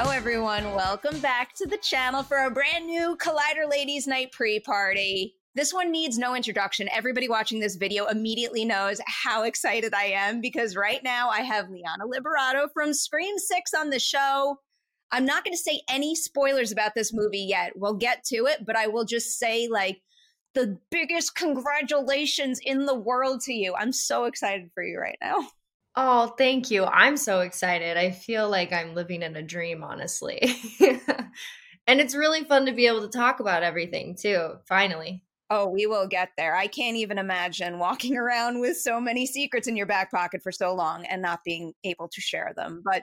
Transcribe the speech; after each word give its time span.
Hello, 0.00 0.12
everyone. 0.12 0.76
Welcome 0.76 1.18
back 1.18 1.54
to 1.54 1.66
the 1.66 1.76
channel 1.78 2.22
for 2.22 2.44
a 2.44 2.50
brand 2.52 2.86
new 2.86 3.16
Collider 3.16 3.68
Ladies 3.68 4.06
Night 4.06 4.30
pre 4.30 4.60
party. 4.60 5.34
This 5.56 5.74
one 5.74 5.90
needs 5.90 6.16
no 6.16 6.36
introduction. 6.36 6.88
Everybody 6.92 7.28
watching 7.28 7.58
this 7.58 7.74
video 7.74 8.06
immediately 8.06 8.64
knows 8.64 9.00
how 9.08 9.42
excited 9.42 9.92
I 9.94 10.04
am 10.04 10.40
because 10.40 10.76
right 10.76 11.02
now 11.02 11.30
I 11.30 11.40
have 11.40 11.68
Liana 11.68 12.04
Liberato 12.06 12.68
from 12.72 12.94
Scream 12.94 13.38
6 13.38 13.74
on 13.74 13.90
the 13.90 13.98
show. 13.98 14.60
I'm 15.10 15.24
not 15.24 15.42
going 15.42 15.54
to 15.54 15.60
say 15.60 15.82
any 15.90 16.14
spoilers 16.14 16.70
about 16.70 16.94
this 16.94 17.12
movie 17.12 17.46
yet. 17.48 17.72
We'll 17.74 17.94
get 17.94 18.22
to 18.26 18.46
it, 18.46 18.64
but 18.64 18.76
I 18.76 18.86
will 18.86 19.04
just 19.04 19.36
say, 19.36 19.66
like, 19.66 20.00
the 20.54 20.78
biggest 20.92 21.34
congratulations 21.34 22.60
in 22.64 22.86
the 22.86 22.94
world 22.94 23.40
to 23.46 23.52
you. 23.52 23.74
I'm 23.74 23.92
so 23.92 24.26
excited 24.26 24.70
for 24.74 24.84
you 24.84 25.00
right 25.00 25.18
now. 25.20 25.48
Oh, 26.00 26.28
thank 26.38 26.70
you. 26.70 26.84
I'm 26.84 27.16
so 27.16 27.40
excited. 27.40 27.96
I 27.96 28.12
feel 28.12 28.48
like 28.48 28.72
I'm 28.72 28.94
living 28.94 29.20
in 29.22 29.34
a 29.34 29.42
dream, 29.42 29.82
honestly. 29.82 30.40
and 31.88 32.00
it's 32.00 32.14
really 32.14 32.44
fun 32.44 32.66
to 32.66 32.72
be 32.72 32.86
able 32.86 33.00
to 33.00 33.08
talk 33.08 33.40
about 33.40 33.64
everything 33.64 34.14
too, 34.14 34.58
finally. 34.68 35.24
Oh, 35.50 35.66
we 35.66 35.86
will 35.86 36.06
get 36.06 36.28
there. 36.36 36.54
I 36.54 36.68
can't 36.68 36.96
even 36.96 37.18
imagine 37.18 37.80
walking 37.80 38.16
around 38.16 38.60
with 38.60 38.76
so 38.76 39.00
many 39.00 39.26
secrets 39.26 39.66
in 39.66 39.74
your 39.74 39.86
back 39.86 40.12
pocket 40.12 40.40
for 40.40 40.52
so 40.52 40.72
long 40.72 41.04
and 41.06 41.20
not 41.20 41.40
being 41.44 41.72
able 41.82 42.06
to 42.10 42.20
share 42.20 42.52
them. 42.54 42.80
But 42.84 43.02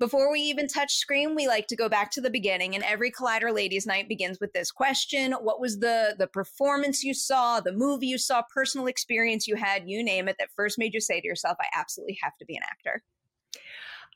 before 0.00 0.32
we 0.32 0.40
even 0.40 0.66
touch 0.66 0.96
Scream, 0.96 1.36
we 1.36 1.46
like 1.46 1.68
to 1.68 1.76
go 1.76 1.88
back 1.88 2.10
to 2.12 2.20
the 2.20 2.30
beginning, 2.30 2.74
and 2.74 2.82
every 2.82 3.12
Collider 3.12 3.54
Ladies 3.54 3.86
Night 3.86 4.08
begins 4.08 4.40
with 4.40 4.52
this 4.52 4.72
question: 4.72 5.32
What 5.32 5.60
was 5.60 5.78
the 5.78 6.16
the 6.18 6.26
performance 6.26 7.04
you 7.04 7.14
saw, 7.14 7.60
the 7.60 7.72
movie 7.72 8.08
you 8.08 8.18
saw, 8.18 8.42
personal 8.52 8.88
experience 8.88 9.46
you 9.46 9.54
had, 9.54 9.84
you 9.86 10.02
name 10.02 10.26
it, 10.26 10.36
that 10.40 10.48
first 10.56 10.78
made 10.78 10.94
you 10.94 11.00
say 11.00 11.20
to 11.20 11.26
yourself, 11.26 11.58
"I 11.60 11.66
absolutely 11.78 12.18
have 12.22 12.36
to 12.38 12.44
be 12.46 12.56
an 12.56 12.62
actor"? 12.68 13.04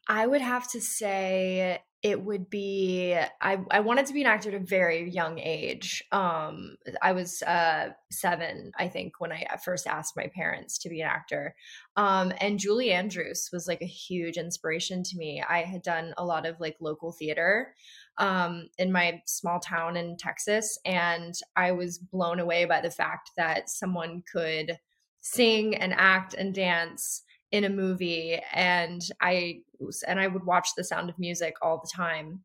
I 0.09 0.27
would 0.27 0.41
have 0.41 0.69
to 0.73 0.81
say 0.81 1.83
it 2.05 2.23
would 2.23 2.51
be 2.51 3.17
I, 3.41 3.59
I 3.71 3.81
wanted 3.81 4.05
to 4.07 4.13
be 4.13 4.21
an 4.21 4.27
actor 4.27 4.51
at 4.51 4.55
a 4.55 4.59
very 4.59 5.11
young 5.11 5.39
age. 5.39 6.05
Um, 6.13 6.77
I 7.01 7.13
was 7.13 7.43
uh, 7.43 7.93
seven, 8.11 8.73
I 8.79 8.89
think, 8.89 9.15
when 9.21 9.33
I 9.33 9.47
first 9.65 9.87
asked 9.87 10.15
my 10.15 10.31
parents 10.35 10.77
to 10.81 10.91
be 10.91 11.01
an 11.01 11.09
actor. 11.09 11.57
Um, 11.97 12.35
and 12.43 12.59
Julie 12.59 12.93
Andrews 12.93 13.49
was 13.55 13.67
like 13.67 13.81
a 13.81 13.87
huge 13.87 14.37
inspiration 14.37 15.03
to 15.03 15.17
me. 15.17 15.43
I 15.49 15.63
had 15.63 15.81
done 15.83 16.13
a 16.19 16.27
lot 16.27 16.45
of 16.45 16.61
like 16.61 16.77
local 16.79 17.11
theater 17.11 17.75
um, 18.19 18.69
in 18.77 18.93
my 18.93 19.23
small 19.25 19.59
town 19.59 19.97
in 19.97 20.19
Texas, 20.19 20.79
and 20.85 21.35
I 21.57 21.73
was 21.73 21.97
blown 21.97 22.39
away 22.39 22.67
by 22.67 22.83
the 22.83 22.91
fact 22.91 23.31
that 23.39 23.71
someone 23.71 24.23
could 24.31 24.79
sing 25.23 25.75
and 25.75 25.95
act 25.97 26.35
and 26.35 26.55
dance 26.55 27.23
in 27.55 27.63
a 27.63 27.71
movie 27.71 28.41
and 28.53 29.01
I 29.21 29.61
and 30.09 30.19
I 30.19 30.27
would 30.27 30.45
watch 30.45 30.71
The 30.77 30.83
Sound 30.83 31.09
of 31.09 31.21
Music 31.21 31.55
all 31.63 31.79
the 31.79 31.91
time. 31.95 32.43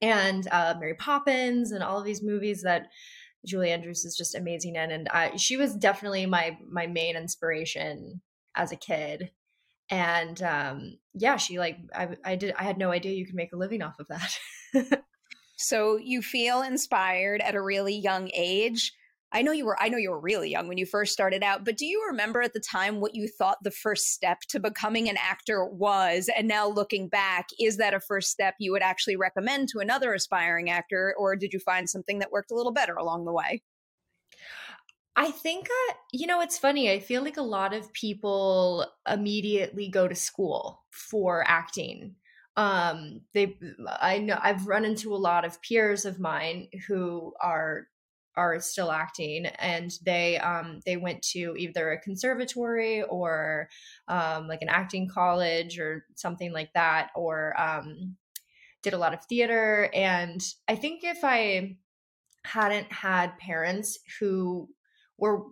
And 0.00 0.48
uh, 0.50 0.74
Mary 0.80 0.94
Poppins 0.94 1.70
and 1.70 1.80
all 1.80 2.00
of 2.00 2.04
these 2.04 2.24
movies 2.24 2.62
that 2.62 2.88
Julie 3.46 3.70
Andrews 3.70 4.04
is 4.04 4.16
just 4.16 4.34
amazing 4.34 4.74
in 4.74 4.90
and 4.90 5.08
I, 5.10 5.36
she 5.36 5.56
was 5.56 5.76
definitely 5.76 6.26
my 6.26 6.58
my 6.68 6.88
main 6.88 7.16
inspiration 7.16 8.20
as 8.56 8.72
a 8.72 8.76
kid. 8.76 9.30
And 9.90 10.42
um 10.42 10.98
yeah, 11.14 11.36
she 11.36 11.60
like 11.60 11.78
I 11.94 12.08
I 12.24 12.34
did 12.34 12.52
I 12.58 12.64
had 12.64 12.78
no 12.78 12.90
idea 12.90 13.12
you 13.12 13.26
could 13.26 13.36
make 13.36 13.52
a 13.52 13.56
living 13.56 13.80
off 13.80 14.00
of 14.00 14.08
that. 14.08 15.04
so 15.56 15.98
you 15.98 16.20
feel 16.20 16.62
inspired 16.62 17.40
at 17.42 17.54
a 17.54 17.62
really 17.62 17.94
young 17.94 18.28
age 18.34 18.92
I 19.32 19.42
know 19.42 19.52
you 19.52 19.64
were 19.64 19.80
I 19.80 19.88
know 19.88 19.98
you 19.98 20.10
were 20.10 20.20
really 20.20 20.50
young 20.50 20.68
when 20.68 20.78
you 20.78 20.86
first 20.86 21.12
started 21.12 21.42
out, 21.42 21.64
but 21.64 21.76
do 21.76 21.86
you 21.86 22.04
remember 22.06 22.42
at 22.42 22.52
the 22.52 22.60
time 22.60 23.00
what 23.00 23.14
you 23.14 23.28
thought 23.28 23.58
the 23.62 23.70
first 23.70 24.12
step 24.12 24.40
to 24.48 24.60
becoming 24.60 25.08
an 25.08 25.16
actor 25.16 25.64
was? 25.64 26.28
And 26.36 26.46
now 26.46 26.68
looking 26.68 27.08
back, 27.08 27.48
is 27.58 27.78
that 27.78 27.94
a 27.94 28.00
first 28.00 28.30
step 28.30 28.54
you 28.58 28.72
would 28.72 28.82
actually 28.82 29.16
recommend 29.16 29.68
to 29.70 29.78
another 29.78 30.12
aspiring 30.12 30.70
actor 30.70 31.14
or 31.18 31.36
did 31.36 31.52
you 31.52 31.58
find 31.58 31.88
something 31.88 32.18
that 32.18 32.32
worked 32.32 32.50
a 32.50 32.54
little 32.54 32.72
better 32.72 32.94
along 32.94 33.24
the 33.24 33.32
way? 33.32 33.62
I 35.14 35.30
think, 35.30 35.68
uh, 35.68 35.94
you 36.12 36.26
know, 36.26 36.40
it's 36.40 36.58
funny. 36.58 36.90
I 36.90 36.98
feel 36.98 37.22
like 37.22 37.36
a 37.36 37.42
lot 37.42 37.74
of 37.74 37.92
people 37.92 38.86
immediately 39.10 39.88
go 39.88 40.08
to 40.08 40.14
school 40.14 40.84
for 40.90 41.44
acting. 41.46 42.16
Um, 42.56 43.20
they, 43.34 43.58
I 44.00 44.18
know 44.18 44.38
I've 44.42 44.66
run 44.66 44.84
into 44.84 45.14
a 45.14 45.16
lot 45.16 45.44
of 45.44 45.60
peers 45.62 46.04
of 46.04 46.18
mine 46.18 46.68
who 46.86 47.34
are 47.42 47.88
are 48.36 48.60
still 48.60 48.90
acting 48.90 49.46
and 49.46 49.92
they 50.04 50.38
um 50.38 50.80
they 50.86 50.96
went 50.96 51.22
to 51.22 51.54
either 51.56 51.92
a 51.92 52.00
conservatory 52.00 53.02
or 53.02 53.68
um 54.08 54.48
like 54.48 54.62
an 54.62 54.68
acting 54.68 55.08
college 55.08 55.78
or 55.78 56.06
something 56.14 56.52
like 56.52 56.72
that 56.74 57.10
or 57.14 57.58
um 57.60 58.16
did 58.82 58.94
a 58.94 58.98
lot 58.98 59.14
of 59.14 59.24
theater 59.26 59.90
and 59.94 60.42
i 60.68 60.74
think 60.74 61.04
if 61.04 61.18
i 61.22 61.76
hadn't 62.44 62.90
had 62.92 63.38
parents 63.38 63.98
who 64.18 64.68
were 65.18 65.44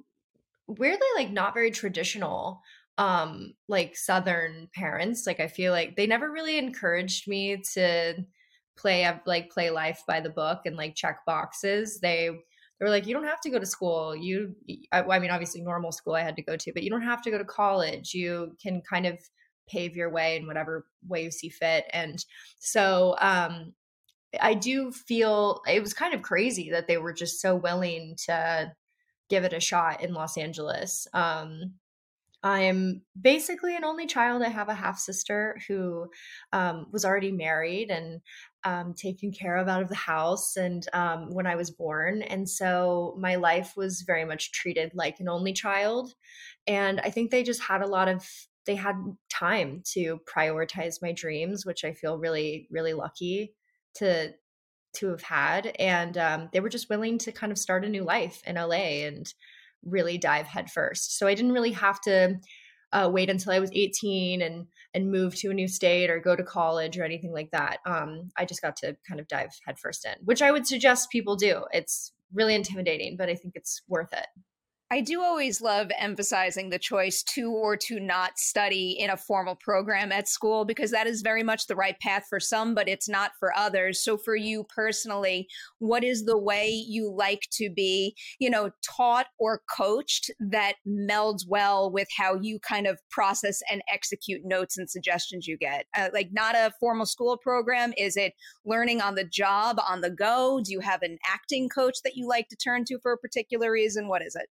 weirdly 0.67 1.07
like 1.17 1.31
not 1.31 1.55
very 1.55 1.71
traditional 1.71 2.60
um 2.99 3.54
like 3.69 3.97
southern 3.97 4.69
parents 4.75 5.27
like 5.27 5.39
i 5.39 5.47
feel 5.47 5.72
like 5.72 5.97
they 5.97 6.07
never 6.07 6.31
really 6.31 6.59
encouraged 6.59 7.28
me 7.28 7.63
to 7.75 8.15
play 8.81 9.07
like 9.27 9.51
play 9.51 9.71
life 9.71 10.03
by 10.07 10.21
the 10.21 10.31
book 10.31 10.60
and 10.65 10.77
like 10.77 10.95
check 10.95 11.21
boxes. 11.27 12.01
They 12.01 12.31
they 12.80 12.86
were 12.86 12.91
like, 12.91 13.06
you 13.06 13.15
don't 13.15 13.27
have 13.27 13.41
to 13.42 13.50
go 13.50 13.59
to 13.59 13.66
school. 13.66 14.16
You, 14.16 14.56
I, 14.91 15.03
I 15.03 15.18
mean, 15.18 15.30
obviously 15.30 15.60
normal 15.60 15.92
school 15.92 16.15
I 16.15 16.22
had 16.22 16.36
to 16.36 16.42
go 16.42 16.56
to, 16.56 16.72
but 16.72 16.82
you 16.82 16.91
don't 16.91 17.03
have 17.03 17.21
to 17.22 17.30
go 17.30 17.36
to 17.36 17.44
college. 17.44 18.15
You 18.15 18.56
can 18.60 18.80
kind 18.88 19.06
of 19.06 19.18
pave 19.68 19.94
your 19.94 20.10
way 20.10 20.36
in 20.36 20.47
whatever 20.47 20.86
way 21.06 21.22
you 21.24 21.30
see 21.30 21.50
fit. 21.50 21.84
And 21.92 22.24
so, 22.59 23.16
um, 23.21 23.74
I 24.41 24.54
do 24.54 24.92
feel 24.92 25.60
it 25.68 25.80
was 25.80 25.92
kind 25.92 26.15
of 26.15 26.22
crazy 26.22 26.71
that 26.71 26.86
they 26.86 26.98
were 26.98 27.12
just 27.12 27.41
so 27.41 27.56
willing 27.56 28.15
to 28.27 28.72
give 29.28 29.44
it 29.44 29.53
a 29.53 29.60
shot 29.60 30.03
in 30.03 30.15
Los 30.15 30.36
Angeles. 30.36 31.06
Um, 31.12 31.74
I'm 32.42 33.03
basically 33.21 33.77
an 33.77 33.84
only 33.84 34.07
child. 34.07 34.42
I 34.42 34.48
have 34.48 34.69
a 34.69 34.75
half 34.75 34.98
sister 34.98 35.60
who 35.69 36.10
um, 36.53 36.87
was 36.91 37.04
already 37.04 37.33
married 37.33 37.91
and 37.91 38.21
um, 38.65 38.95
taken 38.95 39.31
care 39.31 39.57
of 39.57 39.69
out 39.69 39.83
of 39.83 39.89
the 39.89 39.95
house, 39.95 40.57
and 40.57 40.87
um, 40.92 41.33
when 41.34 41.47
I 41.47 41.57
was 41.57 41.71
born, 41.71 42.22
and 42.22 42.48
so 42.48 43.15
my 43.19 43.37
life 43.37 43.75
was 43.77 44.03
very 44.03 44.25
much 44.25 44.53
treated 44.53 44.92
like 44.95 45.21
an 45.21 45.28
only 45.28 45.53
child. 45.53 46.15
And 46.66 47.01
I 47.01 47.10
think 47.10 47.31
they 47.31 47.42
just 47.42 47.63
had 47.63 47.83
a 47.83 47.87
lot 47.87 48.09
of 48.09 48.27
they 48.66 48.75
had 48.77 48.97
time 49.31 49.83
to 49.92 50.21
prioritize 50.33 51.03
my 51.03 51.13
dreams, 51.13 51.65
which 51.66 51.84
I 51.84 51.92
feel 51.92 52.19
really 52.19 52.69
really 52.71 52.95
lucky 52.95 53.54
to 53.97 54.33
to 54.95 55.09
have 55.09 55.22
had, 55.22 55.75
and 55.78 56.16
um, 56.19 56.48
they 56.53 56.60
were 56.60 56.69
just 56.69 56.91
willing 56.91 57.19
to 57.19 57.33
kind 57.33 57.53
of 57.53 57.59
start 57.59 57.84
a 57.84 57.89
new 57.89 58.03
life 58.03 58.42
in 58.47 58.57
LA 58.57 59.04
and 59.07 59.33
really 59.84 60.18
dive 60.18 60.47
headfirst. 60.47 61.18
So 61.18 61.27
I 61.27 61.34
didn't 61.34 61.53
really 61.53 61.72
have 61.72 62.00
to 62.03 62.36
uh, 62.92 63.09
wait 63.12 63.30
until 63.30 63.53
I 63.53 63.60
was 63.60 63.71
18 63.72 64.42
and 64.42 64.66
and 64.94 65.10
move 65.10 65.36
to 65.36 65.50
a 65.50 65.54
new 65.54 65.68
state 65.68 66.10
or 66.10 66.18
go 66.18 66.34
to 66.34 66.42
college 66.42 66.98
or 66.98 67.04
anything 67.04 67.32
like 67.32 67.50
that. 67.53 67.78
Um, 67.86 68.30
I 68.36 68.44
just 68.44 68.60
got 68.60 68.74
to 68.77 68.97
kind 69.06 69.21
of 69.21 69.28
dive 69.28 69.50
headfirst 69.65 70.04
in, 70.04 70.15
which 70.24 70.42
I 70.42 70.50
would 70.50 70.66
suggest 70.66 71.10
people 71.10 71.36
do. 71.36 71.65
It's 71.72 72.12
really 72.32 72.54
intimidating, 72.54 73.16
but 73.16 73.28
I 73.28 73.36
think 73.36 73.54
it's 73.54 73.82
worth 73.88 74.12
it. 74.12 74.27
I 74.92 75.03
do 75.03 75.22
always 75.22 75.60
love 75.60 75.92
emphasizing 75.97 76.69
the 76.69 76.78
choice 76.78 77.22
to 77.34 77.53
or 77.53 77.77
to 77.77 78.01
not 78.01 78.41
study 78.41 78.97
in 78.98 79.10
a 79.10 79.16
formal 79.16 79.54
program 79.54 80.10
at 80.10 80.27
school 80.27 80.65
because 80.65 80.91
that 80.91 81.07
is 81.07 81.22
very 81.22 81.45
much 81.45 81.69
the 81.69 81.77
right 81.77 81.97
path 82.01 82.27
for 82.28 82.41
some, 82.41 82.75
but 82.75 82.89
it's 82.89 83.09
not 83.09 83.31
for 83.39 83.57
others. 83.57 84.03
So, 84.03 84.16
for 84.16 84.34
you 84.34 84.65
personally, 84.65 85.47
what 85.78 86.03
is 86.03 86.25
the 86.25 86.37
way 86.37 86.71
you 86.71 87.09
like 87.09 87.47
to 87.53 87.71
be, 87.71 88.16
you 88.41 88.51
know, 88.51 88.72
taught 88.83 89.28
or 89.39 89.63
coached 89.71 90.28
that 90.41 90.75
melds 90.84 91.47
well 91.47 91.92
with 91.92 92.09
how 92.16 92.34
you 92.34 92.59
kind 92.59 92.89
of 92.89 92.98
process 93.10 93.63
and 93.71 93.83
execute 93.92 94.41
notes 94.45 94.77
and 94.77 94.91
suggestions 94.91 95.47
you 95.47 95.57
get? 95.57 95.87
Uh, 95.97 96.09
like, 96.13 96.31
not 96.33 96.57
a 96.57 96.72
formal 96.81 97.07
school 97.07 97.39
program. 97.39 97.92
Is 97.97 98.16
it 98.16 98.33
learning 98.66 99.01
on 99.01 99.15
the 99.15 99.22
job, 99.22 99.81
on 99.89 100.01
the 100.01 100.10
go? 100.10 100.60
Do 100.65 100.72
you 100.72 100.81
have 100.81 101.03
an 101.03 101.16
acting 101.25 101.69
coach 101.69 101.98
that 102.03 102.16
you 102.16 102.27
like 102.27 102.48
to 102.48 102.57
turn 102.57 102.84
to 102.87 102.98
for 102.98 103.13
a 103.13 103.19
particular 103.19 103.71
reason? 103.71 104.09
What 104.09 104.22
is 104.22 104.34
it? 104.34 104.48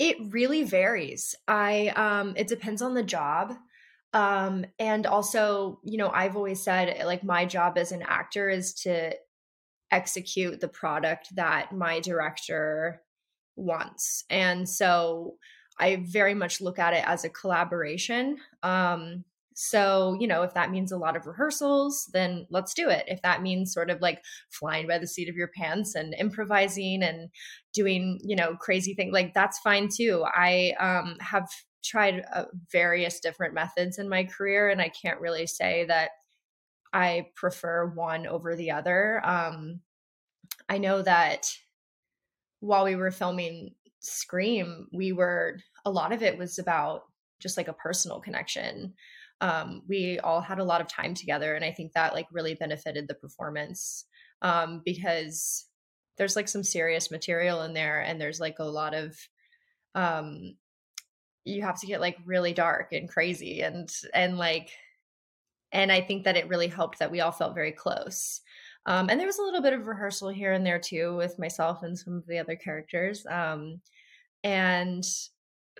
It 0.00 0.16
really 0.32 0.64
varies. 0.64 1.36
I 1.46 1.88
um 1.88 2.34
it 2.36 2.48
depends 2.48 2.82
on 2.82 2.94
the 2.94 3.02
job. 3.04 3.54
Um 4.14 4.64
and 4.78 5.06
also, 5.06 5.78
you 5.84 5.98
know, 5.98 6.08
I've 6.10 6.36
always 6.36 6.62
said 6.62 7.04
like 7.06 7.22
my 7.22 7.44
job 7.44 7.78
as 7.78 7.92
an 7.92 8.02
actor 8.02 8.48
is 8.48 8.74
to 8.86 9.14
execute 9.90 10.60
the 10.60 10.68
product 10.68 11.36
that 11.36 11.72
my 11.72 12.00
director 12.00 13.02
wants. 13.56 14.24
And 14.30 14.68
so 14.68 15.36
I 15.78 16.04
very 16.08 16.34
much 16.34 16.62
look 16.62 16.78
at 16.78 16.94
it 16.94 17.06
as 17.06 17.24
a 17.24 17.28
collaboration. 17.30 18.38
Um 18.62 19.24
so, 19.62 20.16
you 20.18 20.26
know, 20.26 20.40
if 20.40 20.54
that 20.54 20.70
means 20.70 20.90
a 20.90 20.96
lot 20.96 21.16
of 21.16 21.26
rehearsals, 21.26 22.08
then 22.14 22.46
let's 22.48 22.72
do 22.72 22.88
it. 22.88 23.04
If 23.08 23.20
that 23.20 23.42
means 23.42 23.74
sort 23.74 23.90
of 23.90 24.00
like 24.00 24.24
flying 24.48 24.86
by 24.88 24.96
the 24.96 25.06
seat 25.06 25.28
of 25.28 25.36
your 25.36 25.48
pants 25.48 25.94
and 25.94 26.14
improvising 26.14 27.02
and 27.02 27.28
doing, 27.74 28.18
you 28.24 28.34
know, 28.34 28.56
crazy 28.56 28.94
things, 28.94 29.12
like 29.12 29.34
that's 29.34 29.58
fine 29.58 29.90
too. 29.94 30.24
I 30.26 30.72
um, 30.80 31.18
have 31.20 31.46
tried 31.84 32.24
uh, 32.34 32.44
various 32.72 33.20
different 33.20 33.52
methods 33.52 33.98
in 33.98 34.08
my 34.08 34.24
career, 34.24 34.70
and 34.70 34.80
I 34.80 34.88
can't 34.88 35.20
really 35.20 35.46
say 35.46 35.84
that 35.88 36.12
I 36.94 37.26
prefer 37.36 37.84
one 37.84 38.26
over 38.26 38.56
the 38.56 38.70
other. 38.70 39.20
Um, 39.22 39.80
I 40.70 40.78
know 40.78 41.02
that 41.02 41.52
while 42.60 42.84
we 42.84 42.96
were 42.96 43.10
filming 43.10 43.74
Scream, 43.98 44.86
we 44.90 45.12
were, 45.12 45.58
a 45.84 45.90
lot 45.90 46.14
of 46.14 46.22
it 46.22 46.38
was 46.38 46.58
about 46.58 47.02
just 47.40 47.58
like 47.58 47.68
a 47.68 47.74
personal 47.74 48.20
connection 48.20 48.94
um, 49.40 49.82
we 49.88 50.18
all 50.20 50.40
had 50.40 50.58
a 50.58 50.64
lot 50.64 50.80
of 50.80 50.88
time 50.88 51.14
together 51.14 51.54
and 51.54 51.64
i 51.64 51.72
think 51.72 51.92
that 51.92 52.14
like 52.14 52.26
really 52.32 52.54
benefited 52.54 53.08
the 53.08 53.14
performance 53.14 54.04
um, 54.42 54.82
because 54.84 55.66
there's 56.16 56.36
like 56.36 56.48
some 56.48 56.62
serious 56.62 57.10
material 57.10 57.62
in 57.62 57.72
there 57.72 58.00
and 58.00 58.20
there's 58.20 58.40
like 58.40 58.58
a 58.58 58.64
lot 58.64 58.94
of 58.94 59.16
um 59.94 60.54
you 61.44 61.62
have 61.62 61.80
to 61.80 61.86
get 61.86 62.00
like 62.00 62.18
really 62.26 62.52
dark 62.52 62.92
and 62.92 63.08
crazy 63.08 63.62
and 63.62 63.90
and 64.12 64.36
like 64.36 64.70
and 65.72 65.90
i 65.90 66.00
think 66.00 66.24
that 66.24 66.36
it 66.36 66.48
really 66.48 66.68
helped 66.68 66.98
that 66.98 67.10
we 67.10 67.20
all 67.20 67.32
felt 67.32 67.54
very 67.54 67.72
close. 67.72 68.42
Um 68.86 69.08
and 69.08 69.18
there 69.18 69.26
was 69.26 69.38
a 69.38 69.42
little 69.42 69.62
bit 69.62 69.72
of 69.72 69.86
rehearsal 69.86 70.28
here 70.28 70.52
and 70.52 70.64
there 70.64 70.78
too 70.78 71.16
with 71.16 71.38
myself 71.38 71.82
and 71.82 71.98
some 71.98 72.18
of 72.18 72.26
the 72.26 72.38
other 72.38 72.56
characters 72.56 73.26
um 73.30 73.80
and 74.44 75.04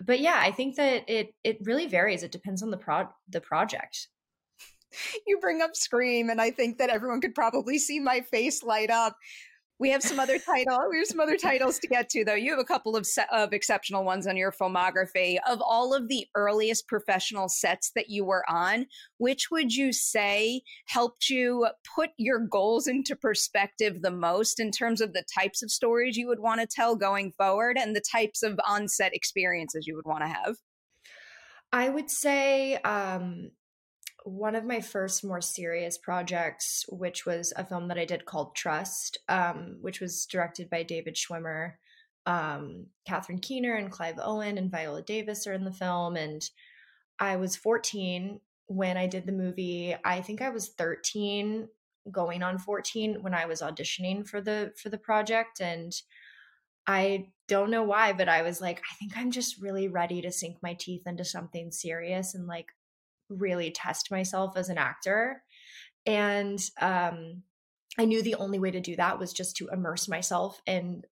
but 0.05 0.19
yeah, 0.19 0.39
I 0.41 0.51
think 0.51 0.75
that 0.75 1.09
it 1.09 1.33
it 1.43 1.57
really 1.63 1.87
varies. 1.87 2.23
It 2.23 2.31
depends 2.31 2.63
on 2.63 2.71
the 2.71 2.77
pro 2.77 3.07
the 3.29 3.41
project. 3.41 4.07
You 5.25 5.39
bring 5.39 5.61
up 5.61 5.73
Scream, 5.73 6.29
and 6.29 6.41
I 6.41 6.51
think 6.51 6.77
that 6.77 6.89
everyone 6.89 7.21
could 7.21 7.33
probably 7.33 7.77
see 7.79 7.99
my 7.99 8.21
face 8.21 8.61
light 8.61 8.89
up 8.89 9.15
we 9.81 9.89
have 9.89 10.03
some 10.03 10.19
other 10.19 10.37
title. 10.37 10.79
We 10.91 10.99
have 10.99 11.07
some 11.07 11.19
other 11.19 11.37
titles 11.37 11.79
to 11.79 11.87
get 11.87 12.07
to, 12.09 12.23
though. 12.23 12.35
You 12.35 12.51
have 12.51 12.59
a 12.59 12.63
couple 12.63 12.95
of 12.95 13.07
of 13.31 13.51
exceptional 13.51 14.03
ones 14.03 14.27
on 14.27 14.37
your 14.37 14.51
filmography. 14.51 15.37
Of 15.47 15.59
all 15.59 15.95
of 15.95 16.07
the 16.07 16.27
earliest 16.35 16.87
professional 16.87 17.49
sets 17.49 17.91
that 17.95 18.07
you 18.07 18.23
were 18.23 18.43
on, 18.47 18.85
which 19.17 19.49
would 19.49 19.73
you 19.73 19.91
say 19.91 20.61
helped 20.85 21.29
you 21.29 21.67
put 21.95 22.11
your 22.17 22.39
goals 22.39 22.85
into 22.85 23.15
perspective 23.15 24.03
the 24.03 24.11
most 24.11 24.59
in 24.59 24.69
terms 24.69 25.01
of 25.01 25.13
the 25.13 25.23
types 25.35 25.63
of 25.63 25.71
stories 25.71 26.15
you 26.15 26.27
would 26.27 26.39
want 26.39 26.61
to 26.61 26.67
tell 26.67 26.95
going 26.95 27.31
forward 27.31 27.75
and 27.79 27.95
the 27.95 28.03
types 28.11 28.43
of 28.43 28.59
on-set 28.67 29.15
experiences 29.15 29.87
you 29.87 29.95
would 29.95 30.05
want 30.05 30.21
to 30.21 30.27
have? 30.27 30.57
I 31.73 31.89
would 31.89 32.11
say 32.11 32.75
um, 32.75 33.49
one 34.23 34.55
of 34.55 34.65
my 34.65 34.79
first 34.79 35.23
more 35.23 35.41
serious 35.41 35.97
projects, 35.97 36.85
which 36.89 37.25
was 37.25 37.53
a 37.55 37.65
film 37.65 37.87
that 37.87 37.97
I 37.97 38.05
did 38.05 38.25
called 38.25 38.55
Trust, 38.55 39.17
um, 39.27 39.77
which 39.81 39.99
was 39.99 40.25
directed 40.25 40.69
by 40.69 40.83
David 40.83 41.15
Schwimmer. 41.15 41.73
Um, 42.25 42.87
Catherine 43.07 43.39
Keener 43.39 43.75
and 43.75 43.91
Clive 43.91 44.19
Owen 44.21 44.57
and 44.57 44.69
Viola 44.69 45.01
Davis 45.01 45.47
are 45.47 45.53
in 45.53 45.65
the 45.65 45.73
film. 45.73 46.15
And 46.15 46.47
I 47.19 47.37
was 47.37 47.55
14 47.55 48.39
when 48.67 48.95
I 48.95 49.07
did 49.07 49.25
the 49.25 49.31
movie. 49.31 49.95
I 50.05 50.21
think 50.21 50.41
I 50.41 50.49
was 50.49 50.69
13 50.69 51.67
going 52.11 52.43
on 52.43 52.57
14 52.57 53.21
when 53.21 53.33
I 53.33 53.45
was 53.45 53.61
auditioning 53.61 54.27
for 54.27 54.41
the 54.41 54.73
for 54.75 54.89
the 54.89 54.97
project 54.97 55.61
and 55.61 55.93
I 56.87 57.27
don't 57.47 57.69
know 57.69 57.83
why 57.83 58.11
but 58.13 58.27
I 58.27 58.41
was 58.41 58.59
like 58.59 58.79
I 58.79 58.95
think 58.95 59.11
I'm 59.15 59.29
just 59.29 59.61
really 59.61 59.87
ready 59.87 60.19
to 60.23 60.31
sink 60.31 60.57
my 60.63 60.73
teeth 60.73 61.03
into 61.05 61.23
something 61.23 61.69
serious 61.69 62.33
and 62.33 62.47
like 62.47 62.69
really 63.31 63.71
test 63.71 64.11
myself 64.11 64.57
as 64.57 64.69
an 64.69 64.77
actor. 64.77 65.43
And 66.05 66.59
um, 66.79 67.43
I 67.97 68.05
knew 68.05 68.21
the 68.21 68.35
only 68.35 68.59
way 68.59 68.71
to 68.71 68.79
do 68.79 68.95
that 68.95 69.19
was 69.19 69.33
just 69.33 69.57
to 69.57 69.69
immerse 69.71 70.07
myself 70.07 70.61
in 70.65 71.03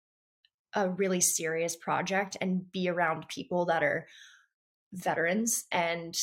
a 0.73 0.89
really 0.89 1.21
serious 1.21 1.75
project 1.75 2.37
and 2.41 2.71
be 2.71 2.89
around 2.89 3.27
people 3.27 3.65
that 3.65 3.83
are 3.83 4.07
veterans 4.93 5.65
and 5.71 6.15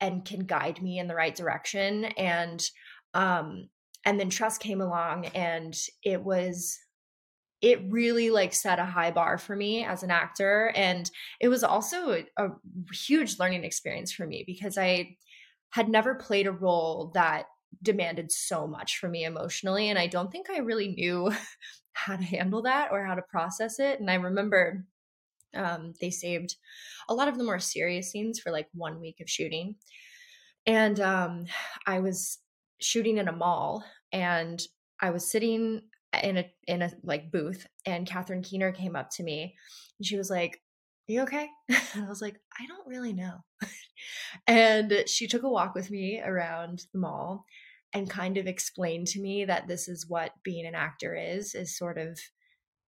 and 0.00 0.24
can 0.24 0.40
guide 0.40 0.80
me 0.80 0.98
in 0.98 1.06
the 1.06 1.14
right 1.14 1.34
direction 1.34 2.06
and 2.16 2.70
um 3.14 3.68
and 4.04 4.18
then 4.18 4.30
trust 4.30 4.60
came 4.60 4.80
along 4.80 5.26
and 5.26 5.76
it 6.02 6.22
was 6.22 6.78
it 7.62 7.80
really 7.88 8.30
like 8.30 8.54
set 8.54 8.78
a 8.78 8.84
high 8.84 9.10
bar 9.10 9.36
for 9.36 9.54
me 9.54 9.84
as 9.84 10.02
an 10.02 10.10
actor 10.10 10.72
and 10.74 11.10
it 11.40 11.48
was 11.48 11.62
also 11.62 12.12
a, 12.12 12.24
a, 12.36 12.48
huge 12.92 13.38
learning 13.38 13.64
experience 13.64 14.12
for 14.12 14.26
me 14.26 14.44
because 14.46 14.78
i 14.78 15.16
had 15.70 15.88
never 15.88 16.14
played 16.14 16.46
a 16.46 16.52
role 16.52 17.10
that 17.14 17.46
demanded 17.82 18.32
so 18.32 18.66
much 18.66 18.98
from 18.98 19.12
me 19.12 19.24
emotionally 19.24 19.88
and 19.88 19.98
i 19.98 20.06
don't 20.06 20.32
think 20.32 20.48
i 20.50 20.58
really 20.58 20.88
knew 20.88 21.30
how 21.92 22.16
to 22.16 22.22
handle 22.22 22.62
that 22.62 22.90
or 22.92 23.04
how 23.04 23.14
to 23.14 23.22
process 23.22 23.78
it 23.78 24.00
and 24.00 24.10
i 24.10 24.14
remember 24.14 24.84
um, 25.52 25.94
they 26.00 26.10
saved 26.10 26.54
a 27.08 27.14
lot 27.14 27.26
of 27.26 27.36
the 27.36 27.42
more 27.42 27.58
serious 27.58 28.12
scenes 28.12 28.38
for 28.38 28.52
like 28.52 28.68
one 28.72 29.00
week 29.00 29.20
of 29.20 29.28
shooting 29.28 29.74
and 30.66 31.00
um, 31.00 31.44
i 31.86 32.00
was 32.00 32.38
shooting 32.80 33.18
in 33.18 33.28
a 33.28 33.32
mall 33.32 33.84
and 34.12 34.62
i 35.00 35.10
was 35.10 35.30
sitting 35.30 35.82
in 36.22 36.38
a 36.38 36.50
in 36.66 36.82
a 36.82 36.90
like 37.02 37.30
booth 37.30 37.66
and 37.86 38.06
Catherine 38.06 38.42
Keener 38.42 38.72
came 38.72 38.96
up 38.96 39.10
to 39.10 39.22
me 39.22 39.54
and 39.98 40.06
she 40.06 40.16
was 40.16 40.30
like, 40.30 40.60
Are 41.08 41.12
you 41.12 41.22
okay? 41.22 41.48
And 41.68 41.78
I 42.04 42.08
was 42.08 42.22
like, 42.22 42.36
I 42.58 42.66
don't 42.66 42.86
really 42.86 43.12
know. 43.12 43.44
and 44.46 45.04
she 45.06 45.26
took 45.26 45.42
a 45.42 45.48
walk 45.48 45.74
with 45.74 45.90
me 45.90 46.20
around 46.20 46.84
the 46.92 46.98
mall 46.98 47.44
and 47.92 48.08
kind 48.08 48.36
of 48.36 48.46
explained 48.46 49.08
to 49.08 49.20
me 49.20 49.44
that 49.44 49.66
this 49.66 49.88
is 49.88 50.08
what 50.08 50.32
being 50.44 50.66
an 50.66 50.74
actor 50.74 51.14
is, 51.14 51.54
is 51.54 51.76
sort 51.76 51.98
of 51.98 52.18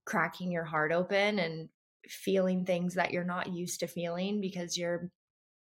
cracking 0.05 0.51
your 0.53 0.65
heart 0.65 0.93
open 0.93 1.39
and 1.39 1.69
feeling 2.09 2.65
things 2.65 2.95
that 2.95 3.13
you're 3.13 3.25
not 3.25 3.53
used 3.53 3.81
to 3.81 3.87
feeling 3.87 4.41
because 4.41 4.77
you're 4.77 5.11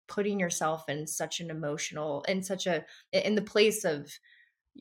putting 0.09 0.39
yourself 0.39 0.89
in 0.89 1.07
such 1.07 1.41
an 1.41 1.51
emotional 1.51 2.25
in 2.29 2.43
such 2.43 2.67
a 2.67 2.85
in 3.13 3.35
the 3.35 3.43
place 3.43 3.85
of 3.85 4.11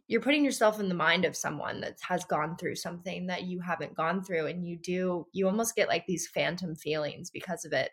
you're 0.07 0.21
putting 0.21 0.43
yourself 0.43 0.79
in 0.79 0.89
the 0.89 0.95
mind 0.95 1.25
of 1.25 1.35
someone 1.35 1.81
that 1.81 1.97
has 2.07 2.25
gone 2.25 2.57
through 2.57 2.75
something 2.75 3.27
that 3.27 3.43
you 3.43 3.61
haven't 3.61 3.95
gone 3.95 4.23
through 4.23 4.47
and 4.47 4.65
you 4.65 4.77
do 4.77 5.27
you 5.33 5.47
almost 5.47 5.75
get 5.75 5.87
like 5.87 6.05
these 6.05 6.27
phantom 6.27 6.75
feelings 6.75 7.29
because 7.29 7.63
of 7.65 7.73
it 7.73 7.91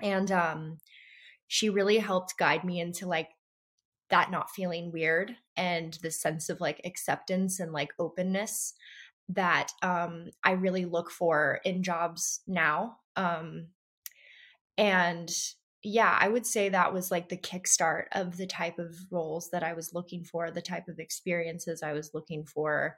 and 0.00 0.32
um 0.32 0.78
she 1.46 1.70
really 1.70 1.98
helped 1.98 2.38
guide 2.38 2.64
me 2.64 2.80
into 2.80 3.06
like 3.06 3.28
that 4.10 4.30
not 4.30 4.50
feeling 4.50 4.90
weird 4.92 5.36
and 5.56 5.98
the 6.02 6.10
sense 6.10 6.48
of 6.48 6.60
like 6.60 6.80
acceptance 6.84 7.60
and 7.60 7.72
like 7.72 7.90
openness 7.98 8.74
that 9.28 9.72
um, 9.82 10.30
I 10.42 10.52
really 10.52 10.84
look 10.84 11.10
for 11.10 11.60
in 11.64 11.82
jobs 11.82 12.40
now. 12.46 12.96
Um, 13.16 13.68
and 14.78 15.30
yeah, 15.84 16.16
I 16.20 16.28
would 16.28 16.46
say 16.46 16.68
that 16.68 16.92
was 16.92 17.10
like 17.10 17.28
the 17.28 17.36
kickstart 17.36 18.06
of 18.12 18.36
the 18.36 18.46
type 18.46 18.78
of 18.78 18.96
roles 19.10 19.50
that 19.50 19.62
I 19.62 19.74
was 19.74 19.94
looking 19.94 20.24
for, 20.24 20.50
the 20.50 20.60
type 20.60 20.88
of 20.88 20.98
experiences 20.98 21.82
I 21.82 21.92
was 21.92 22.10
looking 22.14 22.44
for. 22.44 22.96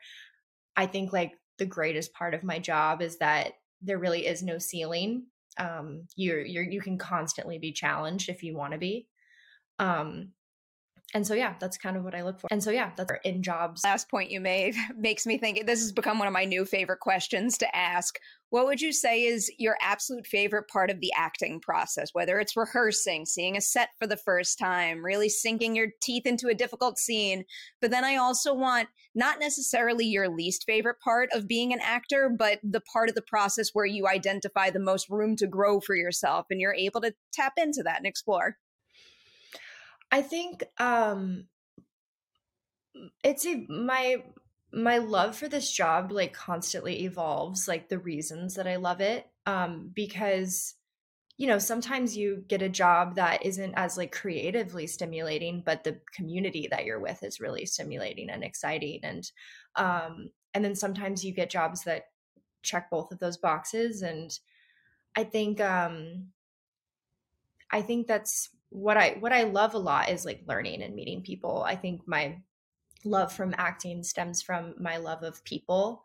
I 0.76 0.86
think 0.86 1.12
like 1.12 1.32
the 1.58 1.66
greatest 1.66 2.14
part 2.14 2.32
of 2.32 2.42
my 2.42 2.58
job 2.58 3.02
is 3.02 3.18
that 3.18 3.52
there 3.82 3.98
really 3.98 4.26
is 4.26 4.42
no 4.42 4.58
ceiling. 4.58 5.26
Um, 5.58 6.06
you're 6.16 6.40
you're 6.40 6.64
you 6.64 6.80
can 6.80 6.96
constantly 6.96 7.58
be 7.58 7.72
challenged 7.72 8.30
if 8.30 8.42
you 8.42 8.56
want 8.56 8.72
to 8.72 8.78
be. 8.78 9.08
Um, 9.78 10.30
and 11.14 11.26
so 11.26 11.34
yeah 11.34 11.54
that's 11.58 11.76
kind 11.76 11.96
of 11.96 12.04
what 12.04 12.14
i 12.14 12.22
look 12.22 12.40
for. 12.40 12.48
And 12.50 12.62
so 12.62 12.70
yeah 12.70 12.90
that's 12.96 13.12
in 13.24 13.42
jobs. 13.42 13.82
Last 13.84 14.10
point 14.10 14.30
you 14.30 14.40
made 14.40 14.74
makes 14.96 15.26
me 15.26 15.38
think 15.38 15.66
this 15.66 15.80
has 15.80 15.92
become 15.92 16.18
one 16.18 16.28
of 16.28 16.34
my 16.34 16.44
new 16.44 16.64
favorite 16.64 17.00
questions 17.00 17.58
to 17.58 17.76
ask. 17.76 18.18
What 18.50 18.66
would 18.66 18.80
you 18.80 18.92
say 18.92 19.24
is 19.24 19.50
your 19.58 19.76
absolute 19.80 20.26
favorite 20.26 20.68
part 20.68 20.90
of 20.90 21.00
the 21.00 21.12
acting 21.16 21.60
process? 21.60 22.10
Whether 22.12 22.40
it's 22.40 22.56
rehearsing 22.56 23.26
seeing 23.26 23.56
a 23.56 23.60
set 23.60 23.90
for 23.98 24.06
the 24.06 24.16
first 24.16 24.58
time 24.58 25.04
really 25.04 25.28
sinking 25.28 25.76
your 25.76 25.88
teeth 26.02 26.26
into 26.26 26.48
a 26.48 26.54
difficult 26.54 26.98
scene. 26.98 27.44
But 27.80 27.90
then 27.90 28.04
i 28.04 28.16
also 28.16 28.54
want 28.54 28.88
not 29.14 29.40
necessarily 29.40 30.06
your 30.06 30.28
least 30.28 30.64
favorite 30.64 31.00
part 31.00 31.30
of 31.32 31.48
being 31.48 31.72
an 31.72 31.80
actor 31.82 32.30
but 32.36 32.60
the 32.62 32.80
part 32.80 33.08
of 33.08 33.14
the 33.14 33.22
process 33.22 33.70
where 33.72 33.86
you 33.86 34.06
identify 34.06 34.70
the 34.70 34.78
most 34.78 35.08
room 35.10 35.36
to 35.36 35.46
grow 35.46 35.80
for 35.80 35.94
yourself 35.94 36.46
and 36.50 36.60
you're 36.60 36.74
able 36.74 37.00
to 37.00 37.14
tap 37.32 37.54
into 37.56 37.82
that 37.82 37.98
and 37.98 38.06
explore 38.06 38.56
I 40.10 40.22
think 40.22 40.64
um 40.78 41.46
it's 43.22 43.46
a 43.46 43.66
my 43.68 44.22
my 44.72 44.98
love 44.98 45.36
for 45.36 45.48
this 45.48 45.70
job 45.70 46.12
like 46.12 46.32
constantly 46.32 47.04
evolves 47.04 47.66
like 47.66 47.88
the 47.88 47.98
reasons 47.98 48.54
that 48.54 48.66
I 48.66 48.76
love 48.76 49.00
it 49.00 49.28
um 49.46 49.90
because 49.94 50.74
you 51.38 51.46
know 51.46 51.58
sometimes 51.58 52.16
you 52.16 52.44
get 52.48 52.62
a 52.62 52.68
job 52.68 53.16
that 53.16 53.44
isn't 53.44 53.74
as 53.76 53.96
like 53.96 54.12
creatively 54.12 54.86
stimulating 54.86 55.62
but 55.64 55.84
the 55.84 56.00
community 56.14 56.68
that 56.70 56.84
you're 56.84 57.00
with 57.00 57.22
is 57.22 57.40
really 57.40 57.66
stimulating 57.66 58.30
and 58.30 58.44
exciting 58.44 59.00
and 59.04 59.30
um 59.76 60.30
and 60.54 60.64
then 60.64 60.76
sometimes 60.76 61.24
you 61.24 61.32
get 61.32 61.50
jobs 61.50 61.84
that 61.84 62.04
check 62.62 62.90
both 62.90 63.12
of 63.12 63.18
those 63.20 63.38
boxes 63.38 64.02
and 64.02 64.38
I 65.16 65.24
think 65.24 65.60
um 65.60 66.28
I 67.70 67.82
think 67.82 68.06
that's 68.06 68.50
what 68.70 68.96
I 68.96 69.16
what 69.20 69.32
I 69.32 69.44
love 69.44 69.74
a 69.74 69.78
lot 69.78 70.08
is 70.08 70.24
like 70.24 70.42
learning 70.46 70.82
and 70.82 70.94
meeting 70.94 71.22
people. 71.22 71.62
I 71.66 71.76
think 71.76 72.02
my 72.06 72.38
love 73.04 73.32
from 73.32 73.54
acting 73.58 74.02
stems 74.02 74.42
from 74.42 74.74
my 74.78 74.96
love 74.96 75.22
of 75.22 75.44
people 75.44 76.04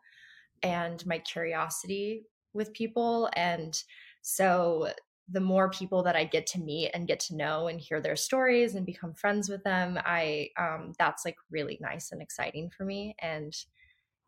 and 0.62 1.04
my 1.06 1.18
curiosity 1.18 2.24
with 2.54 2.72
people 2.72 3.28
and 3.36 3.82
so 4.22 4.88
the 5.28 5.40
more 5.40 5.68
people 5.68 6.02
that 6.04 6.16
I 6.16 6.24
get 6.24 6.46
to 6.48 6.60
meet 6.60 6.90
and 6.94 7.06
get 7.06 7.20
to 7.20 7.36
know 7.36 7.66
and 7.66 7.80
hear 7.80 8.00
their 8.00 8.16
stories 8.16 8.74
and 8.74 8.86
become 8.86 9.12
friends 9.12 9.48
with 9.48 9.64
them, 9.64 9.98
I 10.04 10.50
um, 10.56 10.92
that's 10.98 11.24
like 11.24 11.36
really 11.50 11.78
nice 11.80 12.12
and 12.12 12.22
exciting 12.22 12.70
for 12.70 12.84
me. 12.84 13.16
And 13.20 13.56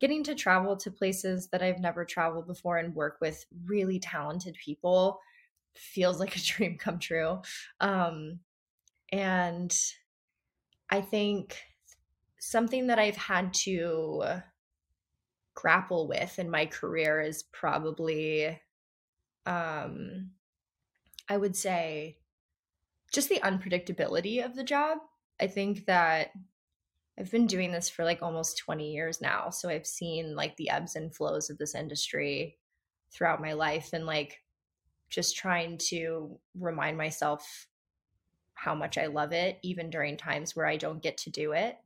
getting 0.00 0.24
to 0.24 0.34
travel 0.34 0.76
to 0.76 0.90
places 0.90 1.48
that 1.48 1.62
I've 1.62 1.78
never 1.78 2.04
traveled 2.04 2.46
before 2.46 2.78
and 2.78 2.94
work 2.94 3.18
with 3.20 3.44
really 3.66 3.98
talented 3.98 4.56
people 4.64 5.20
feels 5.76 6.20
like 6.20 6.36
a 6.36 6.40
dream 6.44 6.76
come 6.78 6.98
true. 6.98 7.40
Um, 7.80 8.40
and 9.10 9.74
I 10.90 11.00
think 11.00 11.58
something 12.38 12.86
that 12.88 12.98
I've 12.98 13.16
had 13.16 13.52
to 13.64 14.40
grapple 15.54 16.06
with 16.06 16.38
in 16.38 16.50
my 16.50 16.66
career 16.66 17.20
is 17.20 17.42
probably, 17.42 18.60
um, 19.44 20.30
I 21.28 21.36
would 21.36 21.56
say, 21.56 22.18
just 23.12 23.28
the 23.28 23.40
unpredictability 23.40 24.44
of 24.44 24.54
the 24.54 24.64
job. 24.64 24.98
I 25.40 25.46
think 25.46 25.86
that 25.86 26.30
I've 27.18 27.30
been 27.30 27.46
doing 27.46 27.72
this 27.72 27.88
for 27.88 28.04
like 28.04 28.22
almost 28.22 28.58
20 28.58 28.92
years 28.92 29.20
now. 29.20 29.50
So 29.50 29.68
I've 29.68 29.86
seen 29.86 30.36
like 30.36 30.56
the 30.56 30.70
ebbs 30.70 30.94
and 30.94 31.14
flows 31.14 31.50
of 31.50 31.58
this 31.58 31.74
industry 31.74 32.58
throughout 33.12 33.42
my 33.42 33.54
life. 33.54 33.90
And 33.92 34.06
like, 34.06 34.38
just 35.08 35.36
trying 35.36 35.78
to 35.88 36.38
remind 36.58 36.96
myself 36.96 37.66
how 38.54 38.74
much 38.74 38.98
I 38.98 39.06
love 39.06 39.32
it, 39.32 39.58
even 39.62 39.90
during 39.90 40.16
times 40.16 40.54
where 40.54 40.66
I 40.66 40.76
don't 40.76 41.02
get 41.02 41.16
to 41.18 41.30
do 41.30 41.52
it. 41.52 41.76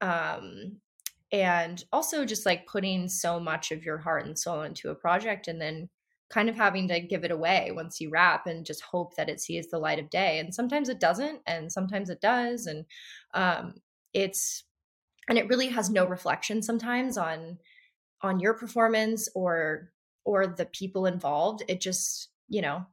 Um, 0.00 0.78
and 1.30 1.82
also 1.92 2.24
just 2.24 2.44
like 2.44 2.66
putting 2.66 3.08
so 3.08 3.38
much 3.38 3.72
of 3.72 3.84
your 3.84 3.98
heart 3.98 4.26
and 4.26 4.38
soul 4.38 4.62
into 4.62 4.90
a 4.90 4.94
project 4.94 5.48
and 5.48 5.60
then 5.60 5.88
kind 6.30 6.48
of 6.48 6.56
having 6.56 6.88
to 6.88 7.00
give 7.00 7.24
it 7.24 7.30
away 7.30 7.70
once 7.74 8.00
you 8.00 8.10
wrap 8.10 8.46
and 8.46 8.64
just 8.64 8.80
hope 8.82 9.14
that 9.16 9.28
it 9.28 9.40
sees 9.40 9.70
the 9.70 9.78
light 9.78 9.98
of 9.98 10.10
day. 10.10 10.38
And 10.38 10.54
sometimes 10.54 10.88
it 10.88 10.98
doesn't, 10.98 11.40
and 11.46 11.70
sometimes 11.70 12.10
it 12.10 12.20
does. 12.20 12.66
And 12.66 12.86
um, 13.34 13.74
it's, 14.14 14.64
and 15.28 15.38
it 15.38 15.48
really 15.48 15.68
has 15.68 15.90
no 15.90 16.06
reflection 16.06 16.62
sometimes 16.62 17.16
on 17.16 17.58
on 18.22 18.40
your 18.40 18.54
performance 18.54 19.28
or 19.34 19.90
or 20.24 20.46
the 20.46 20.66
people 20.66 21.06
involved 21.06 21.62
it 21.68 21.80
just 21.80 22.28
you 22.52 22.60
know, 22.60 22.84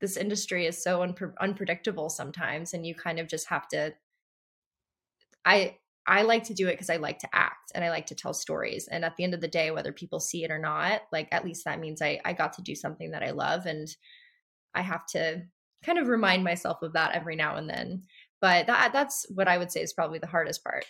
this 0.00 0.16
industry 0.16 0.66
is 0.66 0.82
so 0.82 1.00
unpre- 1.00 1.34
unpredictable 1.40 2.08
sometimes 2.08 2.72
and 2.72 2.86
you 2.86 2.94
kind 2.94 3.20
of 3.20 3.28
just 3.28 3.46
have 3.48 3.68
to 3.68 3.92
I 5.44 5.76
I 6.06 6.22
like 6.22 6.44
to 6.44 6.54
do 6.54 6.66
it 6.66 6.72
because 6.72 6.90
I 6.90 6.96
like 6.96 7.20
to 7.20 7.28
act 7.32 7.70
and 7.74 7.84
I 7.84 7.90
like 7.90 8.06
to 8.06 8.14
tell 8.16 8.34
stories. 8.34 8.88
And 8.88 9.04
at 9.04 9.16
the 9.16 9.22
end 9.22 9.34
of 9.34 9.40
the 9.40 9.46
day, 9.46 9.70
whether 9.70 9.92
people 9.92 10.18
see 10.18 10.42
it 10.42 10.50
or 10.50 10.58
not, 10.58 11.02
like 11.12 11.28
at 11.30 11.44
least 11.44 11.64
that 11.64 11.78
means 11.78 12.02
I, 12.02 12.20
I 12.24 12.32
got 12.32 12.54
to 12.54 12.62
do 12.62 12.74
something 12.74 13.12
that 13.12 13.22
I 13.22 13.30
love. 13.30 13.66
And 13.66 13.86
I 14.74 14.82
have 14.82 15.06
to 15.08 15.42
kind 15.84 15.98
of 15.98 16.08
remind 16.08 16.42
myself 16.42 16.82
of 16.82 16.94
that 16.94 17.14
every 17.14 17.36
now 17.36 17.56
and 17.56 17.68
then. 17.68 18.02
But 18.40 18.66
that 18.66 18.92
that's 18.92 19.26
what 19.28 19.46
I 19.46 19.58
would 19.58 19.70
say 19.70 19.82
is 19.82 19.92
probably 19.92 20.18
the 20.18 20.26
hardest 20.26 20.64
part. 20.64 20.86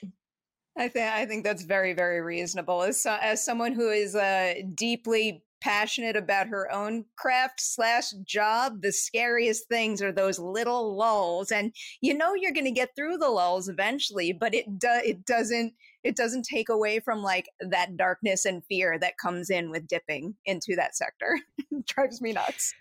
I 0.79 0.89
think 0.89 1.13
I 1.13 1.27
think 1.27 1.45
that's 1.45 1.65
very 1.65 1.93
very 1.93 2.23
reasonable. 2.23 2.83
As 2.83 3.03
so, 3.03 3.19
as 3.21 3.45
someone 3.45 3.75
who 3.75 3.91
is 3.91 4.15
uh, 4.15 4.55
deeply 4.75 5.45
passionate 5.63 6.17
about 6.17 6.49
her 6.49 6.71
own 6.73 7.05
craft 7.17 7.61
slash 7.61 8.11
job, 8.25 8.83
the 8.83 8.93
scariest 8.93 9.69
things 9.69 10.03
are 10.03 10.11
those 10.11 10.39
little 10.39 10.97
lulls. 10.97 11.53
And 11.53 11.73
you 12.01 12.15
know 12.15 12.35
you're 12.35 12.53
going 12.53 12.67
to 12.67 12.73
get 12.73 12.91
through 12.97 13.19
the 13.19 13.29
lulls 13.29 13.69
eventually, 13.69 14.33
but 14.33 14.55
it 14.55 14.79
do, 14.79 14.89
it 15.05 15.25
doesn't 15.25 15.73
it 16.03 16.17
doesn't 16.17 16.43
take 16.43 16.69
away 16.69 16.99
from 16.99 17.23
like 17.23 17.49
that 17.61 17.97
darkness 17.97 18.45
and 18.45 18.65
fear 18.65 18.99
that 18.99 19.19
comes 19.19 19.51
in 19.51 19.71
with 19.71 19.87
dipping 19.87 20.35
into 20.45 20.75
that 20.75 20.97
sector. 20.97 21.39
drives 21.87 22.21
me 22.21 22.33
nuts. 22.33 22.75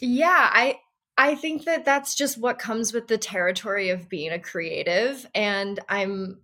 Yeah, 0.00 0.48
I 0.50 0.80
I 1.18 1.34
think 1.34 1.64
that 1.64 1.84
that's 1.84 2.14
just 2.14 2.38
what 2.38 2.58
comes 2.58 2.94
with 2.94 3.06
the 3.06 3.18
territory 3.18 3.90
of 3.90 4.08
being 4.08 4.32
a 4.32 4.38
creative 4.38 5.26
and 5.34 5.78
I'm 5.90 6.40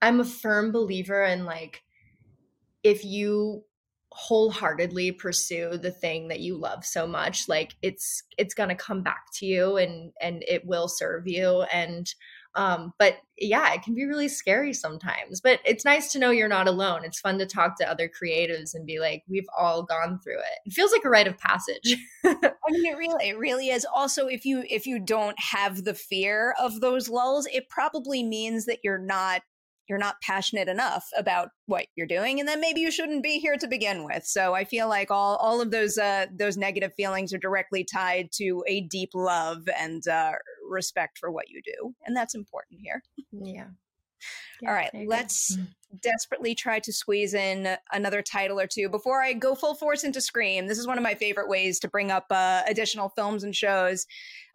I'm 0.00 0.20
a 0.20 0.24
firm 0.24 0.70
believer 0.70 1.24
in 1.24 1.44
like 1.44 1.82
if 2.84 3.04
you 3.04 3.64
wholeheartedly 4.16 5.10
pursue 5.10 5.76
the 5.76 5.90
thing 5.90 6.28
that 6.28 6.38
you 6.38 6.56
love 6.56 6.84
so 6.84 7.04
much 7.04 7.48
like 7.48 7.74
it's 7.82 8.22
it's 8.38 8.54
going 8.54 8.68
to 8.68 8.74
come 8.76 9.02
back 9.02 9.24
to 9.32 9.44
you 9.44 9.76
and 9.76 10.12
and 10.20 10.44
it 10.46 10.64
will 10.64 10.86
serve 10.86 11.26
you. 11.26 11.62
And 11.72 12.12
um 12.54 12.92
but 13.00 13.16
yeah 13.36 13.74
it 13.74 13.82
can 13.82 13.92
be 13.92 14.04
really 14.04 14.28
scary 14.28 14.72
sometimes. 14.72 15.40
But 15.40 15.58
it's 15.64 15.84
nice 15.84 16.12
to 16.12 16.20
know 16.20 16.30
you're 16.30 16.46
not 16.46 16.68
alone. 16.68 17.04
It's 17.04 17.18
fun 17.18 17.38
to 17.38 17.46
talk 17.46 17.76
to 17.78 17.90
other 17.90 18.08
creatives 18.08 18.72
and 18.72 18.86
be 18.86 19.00
like 19.00 19.24
we've 19.28 19.48
all 19.58 19.82
gone 19.82 20.20
through 20.22 20.38
it. 20.38 20.60
It 20.64 20.72
feels 20.72 20.92
like 20.92 21.04
a 21.04 21.10
rite 21.10 21.26
of 21.26 21.36
passage. 21.36 21.96
I 22.24 22.52
mean 22.70 22.86
it 22.86 22.96
really 22.96 23.28
it 23.28 23.36
really 23.36 23.70
is. 23.70 23.84
Also 23.92 24.28
if 24.28 24.44
you 24.44 24.62
if 24.70 24.86
you 24.86 25.00
don't 25.00 25.38
have 25.40 25.82
the 25.82 25.94
fear 25.94 26.54
of 26.60 26.80
those 26.80 27.08
lulls 27.08 27.48
it 27.52 27.68
probably 27.68 28.22
means 28.22 28.66
that 28.66 28.78
you're 28.84 28.96
not 28.96 29.42
you're 29.88 29.98
not 29.98 30.20
passionate 30.22 30.68
enough 30.68 31.08
about 31.16 31.50
what 31.66 31.86
you're 31.96 32.06
doing 32.06 32.40
and 32.40 32.48
then 32.48 32.60
maybe 32.60 32.80
you 32.80 32.90
shouldn't 32.90 33.22
be 33.22 33.38
here 33.38 33.56
to 33.56 33.66
begin 33.66 34.04
with. 34.04 34.24
So 34.24 34.54
i 34.54 34.64
feel 34.64 34.88
like 34.88 35.10
all 35.10 35.36
all 35.36 35.60
of 35.60 35.70
those 35.70 35.98
uh 35.98 36.26
those 36.36 36.56
negative 36.56 36.92
feelings 36.96 37.32
are 37.32 37.38
directly 37.38 37.84
tied 37.84 38.30
to 38.32 38.64
a 38.66 38.82
deep 38.82 39.10
love 39.14 39.62
and 39.78 40.06
uh 40.08 40.32
respect 40.68 41.18
for 41.18 41.30
what 41.30 41.48
you 41.48 41.60
do 41.64 41.94
and 42.06 42.16
that's 42.16 42.34
important 42.34 42.80
here. 42.82 43.02
Yeah 43.32 43.66
All 44.66 44.72
right, 44.72 44.90
let's 45.06 45.58
desperately 46.02 46.54
try 46.54 46.78
to 46.80 46.92
squeeze 46.92 47.34
in 47.34 47.76
another 47.92 48.22
title 48.22 48.58
or 48.58 48.66
two 48.66 48.88
before 48.88 49.22
I 49.22 49.32
go 49.32 49.54
full 49.54 49.74
force 49.74 50.04
into 50.04 50.20
Scream. 50.20 50.66
This 50.66 50.78
is 50.78 50.86
one 50.86 50.98
of 50.98 51.04
my 51.04 51.14
favorite 51.14 51.48
ways 51.48 51.78
to 51.80 51.88
bring 51.88 52.10
up 52.10 52.26
uh, 52.30 52.62
additional 52.66 53.10
films 53.10 53.44
and 53.44 53.54
shows. 53.54 54.06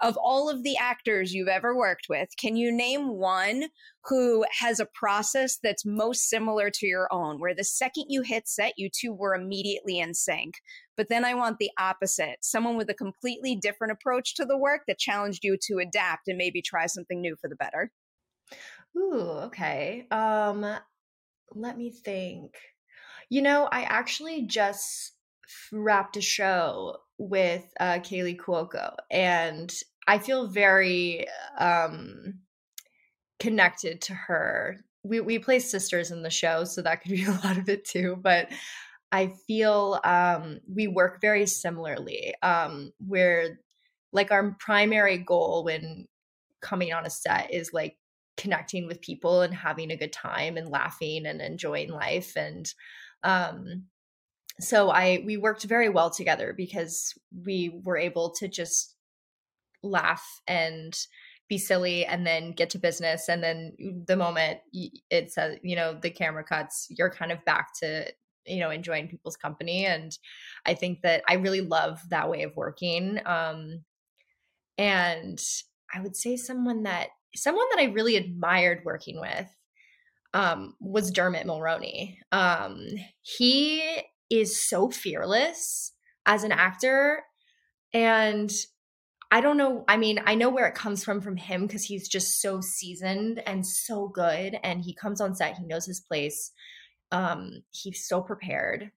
Of 0.01 0.17
all 0.17 0.49
of 0.49 0.63
the 0.63 0.77
actors 0.77 1.33
you've 1.33 1.47
ever 1.47 1.75
worked 1.75 2.07
with, 2.09 2.29
can 2.37 2.55
you 2.55 2.71
name 2.71 3.17
one 3.17 3.65
who 4.05 4.45
has 4.59 4.79
a 4.79 4.87
process 4.93 5.59
that's 5.61 5.85
most 5.85 6.29
similar 6.29 6.69
to 6.71 6.87
your 6.87 7.07
own, 7.11 7.39
where 7.39 7.55
the 7.55 7.63
second 7.63 8.05
you 8.09 8.21
hit 8.21 8.47
set, 8.47 8.73
you 8.77 8.89
two 8.89 9.13
were 9.13 9.35
immediately 9.35 9.99
in 9.99 10.13
sync? 10.13 10.55
But 10.97 11.09
then 11.09 11.23
I 11.23 11.33
want 11.33 11.57
the 11.59 11.71
opposite 11.77 12.37
someone 12.41 12.77
with 12.77 12.89
a 12.89 12.95
completely 12.95 13.55
different 13.55 13.93
approach 13.93 14.35
to 14.35 14.45
the 14.45 14.57
work 14.57 14.81
that 14.87 14.99
challenged 14.99 15.43
you 15.43 15.57
to 15.67 15.79
adapt 15.79 16.27
and 16.27 16.37
maybe 16.37 16.61
try 16.61 16.85
something 16.87 17.21
new 17.21 17.35
for 17.39 17.49
the 17.49 17.55
better. 17.55 17.91
Ooh, 18.97 19.21
okay. 19.45 20.07
Um, 20.11 20.65
let 21.53 21.77
me 21.77 21.91
think. 21.91 22.55
You 23.29 23.41
know, 23.41 23.69
I 23.71 23.83
actually 23.83 24.43
just 24.47 25.13
wrapped 25.71 26.17
a 26.17 26.21
show 26.21 26.97
with 27.17 27.65
uh, 27.79 27.99
Kaley 27.99 28.37
Cuoco, 28.37 28.95
and 29.11 29.73
I 30.07 30.19
feel 30.19 30.47
very 30.47 31.27
um, 31.59 32.39
connected 33.39 34.01
to 34.01 34.13
her. 34.13 34.77
We 35.03 35.19
we 35.21 35.39
play 35.39 35.59
sisters 35.59 36.11
in 36.11 36.23
the 36.23 36.29
show, 36.29 36.63
so 36.65 36.81
that 36.81 37.01
could 37.01 37.11
be 37.11 37.23
a 37.25 37.31
lot 37.31 37.57
of 37.57 37.69
it 37.69 37.85
too. 37.85 38.17
But 38.21 38.49
I 39.11 39.33
feel 39.47 39.99
um, 40.03 40.59
we 40.73 40.87
work 40.87 41.19
very 41.21 41.45
similarly. 41.47 42.33
Um, 42.43 42.93
where 43.05 43.59
like 44.11 44.31
our 44.31 44.55
primary 44.59 45.17
goal 45.17 45.63
when 45.65 46.07
coming 46.61 46.93
on 46.93 47.05
a 47.05 47.09
set 47.09 47.53
is 47.53 47.71
like 47.73 47.97
connecting 48.39 48.87
with 48.87 49.01
people 49.01 49.41
and 49.41 49.53
having 49.53 49.91
a 49.91 49.97
good 49.97 50.13
time 50.13 50.55
and 50.55 50.69
laughing 50.69 51.25
and 51.25 51.41
enjoying 51.41 51.89
life. 51.89 52.35
And 52.37 52.73
um 53.23 53.83
so 54.61 54.89
i 54.89 55.21
we 55.25 55.37
worked 55.37 55.63
very 55.63 55.89
well 55.89 56.09
together 56.09 56.53
because 56.55 57.13
we 57.45 57.81
were 57.83 57.97
able 57.97 58.31
to 58.31 58.47
just 58.47 58.95
laugh 59.83 60.41
and 60.47 60.97
be 61.49 61.57
silly 61.57 62.05
and 62.05 62.27
then 62.27 62.51
get 62.51 62.69
to 62.69 62.77
business. 62.77 63.27
And 63.27 63.43
then 63.43 63.75
the 64.07 64.15
moment 64.15 64.59
it 64.71 65.31
says 65.31 65.57
you 65.63 65.75
know 65.75 65.99
the 65.99 66.11
camera 66.11 66.43
cuts 66.43 66.87
you're 66.89 67.09
kind 67.09 67.31
of 67.31 67.43
back 67.43 67.69
to 67.81 68.11
you 68.45 68.59
know 68.59 68.69
enjoying 68.69 69.09
people's 69.09 69.37
company. 69.37 69.85
And 69.85 70.17
i 70.65 70.73
think 70.73 71.01
that 71.01 71.23
i 71.27 71.33
really 71.33 71.61
love 71.61 71.99
that 72.09 72.29
way 72.29 72.43
of 72.43 72.55
working. 72.55 73.19
Um 73.25 73.83
and 74.77 75.39
i 75.93 75.99
would 75.99 76.15
say 76.15 76.37
someone 76.37 76.83
that 76.83 77.09
someone 77.35 77.65
that 77.71 77.81
I 77.81 77.91
really 77.93 78.15
admired 78.15 78.81
working 78.85 79.19
with 79.19 79.47
um, 80.33 80.75
was 80.79 81.11
Dermot 81.11 81.47
Mulroney. 81.47 82.17
Um, 82.31 82.87
he 83.21 83.83
is 84.29 84.67
so 84.67 84.89
fearless 84.89 85.93
as 86.25 86.43
an 86.43 86.51
actor. 86.51 87.23
And 87.93 88.51
I 89.31 89.41
don't 89.41 89.57
know. 89.57 89.83
I 89.87 89.97
mean, 89.97 90.19
I 90.25 90.35
know 90.35 90.49
where 90.49 90.67
it 90.67 90.75
comes 90.75 91.03
from 91.03 91.21
from 91.21 91.37
him 91.37 91.67
because 91.67 91.83
he's 91.83 92.07
just 92.07 92.41
so 92.41 92.61
seasoned 92.61 93.41
and 93.45 93.65
so 93.65 94.07
good. 94.07 94.57
And 94.63 94.81
he 94.81 94.93
comes 94.93 95.21
on 95.21 95.35
set, 95.35 95.57
he 95.57 95.65
knows 95.65 95.85
his 95.85 95.99
place. 95.99 96.51
Um, 97.11 97.63
he's 97.71 98.07
so 98.07 98.21
prepared, 98.21 98.91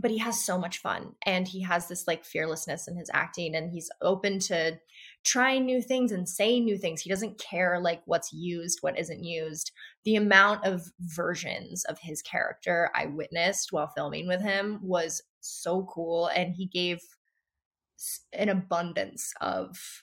but 0.00 0.10
he 0.10 0.18
has 0.18 0.44
so 0.44 0.58
much 0.58 0.78
fun. 0.78 1.14
And 1.26 1.46
he 1.46 1.62
has 1.62 1.88
this 1.88 2.06
like 2.06 2.24
fearlessness 2.24 2.88
in 2.88 2.96
his 2.96 3.10
acting, 3.12 3.54
and 3.54 3.70
he's 3.70 3.90
open 4.00 4.38
to 4.40 4.78
trying 5.24 5.66
new 5.66 5.82
things 5.82 6.12
and 6.12 6.28
saying 6.28 6.64
new 6.64 6.78
things. 6.78 7.02
He 7.02 7.10
doesn't 7.10 7.38
care 7.38 7.78
like 7.80 8.02
what's 8.06 8.32
used, 8.32 8.78
what 8.80 8.98
isn't 8.98 9.22
used. 9.22 9.72
The 10.04 10.16
amount 10.16 10.64
of 10.64 10.82
versions 11.00 11.84
of 11.84 11.98
his 12.00 12.22
character 12.22 12.90
I 12.94 13.06
witnessed 13.06 13.72
while 13.72 13.92
filming 13.94 14.26
with 14.26 14.40
him 14.40 14.80
was 14.82 15.22
so 15.40 15.86
cool 15.92 16.28
and 16.28 16.54
he 16.54 16.66
gave 16.66 17.00
an 18.32 18.48
abundance 18.48 19.32
of 19.40 20.02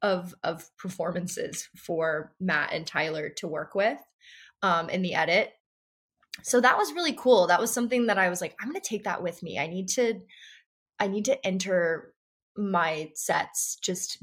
of 0.00 0.34
of 0.42 0.76
performances 0.76 1.68
for 1.76 2.32
Matt 2.40 2.72
and 2.72 2.84
Tyler 2.84 3.28
to 3.28 3.46
work 3.46 3.74
with 3.76 3.98
um 4.62 4.88
in 4.90 5.02
the 5.02 5.14
edit. 5.14 5.52
So 6.42 6.60
that 6.60 6.78
was 6.78 6.92
really 6.94 7.12
cool. 7.12 7.46
That 7.46 7.60
was 7.60 7.72
something 7.72 8.06
that 8.06 8.18
I 8.18 8.28
was 8.28 8.40
like 8.40 8.56
I'm 8.60 8.68
going 8.68 8.80
to 8.80 8.88
take 8.88 9.04
that 9.04 9.22
with 9.22 9.42
me. 9.42 9.58
I 9.58 9.66
need 9.66 9.88
to 9.90 10.20
I 10.98 11.08
need 11.08 11.24
to 11.26 11.46
enter 11.46 12.14
my 12.56 13.10
sets 13.14 13.76
just 13.76 14.22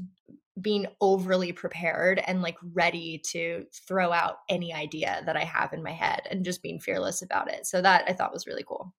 being 0.60 0.86
overly 1.00 1.52
prepared 1.52 2.22
and 2.26 2.42
like 2.42 2.56
ready 2.74 3.18
to 3.18 3.64
throw 3.86 4.12
out 4.12 4.38
any 4.48 4.74
idea 4.74 5.22
that 5.26 5.36
I 5.36 5.44
have 5.44 5.72
in 5.72 5.82
my 5.82 5.92
head 5.92 6.22
and 6.30 6.44
just 6.44 6.62
being 6.62 6.80
fearless 6.80 7.22
about 7.22 7.50
it. 7.52 7.66
So 7.66 7.80
that 7.80 8.04
I 8.06 8.12
thought 8.12 8.32
was 8.32 8.46
really 8.46 8.64
cool. 8.66 8.92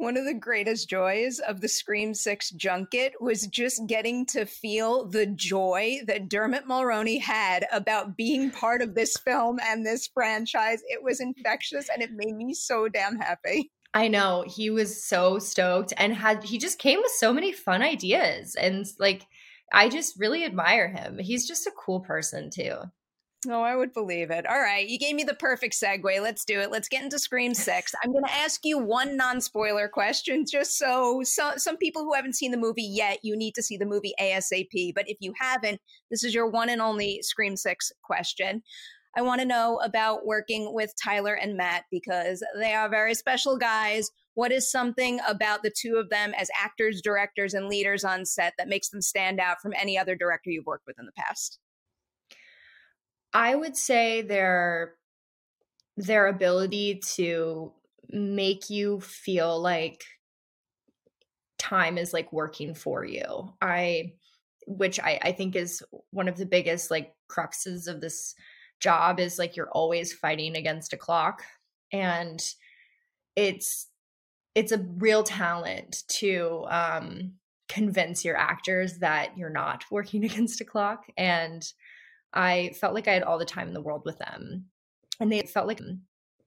One 0.00 0.16
of 0.16 0.24
the 0.24 0.32
greatest 0.32 0.88
joys 0.88 1.40
of 1.40 1.60
the 1.60 1.68
Scream 1.68 2.14
6 2.14 2.52
junket 2.52 3.12
was 3.20 3.46
just 3.46 3.86
getting 3.86 4.24
to 4.28 4.46
feel 4.46 5.04
the 5.04 5.26
joy 5.26 5.98
that 6.06 6.30
Dermot 6.30 6.66
Mulroney 6.66 7.20
had 7.20 7.66
about 7.70 8.16
being 8.16 8.50
part 8.50 8.80
of 8.80 8.94
this 8.94 9.18
film 9.18 9.60
and 9.62 9.84
this 9.84 10.06
franchise. 10.06 10.80
It 10.88 11.02
was 11.02 11.20
infectious 11.20 11.90
and 11.92 12.00
it 12.00 12.12
made 12.14 12.34
me 12.34 12.54
so 12.54 12.88
damn 12.88 13.18
happy. 13.18 13.72
I 13.92 14.08
know 14.08 14.42
he 14.46 14.70
was 14.70 15.04
so 15.04 15.38
stoked 15.38 15.92
and 15.98 16.14
had 16.14 16.44
he 16.44 16.56
just 16.56 16.78
came 16.78 17.00
with 17.00 17.12
so 17.18 17.34
many 17.34 17.52
fun 17.52 17.82
ideas 17.82 18.54
and 18.54 18.86
like 18.98 19.26
I 19.70 19.90
just 19.90 20.18
really 20.18 20.46
admire 20.46 20.88
him. 20.88 21.18
He's 21.18 21.46
just 21.46 21.66
a 21.66 21.72
cool 21.78 22.00
person 22.00 22.48
too. 22.48 22.76
Oh, 23.48 23.62
I 23.62 23.74
would 23.74 23.94
believe 23.94 24.30
it. 24.30 24.46
All 24.46 24.60
right, 24.60 24.86
you 24.86 24.98
gave 24.98 25.14
me 25.14 25.24
the 25.24 25.32
perfect 25.32 25.74
segue. 25.74 26.20
Let's 26.20 26.44
do 26.44 26.60
it. 26.60 26.70
Let's 26.70 26.88
get 26.88 27.02
into 27.02 27.18
Scream 27.18 27.54
6. 27.54 27.94
I'm 28.04 28.12
going 28.12 28.24
to 28.24 28.34
ask 28.34 28.60
you 28.64 28.76
one 28.76 29.16
non-spoiler 29.16 29.88
question 29.88 30.44
just 30.46 30.76
so, 30.76 31.22
so 31.24 31.52
some 31.56 31.78
people 31.78 32.02
who 32.02 32.12
haven't 32.12 32.36
seen 32.36 32.50
the 32.50 32.58
movie 32.58 32.82
yet, 32.82 33.20
you 33.22 33.34
need 33.34 33.54
to 33.54 33.62
see 33.62 33.78
the 33.78 33.86
movie 33.86 34.12
ASAP, 34.20 34.92
but 34.94 35.08
if 35.08 35.16
you 35.20 35.32
haven't, 35.40 35.80
this 36.10 36.22
is 36.22 36.34
your 36.34 36.50
one 36.50 36.68
and 36.68 36.82
only 36.82 37.22
Scream 37.22 37.56
6 37.56 37.92
question. 38.04 38.62
I 39.16 39.22
want 39.22 39.40
to 39.40 39.46
know 39.46 39.80
about 39.82 40.26
working 40.26 40.74
with 40.74 40.92
Tyler 41.02 41.34
and 41.34 41.56
Matt 41.56 41.84
because 41.90 42.44
they 42.58 42.74
are 42.74 42.90
very 42.90 43.14
special 43.14 43.56
guys. 43.56 44.10
What 44.34 44.52
is 44.52 44.70
something 44.70 45.18
about 45.26 45.62
the 45.62 45.72
two 45.74 45.96
of 45.96 46.10
them 46.10 46.34
as 46.36 46.50
actors, 46.62 47.00
directors, 47.00 47.54
and 47.54 47.68
leaders 47.68 48.04
on 48.04 48.26
set 48.26 48.52
that 48.58 48.68
makes 48.68 48.90
them 48.90 49.00
stand 49.00 49.40
out 49.40 49.62
from 49.62 49.72
any 49.74 49.96
other 49.96 50.14
director 50.14 50.50
you've 50.50 50.66
worked 50.66 50.86
with 50.86 50.98
in 50.98 51.06
the 51.06 51.12
past? 51.12 51.58
I 53.32 53.54
would 53.54 53.76
say 53.76 54.22
their 54.22 54.94
their 55.96 56.28
ability 56.28 57.00
to 57.14 57.72
make 58.10 58.70
you 58.70 59.00
feel 59.00 59.60
like 59.60 60.04
time 61.58 61.98
is 61.98 62.12
like 62.12 62.32
working 62.32 62.74
for 62.74 63.04
you. 63.04 63.52
I 63.60 64.14
which 64.66 65.00
I, 65.00 65.18
I 65.22 65.32
think 65.32 65.56
is 65.56 65.82
one 66.10 66.28
of 66.28 66.36
the 66.36 66.46
biggest 66.46 66.90
like 66.90 67.12
cruxes 67.30 67.88
of 67.88 68.00
this 68.00 68.34
job 68.78 69.20
is 69.20 69.38
like 69.38 69.56
you're 69.56 69.70
always 69.70 70.12
fighting 70.12 70.56
against 70.56 70.92
a 70.92 70.96
clock 70.96 71.42
and 71.92 72.40
it's 73.36 73.88
it's 74.54 74.72
a 74.72 74.86
real 74.96 75.22
talent 75.22 76.04
to 76.08 76.64
um 76.68 77.32
convince 77.68 78.24
your 78.24 78.36
actors 78.36 78.98
that 78.98 79.36
you're 79.36 79.50
not 79.50 79.84
working 79.90 80.24
against 80.30 80.60
a 80.60 80.64
clock 80.64 81.04
and 81.16 81.72
i 82.32 82.70
felt 82.80 82.94
like 82.94 83.08
i 83.08 83.12
had 83.12 83.22
all 83.22 83.38
the 83.38 83.44
time 83.44 83.68
in 83.68 83.74
the 83.74 83.82
world 83.82 84.02
with 84.04 84.18
them 84.18 84.66
and 85.20 85.30
they 85.30 85.42
felt 85.42 85.66
like 85.66 85.80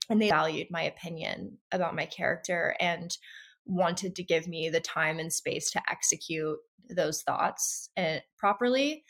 and 0.10 0.22
they 0.22 0.30
valued 0.30 0.68
my 0.70 0.84
opinion 0.84 1.58
about 1.72 1.96
my 1.96 2.06
character 2.06 2.76
and 2.80 3.18
wanted 3.66 4.16
to 4.16 4.24
give 4.24 4.48
me 4.48 4.70
the 4.70 4.80
time 4.80 5.20
and 5.20 5.32
space 5.32 5.72
to 5.72 5.82
execute 5.90 6.58
those 6.90 7.22
thoughts 7.22 7.90
uh, 7.98 8.18
properly. 8.38 9.04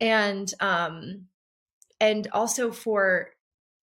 And 0.00 0.52
um 0.60 1.26
and 2.00 2.28
also 2.32 2.70
for 2.70 3.30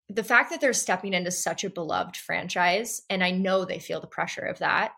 the 0.09 0.23
fact 0.23 0.51
that 0.51 0.61
they're 0.61 0.73
stepping 0.73 1.15
into 1.15 1.33
such 1.33 1.65
a 1.65 1.71
beloved 1.71 2.17
franchise 2.17 3.03
and 3.11 3.25
i 3.25 3.33
know 3.33 3.65
they 3.65 3.81
feel 3.81 4.01
the 4.01 4.07
pressure 4.07 4.43
of 4.45 4.61
that 4.61 4.93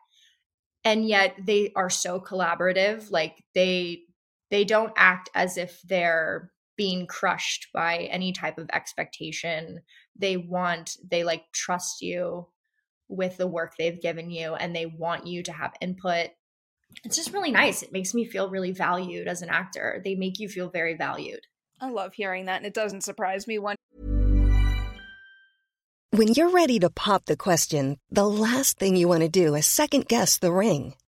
and 0.85 1.09
yet 1.09 1.35
they 1.43 1.73
are 1.75 1.89
so 1.89 2.21
collaborative 2.21 3.11
like 3.11 3.43
they 3.55 4.03
they 4.51 4.65
don't 4.65 4.93
act 4.97 5.31
as 5.35 5.57
if 5.57 5.81
they're 5.83 6.53
being 6.77 7.07
crushed 7.07 7.69
by 7.73 8.09
any 8.11 8.33
type 8.33 8.59
of 8.59 8.71
expectation 8.73 9.81
they 10.19 10.37
want 10.37 10.97
they 11.09 11.25
like 11.25 11.45
trust 11.53 12.03
you 12.03 12.47
with 13.09 13.37
the 13.37 13.47
work 13.47 13.75
they've 13.79 14.03
given 14.03 14.31
you 14.31 14.55
and 14.55 14.75
they 14.75 14.87
want 14.87 15.27
you 15.27 15.43
to 15.43 15.53
have 15.53 15.73
input 15.81 16.31
it's 17.05 17.17
just 17.17 17.33
really 17.33 17.51
nice 17.51 17.83
it 17.83 17.93
makes 17.93 18.15
me 18.15 18.25
feel 18.25 18.51
really 18.51 18.73
valued 18.73 19.29
as 19.29 19.43
an 19.43 19.49
actor 19.49 20.01
they 20.05 20.15
make 20.15 20.39
you 20.39 20.49
feel 20.49 20.69
very 20.71 20.97
valued 20.97 21.41
I 21.81 21.91
love 21.91 22.15
hearing 22.15 22.47
that, 22.47 22.57
and 22.57 22.67
it 22.67 22.75
doesn't 22.75 23.03
surprise 23.03 23.47
me 23.47 23.59
one. 23.59 23.77
When 26.11 26.29
you're 26.29 26.51
ready 26.51 26.79
to 26.79 26.89
pop 26.89 27.27
the 27.27 27.37
question, 27.37 27.99
the 28.11 28.29
last 28.29 28.79
thing 28.79 28.97
you 28.97 29.09
want 29.09 29.23
to 29.23 29.29
do 29.29 29.55
is 29.55 29.67
second 29.67 30.09
guess 30.09 30.39
the 30.39 30.53
ring. 30.53 30.95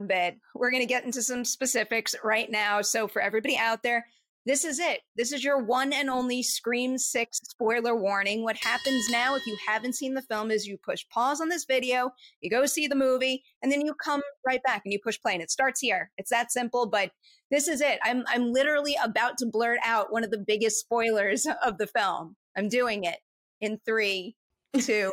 Bed. 0.00 0.38
We're 0.54 0.70
going 0.70 0.82
to 0.82 0.86
get 0.86 1.04
into 1.04 1.22
some 1.22 1.44
specifics 1.44 2.14
right 2.22 2.50
now. 2.50 2.82
So 2.82 3.08
for 3.08 3.20
everybody 3.20 3.56
out 3.56 3.82
there, 3.82 4.06
this 4.48 4.64
is 4.64 4.78
it. 4.78 5.00
This 5.14 5.32
is 5.32 5.44
your 5.44 5.62
one 5.62 5.92
and 5.92 6.08
only 6.08 6.42
Scream 6.42 6.96
6 6.96 7.40
spoiler 7.44 7.94
warning. 7.94 8.42
What 8.42 8.56
happens 8.56 9.10
now, 9.10 9.36
if 9.36 9.46
you 9.46 9.54
haven't 9.66 9.94
seen 9.94 10.14
the 10.14 10.22
film, 10.22 10.50
is 10.50 10.66
you 10.66 10.78
push 10.78 11.04
pause 11.10 11.42
on 11.42 11.50
this 11.50 11.66
video, 11.66 12.12
you 12.40 12.48
go 12.48 12.64
see 12.64 12.86
the 12.86 12.94
movie, 12.94 13.44
and 13.62 13.70
then 13.70 13.82
you 13.82 13.92
come 14.02 14.22
right 14.46 14.62
back 14.62 14.82
and 14.86 14.92
you 14.92 15.00
push 15.04 15.20
play. 15.20 15.34
And 15.34 15.42
it 15.42 15.50
starts 15.50 15.80
here. 15.80 16.10
It's 16.16 16.30
that 16.30 16.50
simple, 16.50 16.88
but 16.88 17.10
this 17.50 17.68
is 17.68 17.82
it. 17.82 17.98
I'm, 18.02 18.24
I'm 18.26 18.50
literally 18.50 18.96
about 19.04 19.36
to 19.38 19.46
blurt 19.46 19.80
out 19.84 20.12
one 20.12 20.24
of 20.24 20.30
the 20.30 20.38
biggest 20.46 20.80
spoilers 20.80 21.46
of 21.62 21.76
the 21.76 21.86
film. 21.86 22.36
I'm 22.56 22.70
doing 22.70 23.04
it 23.04 23.18
in 23.60 23.78
three, 23.84 24.34
two, 24.80 25.12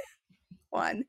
one. 0.70 1.04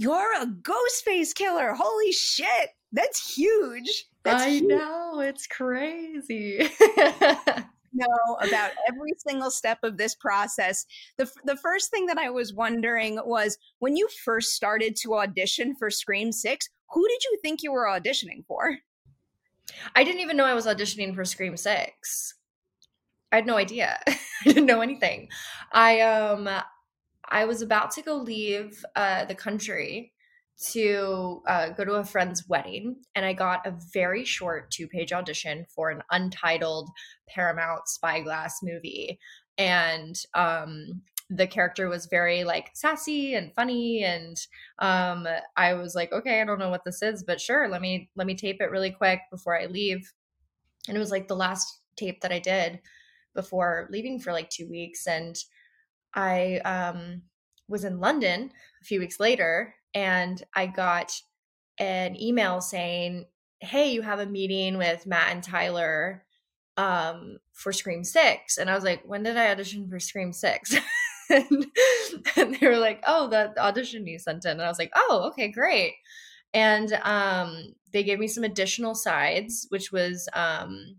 You're 0.00 0.42
a 0.42 0.46
ghost 0.46 1.04
face 1.04 1.34
killer. 1.34 1.74
Holy 1.74 2.10
shit. 2.10 2.70
That's 2.90 3.34
huge. 3.34 4.06
That's 4.22 4.44
I 4.44 4.48
huge. 4.48 4.64
know, 4.64 5.20
it's 5.20 5.46
crazy. 5.46 6.70
know 7.92 8.38
about 8.40 8.70
every 8.88 9.12
single 9.18 9.50
step 9.50 9.80
of 9.82 9.98
this 9.98 10.14
process. 10.14 10.86
The, 11.18 11.30
the 11.44 11.56
first 11.56 11.90
thing 11.90 12.06
that 12.06 12.16
I 12.16 12.30
was 12.30 12.54
wondering 12.54 13.18
was 13.26 13.58
when 13.80 13.94
you 13.94 14.08
first 14.24 14.54
started 14.54 14.96
to 15.02 15.16
audition 15.16 15.76
for 15.76 15.90
Scream 15.90 16.32
6, 16.32 16.70
who 16.94 17.06
did 17.06 17.22
you 17.24 17.38
think 17.42 17.62
you 17.62 17.70
were 17.70 17.84
auditioning 17.84 18.46
for? 18.46 18.78
I 19.94 20.02
didn't 20.02 20.22
even 20.22 20.38
know 20.38 20.46
I 20.46 20.54
was 20.54 20.64
auditioning 20.64 21.14
for 21.14 21.26
Scream 21.26 21.58
6. 21.58 22.34
I 23.32 23.36
had 23.36 23.46
no 23.46 23.58
idea. 23.58 23.98
I 24.06 24.16
didn't 24.44 24.64
know 24.64 24.80
anything. 24.80 25.28
I 25.72 26.00
um 26.00 26.48
I 27.30 27.44
was 27.44 27.62
about 27.62 27.90
to 27.92 28.02
go 28.02 28.16
leave 28.16 28.84
uh 28.96 29.24
the 29.24 29.34
country 29.34 30.12
to 30.72 31.42
uh, 31.46 31.70
go 31.70 31.84
to 31.84 31.94
a 31.94 32.04
friend's 32.04 32.46
wedding, 32.46 32.96
and 33.14 33.24
I 33.24 33.32
got 33.32 33.66
a 33.66 33.78
very 33.94 34.24
short 34.24 34.70
two 34.70 34.86
page 34.88 35.12
audition 35.12 35.64
for 35.74 35.90
an 35.90 36.02
untitled 36.10 36.90
Paramount 37.28 37.88
Spyglass 37.88 38.58
movie. 38.62 39.18
And 39.56 40.16
um, 40.34 41.02
the 41.30 41.46
character 41.46 41.88
was 41.88 42.06
very 42.06 42.44
like 42.44 42.70
sassy 42.74 43.34
and 43.34 43.54
funny 43.54 44.02
and 44.02 44.36
um 44.80 45.28
i 45.56 45.72
was 45.72 45.94
like 45.94 46.12
okay 46.12 46.40
i 46.40 46.44
don't 46.44 46.58
know 46.58 46.70
what 46.70 46.84
this 46.84 47.02
is 47.02 47.22
but 47.22 47.40
sure 47.40 47.68
let 47.68 47.80
me 47.80 48.10
let 48.16 48.26
me 48.26 48.34
tape 48.34 48.56
it 48.60 48.70
really 48.70 48.90
quick 48.90 49.20
before 49.30 49.58
i 49.58 49.66
leave 49.66 50.12
and 50.88 50.96
it 50.96 51.00
was 51.00 51.12
like 51.12 51.28
the 51.28 51.36
last 51.36 51.82
tape 51.96 52.20
that 52.20 52.32
i 52.32 52.40
did 52.40 52.80
before 53.32 53.86
leaving 53.92 54.18
for 54.18 54.32
like 54.32 54.50
two 54.50 54.68
weeks 54.68 55.06
and 55.06 55.36
i 56.14 56.58
um 56.64 57.22
was 57.68 57.84
in 57.84 58.00
london 58.00 58.50
a 58.80 58.84
few 58.84 58.98
weeks 59.00 59.20
later 59.20 59.74
and 59.94 60.42
I 60.54 60.66
got 60.66 61.12
an 61.78 62.20
email 62.20 62.60
saying, 62.60 63.26
"Hey, 63.60 63.92
you 63.92 64.02
have 64.02 64.20
a 64.20 64.26
meeting 64.26 64.78
with 64.78 65.06
Matt 65.06 65.32
and 65.32 65.42
Tyler 65.42 66.24
um, 66.76 67.38
for 67.52 67.72
Scream 67.72 68.04
6." 68.04 68.58
And 68.58 68.70
I 68.70 68.74
was 68.74 68.84
like, 68.84 69.02
"When 69.04 69.22
did 69.22 69.36
I 69.36 69.50
audition 69.50 69.88
for 69.88 69.98
Scream 69.98 70.32
6?" 70.32 70.76
and, 71.30 71.66
and, 72.36 72.54
they 72.56 72.66
were 72.66 72.78
like, 72.78 73.02
"Oh, 73.06 73.28
the 73.28 73.58
audition 73.60 74.06
you 74.06 74.18
sent 74.18 74.44
in." 74.44 74.52
And 74.52 74.62
I 74.62 74.68
was 74.68 74.78
like, 74.78 74.92
"Oh, 74.94 75.28
okay, 75.32 75.48
great." 75.48 75.94
And 76.52 76.92
um, 77.04 77.74
they 77.92 78.02
gave 78.02 78.18
me 78.18 78.28
some 78.28 78.44
additional 78.44 78.94
sides, 78.94 79.66
which 79.70 79.92
was 79.92 80.28
um, 80.32 80.96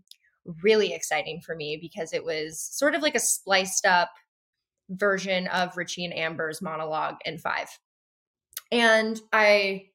really 0.62 0.94
exciting 0.94 1.40
for 1.40 1.54
me 1.54 1.78
because 1.80 2.12
it 2.12 2.24
was 2.24 2.60
sort 2.60 2.94
of 2.94 3.02
like 3.02 3.14
a 3.14 3.20
spliced 3.20 3.84
up 3.86 4.10
version 4.90 5.46
of 5.48 5.76
Richie 5.76 6.04
and 6.04 6.14
Amber's 6.14 6.62
monologue 6.62 7.16
in 7.24 7.38
five. 7.38 7.68
And 8.70 9.20
I 9.32 9.88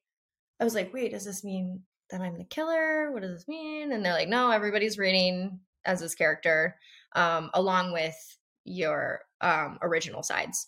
I 0.60 0.64
was 0.64 0.74
like, 0.74 0.92
wait, 0.92 1.12
does 1.12 1.24
this 1.24 1.44
mean 1.44 1.82
that 2.10 2.20
I'm 2.20 2.38
the 2.38 2.44
killer? 2.44 3.12
What 3.12 3.22
does 3.22 3.32
this 3.32 3.48
mean? 3.48 3.92
And 3.92 4.04
they're 4.04 4.12
like, 4.12 4.28
no, 4.28 4.50
everybody's 4.50 4.98
reading 4.98 5.60
as 5.84 6.00
this 6.00 6.14
character, 6.14 6.76
um, 7.14 7.50
along 7.54 7.92
with 7.92 8.16
your 8.64 9.20
um, 9.40 9.78
original 9.82 10.22
sides. 10.22 10.66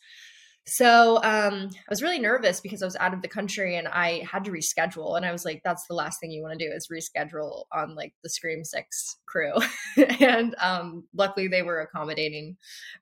So 0.66 1.16
um, 1.16 1.70
I 1.72 1.88
was 1.88 2.02
really 2.02 2.18
nervous 2.18 2.60
because 2.60 2.82
I 2.82 2.86
was 2.86 2.96
out 2.96 3.14
of 3.14 3.22
the 3.22 3.28
country 3.28 3.76
and 3.76 3.88
I 3.88 4.22
had 4.30 4.44
to 4.44 4.52
reschedule. 4.52 5.16
And 5.16 5.26
I 5.26 5.32
was 5.32 5.44
like, 5.44 5.62
that's 5.64 5.86
the 5.86 5.94
last 5.94 6.20
thing 6.20 6.30
you 6.30 6.42
want 6.42 6.58
to 6.58 6.64
do 6.64 6.72
is 6.72 6.88
reschedule 6.88 7.64
on 7.72 7.94
like 7.94 8.14
the 8.22 8.30
Scream 8.30 8.64
Six 8.64 9.16
crew. 9.26 9.54
and 10.20 10.54
um, 10.60 11.04
luckily 11.14 11.48
they 11.48 11.62
were 11.62 11.80
accommodating. 11.80 12.56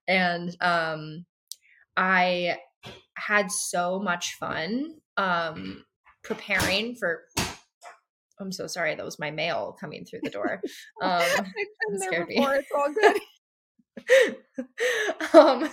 And 0.06 0.56
um, 0.60 1.26
I 1.96 2.58
had 3.14 3.50
so 3.50 3.98
much 3.98 4.34
fun 4.34 4.94
um, 5.16 5.84
preparing 6.22 6.94
for. 6.94 7.24
I'm 8.40 8.52
so 8.52 8.68
sorry. 8.68 8.94
That 8.94 9.04
was 9.04 9.18
my 9.18 9.32
mail 9.32 9.76
coming 9.80 10.04
through 10.04 10.20
the 10.22 10.30
door. 10.30 10.60
Um, 11.02 11.22
it 11.22 12.02
scared 12.02 12.28
me. 12.28 12.36
It's 12.38 12.68
all 12.74 12.92
good. 12.92 13.20
um, 15.32 15.68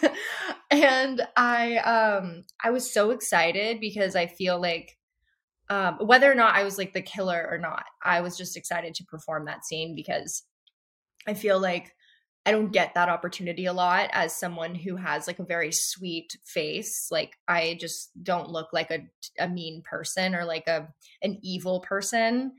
and 0.72 1.22
I 1.36 1.78
um 1.78 2.44
I 2.64 2.72
was 2.72 2.92
so 2.92 3.12
excited 3.12 3.80
because 3.80 4.16
I 4.16 4.28
feel 4.28 4.60
like 4.60 4.98
um 5.70 5.98
whether 6.02 6.32
or 6.32 6.36
not 6.36 6.56
I 6.56 6.64
was 6.64 6.78
like 6.78 6.94
the 6.94 7.02
killer 7.02 7.48
or 7.50 7.58
not, 7.58 7.86
I 8.04 8.22
was 8.22 8.38
just 8.38 8.58
excited 8.58 8.96
to 8.96 9.06
perform 9.06 9.46
that 9.46 9.66
scene 9.66 9.96
because 9.96 10.44
I 11.28 11.34
feel 11.34 11.60
like 11.60 11.96
I 12.46 12.52
don't 12.52 12.72
get 12.72 12.94
that 12.94 13.10
opportunity 13.10 13.66
a 13.66 13.74
lot 13.74 14.10
as 14.14 14.36
someone 14.36 14.76
who 14.76 14.98
has 14.98 15.26
like 15.26 15.40
a 15.40 15.46
very 15.46 15.72
sweet 15.72 16.38
face. 16.44 17.08
Like 17.10 17.38
I 17.48 17.76
just 17.80 18.12
don't 18.22 18.52
look 18.52 18.70
like 18.72 18.92
a, 18.92 19.00
a 19.40 19.50
mean 19.50 19.82
person 19.84 20.36
or 20.36 20.46
like 20.46 20.68
a 20.68 20.88
an 21.24 21.40
evil 21.42 21.80
person. 21.80 22.54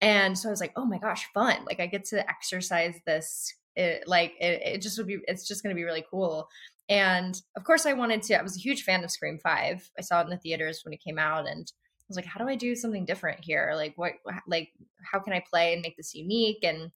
And 0.00 0.38
so 0.38 0.48
I 0.48 0.52
was 0.52 0.60
like, 0.60 0.72
oh 0.76 0.84
my 0.84 0.98
gosh, 0.98 1.26
fun. 1.34 1.64
Like 1.64 1.80
I 1.80 1.86
get 1.86 2.04
to 2.06 2.28
exercise 2.28 2.94
this. 3.04 3.52
It, 3.74 4.06
like 4.06 4.34
it, 4.40 4.62
it 4.62 4.82
just 4.82 4.98
would 4.98 5.06
be, 5.06 5.18
it's 5.26 5.46
just 5.46 5.62
going 5.62 5.74
to 5.74 5.78
be 5.78 5.84
really 5.84 6.04
cool. 6.10 6.48
And 6.88 7.40
of 7.56 7.64
course 7.64 7.86
I 7.86 7.92
wanted 7.94 8.22
to, 8.24 8.38
I 8.38 8.42
was 8.42 8.56
a 8.56 8.60
huge 8.60 8.82
fan 8.82 9.04
of 9.04 9.10
Scream 9.10 9.38
5. 9.38 9.90
I 9.98 10.02
saw 10.02 10.20
it 10.20 10.24
in 10.24 10.30
the 10.30 10.36
theaters 10.36 10.82
when 10.84 10.92
it 10.92 11.02
came 11.02 11.18
out 11.18 11.48
and 11.48 11.70
I 11.70 12.04
was 12.08 12.16
like, 12.16 12.26
how 12.26 12.38
do 12.42 12.48
I 12.50 12.56
do 12.56 12.74
something 12.74 13.04
different 13.04 13.40
here? 13.42 13.72
Like 13.74 13.94
what, 13.96 14.12
like 14.46 14.70
how 15.10 15.20
can 15.20 15.32
I 15.32 15.42
play 15.48 15.72
and 15.72 15.82
make 15.82 15.96
this 15.96 16.14
unique? 16.14 16.64
And 16.64 16.90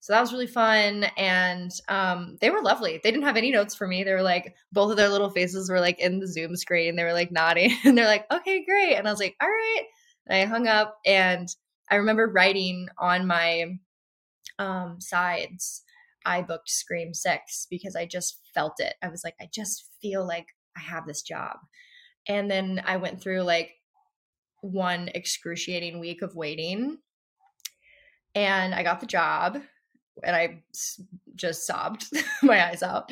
so 0.00 0.12
that 0.12 0.20
was 0.20 0.32
really 0.32 0.46
fun. 0.46 1.04
And 1.16 1.70
um, 1.88 2.36
they 2.40 2.50
were 2.50 2.62
lovely. 2.62 3.00
They 3.02 3.10
didn't 3.10 3.24
have 3.24 3.36
any 3.36 3.50
notes 3.50 3.74
for 3.74 3.86
me. 3.86 4.04
They 4.04 4.12
were 4.12 4.22
like, 4.22 4.54
both 4.72 4.90
of 4.90 4.96
their 4.96 5.08
little 5.08 5.30
faces 5.30 5.70
were 5.70 5.80
like 5.80 5.98
in 5.98 6.20
the 6.20 6.28
Zoom 6.28 6.54
screen. 6.56 6.96
They 6.96 7.04
were 7.04 7.12
like 7.12 7.32
nodding 7.32 7.76
and 7.84 7.96
they're 7.96 8.06
like, 8.06 8.26
okay, 8.32 8.64
great. 8.64 8.94
And 8.94 9.08
I 9.08 9.10
was 9.10 9.20
like, 9.20 9.36
all 9.40 9.48
right. 9.48 9.84
And 10.26 10.42
I 10.42 10.44
hung 10.44 10.68
up 10.68 10.98
and 11.04 11.48
I 11.90 11.96
remember 11.96 12.26
writing 12.26 12.88
on 12.98 13.26
my 13.26 13.78
um, 14.58 15.00
sides, 15.00 15.82
I 16.28 16.42
booked 16.42 16.68
Scream 16.68 17.14
6 17.14 17.66
because 17.70 17.96
I 17.96 18.04
just 18.04 18.38
felt 18.52 18.74
it. 18.80 18.94
I 19.02 19.08
was 19.08 19.22
like, 19.24 19.34
I 19.40 19.48
just 19.52 19.88
feel 20.02 20.26
like 20.26 20.48
I 20.76 20.80
have 20.80 21.06
this 21.06 21.22
job. 21.22 21.56
And 22.28 22.50
then 22.50 22.82
I 22.84 22.98
went 22.98 23.22
through 23.22 23.42
like 23.42 23.70
one 24.60 25.08
excruciating 25.14 25.98
week 25.98 26.20
of 26.20 26.34
waiting 26.34 26.98
and 28.34 28.74
I 28.74 28.82
got 28.82 29.00
the 29.00 29.06
job 29.06 29.58
and 30.22 30.36
I 30.36 30.62
just 31.34 31.66
sobbed 31.66 32.04
my 32.42 32.68
eyes 32.68 32.82
out. 32.82 33.10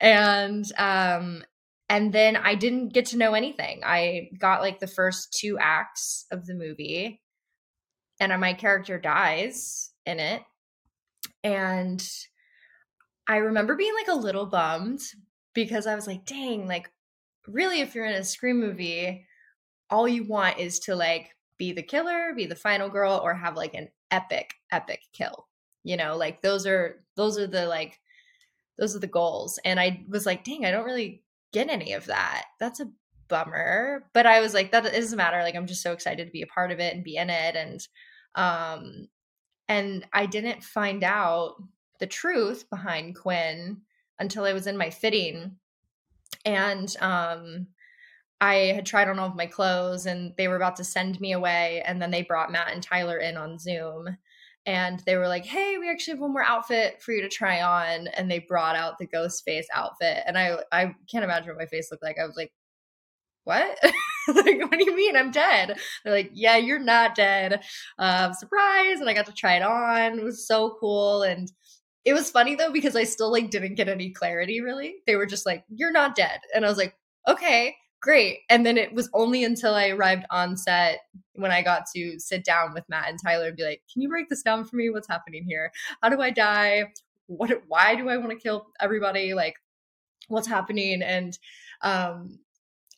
And 0.00 0.64
um 0.78 1.44
and 1.90 2.12
then 2.12 2.36
I 2.36 2.54
didn't 2.54 2.94
get 2.94 3.06
to 3.06 3.18
know 3.18 3.34
anything. 3.34 3.82
I 3.84 4.30
got 4.38 4.62
like 4.62 4.80
the 4.80 4.86
first 4.86 5.36
two 5.38 5.58
acts 5.60 6.24
of 6.32 6.46
the 6.46 6.54
movie 6.54 7.20
and 8.18 8.40
my 8.40 8.54
character 8.54 8.98
dies 8.98 9.90
in 10.06 10.20
it. 10.20 10.42
And 11.44 12.02
I 13.28 13.38
remember 13.38 13.74
being 13.74 13.94
like 13.94 14.08
a 14.08 14.20
little 14.20 14.46
bummed 14.46 15.00
because 15.54 15.86
I 15.86 15.94
was 15.94 16.06
like, 16.06 16.24
dang, 16.24 16.66
like 16.66 16.90
really, 17.46 17.80
if 17.80 17.94
you're 17.94 18.06
in 18.06 18.14
a 18.14 18.24
Scream 18.24 18.60
movie, 18.60 19.26
all 19.90 20.08
you 20.08 20.24
want 20.24 20.58
is 20.58 20.80
to 20.80 20.96
like 20.96 21.30
be 21.58 21.72
the 21.72 21.82
killer, 21.82 22.32
be 22.36 22.46
the 22.46 22.56
final 22.56 22.88
girl, 22.88 23.20
or 23.22 23.34
have 23.34 23.56
like 23.56 23.74
an 23.74 23.88
epic, 24.10 24.54
epic 24.72 25.00
kill. 25.12 25.46
You 25.84 25.96
know, 25.96 26.16
like 26.16 26.42
those 26.42 26.66
are 26.66 27.04
those 27.16 27.38
are 27.38 27.46
the 27.46 27.66
like 27.66 27.98
those 28.78 28.94
are 28.96 29.00
the 29.00 29.06
goals. 29.06 29.58
And 29.64 29.80
I 29.80 30.04
was 30.08 30.26
like, 30.26 30.44
dang, 30.44 30.64
I 30.64 30.70
don't 30.70 30.84
really 30.84 31.22
get 31.52 31.68
any 31.70 31.92
of 31.92 32.06
that. 32.06 32.44
That's 32.60 32.80
a 32.80 32.90
bummer. 33.28 34.08
But 34.12 34.26
I 34.26 34.40
was 34.40 34.54
like, 34.54 34.72
that 34.72 34.84
doesn't 34.84 35.16
matter. 35.16 35.42
Like 35.42 35.54
I'm 35.54 35.66
just 35.66 35.82
so 35.82 35.92
excited 35.92 36.26
to 36.26 36.32
be 36.32 36.42
a 36.42 36.46
part 36.46 36.72
of 36.72 36.80
it 36.80 36.94
and 36.94 37.04
be 37.04 37.16
in 37.16 37.30
it. 37.30 37.56
And 37.56 37.80
um 38.34 39.08
and 39.68 40.06
I 40.12 40.26
didn't 40.26 40.62
find 40.62 41.02
out 41.04 41.56
the 41.98 42.06
truth 42.06 42.68
behind 42.70 43.16
Quinn 43.16 43.82
until 44.18 44.44
I 44.44 44.52
was 44.52 44.66
in 44.66 44.76
my 44.76 44.90
fitting. 44.90 45.56
And 46.44 46.94
um 47.00 47.68
I 48.40 48.54
had 48.74 48.86
tried 48.86 49.08
on 49.08 49.18
all 49.18 49.28
of 49.28 49.36
my 49.36 49.46
clothes 49.46 50.06
and 50.06 50.34
they 50.36 50.48
were 50.48 50.56
about 50.56 50.76
to 50.76 50.84
send 50.84 51.20
me 51.20 51.32
away. 51.32 51.82
And 51.86 52.02
then 52.02 52.10
they 52.10 52.22
brought 52.22 52.52
Matt 52.52 52.72
and 52.72 52.82
Tyler 52.82 53.18
in 53.18 53.36
on 53.36 53.58
Zoom 53.58 54.18
and 54.66 55.00
they 55.06 55.16
were 55.16 55.28
like, 55.28 55.46
"Hey, 55.46 55.78
we 55.78 55.90
actually 55.90 56.12
have 56.14 56.20
one 56.20 56.32
more 56.32 56.44
outfit 56.44 57.02
for 57.02 57.12
you 57.12 57.22
to 57.22 57.28
try 57.28 57.62
on." 57.62 58.08
And 58.08 58.30
they 58.30 58.40
brought 58.40 58.76
out 58.76 58.98
the 58.98 59.06
ghost 59.06 59.44
face 59.44 59.66
outfit, 59.74 60.24
and 60.26 60.38
I 60.38 60.58
I 60.72 60.94
can't 61.10 61.24
imagine 61.24 61.48
what 61.50 61.58
my 61.58 61.66
face 61.66 61.90
looked 61.90 62.02
like. 62.04 62.18
I 62.20 62.26
was 62.26 62.36
like, 62.36 62.52
"What? 63.44 63.78
like, 64.28 64.60
what 64.60 64.72
do 64.72 64.84
you 64.84 64.96
mean 64.96 65.16
I'm 65.16 65.30
dead?" 65.30 65.78
They're 66.04 66.12
like, 66.14 66.30
"Yeah, 66.34 66.56
you're 66.56 66.78
not 66.80 67.14
dead." 67.14 67.62
Um, 67.98 68.32
surprise! 68.34 69.00
And 69.00 69.08
I 69.08 69.14
got 69.14 69.26
to 69.26 69.32
try 69.32 69.56
it 69.56 69.62
on. 69.62 70.18
It 70.18 70.24
was 70.24 70.46
so 70.46 70.76
cool, 70.80 71.22
and 71.22 71.50
it 72.06 72.14
was 72.14 72.30
funny 72.30 72.54
though 72.54 72.72
because 72.72 72.96
I 72.96 73.04
still 73.04 73.30
like 73.30 73.50
didn't 73.50 73.74
get 73.74 73.88
any 73.88 74.10
clarity. 74.10 74.62
Really, 74.62 74.96
they 75.06 75.16
were 75.16 75.26
just 75.26 75.44
like, 75.44 75.64
"You're 75.68 75.92
not 75.92 76.16
dead," 76.16 76.40
and 76.54 76.64
I 76.64 76.68
was 76.68 76.78
like, 76.78 76.94
"Okay." 77.28 77.76
great. 78.06 78.40
And 78.48 78.64
then 78.64 78.78
it 78.78 78.94
was 78.94 79.10
only 79.12 79.42
until 79.42 79.74
I 79.74 79.88
arrived 79.88 80.26
on 80.30 80.56
set 80.56 81.00
when 81.34 81.50
I 81.50 81.60
got 81.60 81.86
to 81.94 82.20
sit 82.20 82.44
down 82.44 82.72
with 82.72 82.88
Matt 82.88 83.08
and 83.08 83.18
Tyler 83.20 83.48
and 83.48 83.56
be 83.56 83.64
like, 83.64 83.82
"Can 83.92 84.00
you 84.00 84.08
break 84.08 84.28
this 84.28 84.42
down 84.42 84.64
for 84.64 84.76
me? 84.76 84.90
What's 84.90 85.08
happening 85.08 85.44
here? 85.44 85.72
How 86.00 86.08
do 86.08 86.20
I 86.20 86.30
die? 86.30 86.92
What? 87.26 87.50
Why 87.66 87.96
do 87.96 88.08
I 88.08 88.16
want 88.16 88.30
to 88.30 88.36
kill 88.36 88.68
everybody? 88.80 89.34
Like, 89.34 89.54
what's 90.28 90.46
happening?" 90.46 91.02
And 91.02 91.36
um, 91.82 92.38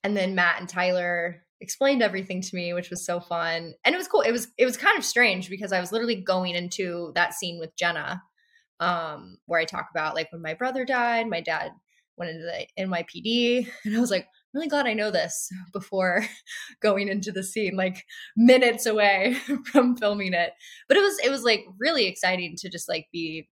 and 0.04 0.14
then 0.14 0.34
Matt 0.34 0.60
and 0.60 0.68
Tyler 0.68 1.42
explained 1.60 2.02
everything 2.02 2.42
to 2.42 2.54
me, 2.54 2.74
which 2.74 2.90
was 2.90 3.04
so 3.06 3.18
fun, 3.18 3.72
and 3.84 3.94
it 3.94 3.98
was 3.98 4.08
cool. 4.08 4.20
It 4.20 4.32
was 4.32 4.48
it 4.58 4.66
was 4.66 4.76
kind 4.76 4.98
of 4.98 5.04
strange 5.04 5.48
because 5.48 5.72
I 5.72 5.80
was 5.80 5.90
literally 5.90 6.16
going 6.16 6.54
into 6.54 7.12
that 7.14 7.32
scene 7.32 7.58
with 7.58 7.74
Jenna, 7.76 8.22
um, 8.80 9.38
where 9.46 9.60
I 9.60 9.64
talk 9.64 9.88
about 9.90 10.14
like 10.14 10.30
when 10.32 10.42
my 10.42 10.54
brother 10.54 10.84
died, 10.84 11.28
my 11.28 11.40
dad 11.40 11.72
went 12.16 12.30
into 12.32 12.44
the 12.44 12.66
NYPD, 12.82 13.68
and 13.84 13.96
I 13.96 14.00
was 14.00 14.10
like 14.10 14.26
really 14.54 14.68
glad 14.68 14.86
I 14.86 14.94
know 14.94 15.10
this 15.10 15.50
before 15.72 16.24
going 16.80 17.08
into 17.08 17.32
the 17.32 17.42
scene, 17.42 17.76
like 17.76 18.04
minutes 18.36 18.86
away 18.86 19.36
from 19.66 19.96
filming 19.96 20.34
it. 20.34 20.52
But 20.88 20.96
it 20.96 21.00
was 21.00 21.18
it 21.24 21.30
was 21.30 21.42
like 21.42 21.64
really 21.78 22.06
exciting 22.06 22.56
to 22.58 22.68
just 22.68 22.88
like 22.88 23.06
be 23.12 23.48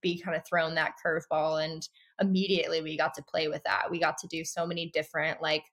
be 0.00 0.20
kind 0.20 0.36
of 0.36 0.46
thrown 0.46 0.74
that 0.76 0.94
curveball 1.04 1.62
and 1.62 1.86
immediately 2.20 2.80
we 2.80 2.96
got 2.96 3.14
to 3.14 3.22
play 3.22 3.48
with 3.48 3.62
that. 3.64 3.90
We 3.90 4.00
got 4.00 4.16
to 4.18 4.28
do 4.28 4.44
so 4.44 4.66
many 4.66 4.90
different 4.94 5.42
like 5.42 5.64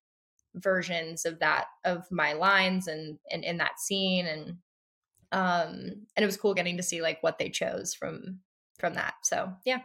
versions 0.55 1.25
of 1.25 1.39
that 1.39 1.65
of 1.85 2.05
my 2.11 2.33
lines 2.33 2.87
and 2.87 3.19
and 3.31 3.43
in 3.43 3.57
that 3.57 3.79
scene 3.79 4.25
and 4.25 4.57
um 5.31 6.07
and 6.15 6.23
it 6.23 6.25
was 6.25 6.37
cool 6.37 6.55
getting 6.55 6.77
to 6.77 6.83
see 6.83 7.01
like 7.03 7.21
what 7.21 7.37
they 7.37 7.49
chose 7.49 7.93
from 7.93 8.39
from 8.79 8.95
that. 8.95 9.15
So, 9.23 9.53
yeah. 9.65 9.79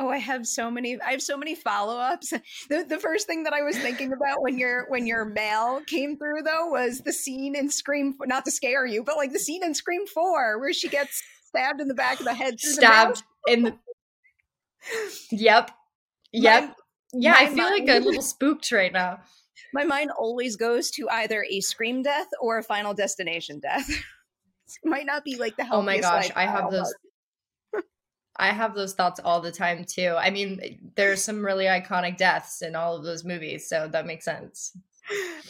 Oh, 0.00 0.08
I 0.08 0.18
have 0.18 0.46
so 0.46 0.70
many. 0.70 1.00
I 1.00 1.10
have 1.10 1.22
so 1.22 1.36
many 1.36 1.54
follow 1.54 1.98
ups. 1.98 2.32
The, 2.68 2.84
the 2.84 2.98
first 2.98 3.26
thing 3.26 3.44
that 3.44 3.52
I 3.52 3.62
was 3.62 3.76
thinking 3.76 4.12
about 4.12 4.42
when 4.42 4.58
your 4.58 4.86
when 4.88 5.06
your 5.06 5.24
mail 5.24 5.80
came 5.86 6.16
through 6.16 6.42
though 6.42 6.68
was 6.68 7.00
the 7.00 7.12
scene 7.12 7.56
in 7.56 7.70
Scream. 7.70 8.14
Not 8.26 8.44
to 8.44 8.50
scare 8.50 8.86
you, 8.86 9.02
but 9.02 9.16
like 9.16 9.32
the 9.32 9.38
scene 9.38 9.64
in 9.64 9.74
Scream 9.74 10.06
Four 10.06 10.60
where 10.60 10.72
she 10.72 10.88
gets 10.88 11.22
stabbed 11.46 11.80
in 11.80 11.88
the 11.88 11.94
back 11.94 12.20
of 12.20 12.26
the 12.26 12.34
head. 12.34 12.60
Stabbed 12.60 13.22
the 13.46 13.52
in 13.52 13.62
the. 13.64 13.74
Yep. 15.32 15.72
Yep. 16.32 16.62
My, 16.62 16.74
yeah, 17.12 17.32
my 17.32 17.38
I 17.38 17.46
feel 17.46 17.56
mind, 17.56 17.86
like 17.86 17.96
a 17.96 18.04
little 18.04 18.22
spooked 18.22 18.70
right 18.70 18.92
now. 18.92 19.20
My 19.74 19.84
mind 19.84 20.10
always 20.16 20.56
goes 20.56 20.90
to 20.92 21.08
either 21.10 21.44
a 21.50 21.60
Scream 21.60 22.02
death 22.02 22.28
or 22.40 22.58
a 22.58 22.62
Final 22.62 22.94
Destination 22.94 23.60
death. 23.60 23.90
might 24.84 25.06
not 25.06 25.24
be 25.24 25.36
like 25.36 25.56
the. 25.56 25.66
Oh 25.70 25.82
my 25.82 25.98
gosh, 25.98 26.30
I 26.36 26.46
have 26.46 26.70
those. 26.70 26.94
I 28.38 28.52
have 28.52 28.74
those 28.74 28.94
thoughts 28.94 29.20
all 29.24 29.40
the 29.40 29.52
time 29.52 29.84
too. 29.84 30.14
I 30.16 30.30
mean, 30.30 30.92
there's 30.94 31.22
some 31.24 31.44
really 31.44 31.64
iconic 31.64 32.16
deaths 32.16 32.62
in 32.62 32.76
all 32.76 32.96
of 32.96 33.04
those 33.04 33.24
movies, 33.24 33.68
so 33.68 33.88
that 33.88 34.06
makes 34.06 34.24
sense 34.24 34.76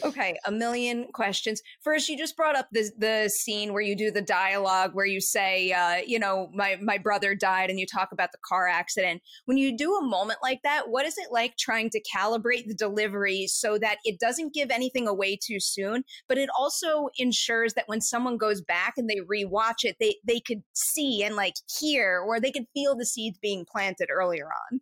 okay, 0.03 0.37
a 0.45 0.51
million 0.51 1.07
questions. 1.13 1.61
First, 1.81 2.09
you 2.09 2.17
just 2.17 2.35
brought 2.35 2.55
up 2.55 2.67
the 2.71 2.89
the 2.97 3.29
scene 3.29 3.73
where 3.73 3.81
you 3.81 3.95
do 3.95 4.11
the 4.11 4.21
dialogue 4.21 4.91
where 4.93 5.05
you 5.05 5.21
say, 5.21 5.71
uh, 5.71 5.97
you 6.05 6.19
know, 6.19 6.49
my 6.53 6.77
my 6.81 6.97
brother 6.97 7.35
died, 7.35 7.69
and 7.69 7.79
you 7.79 7.85
talk 7.85 8.11
about 8.11 8.31
the 8.31 8.37
car 8.47 8.67
accident. 8.67 9.21
When 9.45 9.57
you 9.57 9.75
do 9.75 9.95
a 9.95 10.05
moment 10.05 10.39
like 10.41 10.61
that, 10.63 10.89
what 10.89 11.05
is 11.05 11.17
it 11.17 11.31
like 11.31 11.57
trying 11.57 11.89
to 11.91 12.01
calibrate 12.15 12.67
the 12.67 12.75
delivery 12.75 13.47
so 13.47 13.77
that 13.77 13.97
it 14.03 14.19
doesn't 14.19 14.53
give 14.53 14.71
anything 14.71 15.07
away 15.07 15.37
too 15.41 15.59
soon, 15.59 16.03
but 16.27 16.37
it 16.37 16.49
also 16.57 17.09
ensures 17.17 17.73
that 17.73 17.87
when 17.87 18.01
someone 18.01 18.37
goes 18.37 18.61
back 18.61 18.93
and 18.97 19.09
they 19.09 19.17
rewatch 19.17 19.83
it, 19.83 19.97
they 19.99 20.15
they 20.25 20.39
could 20.39 20.63
see 20.73 21.23
and 21.23 21.35
like 21.35 21.55
hear, 21.79 22.19
or 22.19 22.39
they 22.39 22.51
could 22.51 22.65
feel 22.73 22.95
the 22.95 23.05
seeds 23.05 23.37
being 23.41 23.65
planted 23.69 24.09
earlier 24.11 24.49
on. 24.71 24.81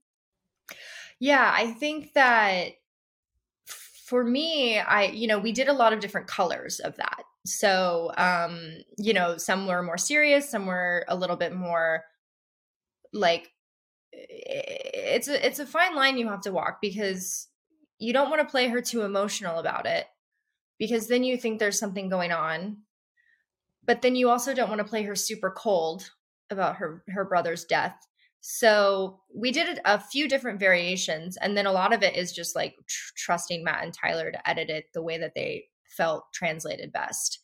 Yeah, 1.19 1.51
I 1.53 1.71
think 1.71 2.13
that 2.13 2.73
for 4.07 4.23
me, 4.23 4.79
I, 4.79 5.07
you 5.07 5.27
know, 5.27 5.37
we 5.37 5.51
did 5.51 5.67
a 5.67 5.73
lot 5.73 5.91
of 5.91 5.99
different 5.99 6.27
colors 6.27 6.79
of 6.79 6.95
that. 6.95 7.23
So, 7.45 8.13
um, 8.17 8.77
you 8.97 9.13
know, 9.13 9.35
some 9.35 9.67
were 9.67 9.83
more 9.83 9.97
serious, 9.97 10.49
some 10.49 10.65
were 10.65 11.03
a 11.09 11.15
little 11.15 11.35
bit 11.35 11.53
more 11.53 12.05
like 13.11 13.49
it's 14.13 15.27
a 15.27 15.45
it's 15.45 15.59
a 15.59 15.65
fine 15.65 15.93
line 15.93 16.17
you 16.17 16.29
have 16.29 16.41
to 16.41 16.53
walk 16.53 16.79
because 16.81 17.49
you 17.99 18.13
don't 18.13 18.29
want 18.29 18.41
to 18.41 18.47
play 18.47 18.69
her 18.69 18.81
too 18.81 19.01
emotional 19.01 19.59
about 19.59 19.85
it 19.85 20.05
because 20.79 21.07
then 21.07 21.23
you 21.25 21.35
think 21.35 21.59
there's 21.59 21.77
something 21.77 22.07
going 22.07 22.31
on. 22.31 22.77
But 23.85 24.01
then 24.01 24.15
you 24.15 24.29
also 24.29 24.53
don't 24.53 24.69
want 24.69 24.79
to 24.79 24.85
play 24.85 25.03
her 25.03 25.15
super 25.15 25.51
cold 25.51 26.11
about 26.49 26.77
her 26.77 27.03
her 27.09 27.25
brother's 27.25 27.65
death 27.65 28.07
so 28.39 29.19
we 29.33 29.51
did 29.51 29.79
a 29.85 29.99
few 29.99 30.27
different 30.27 30.59
variations, 30.59 31.37
and 31.37 31.57
then 31.57 31.65
a 31.65 31.71
lot 31.71 31.93
of 31.93 32.03
it 32.03 32.15
is 32.15 32.31
just 32.31 32.55
like 32.55 32.75
tr- 32.87 33.13
trusting 33.15 33.63
Matt 33.63 33.83
and 33.83 33.93
Tyler 33.93 34.31
to 34.31 34.49
edit 34.49 34.69
it 34.69 34.85
the 34.93 35.01
way 35.01 35.17
that 35.17 35.33
they 35.35 35.65
felt 35.85 36.31
translated 36.33 36.91
best. 36.91 37.39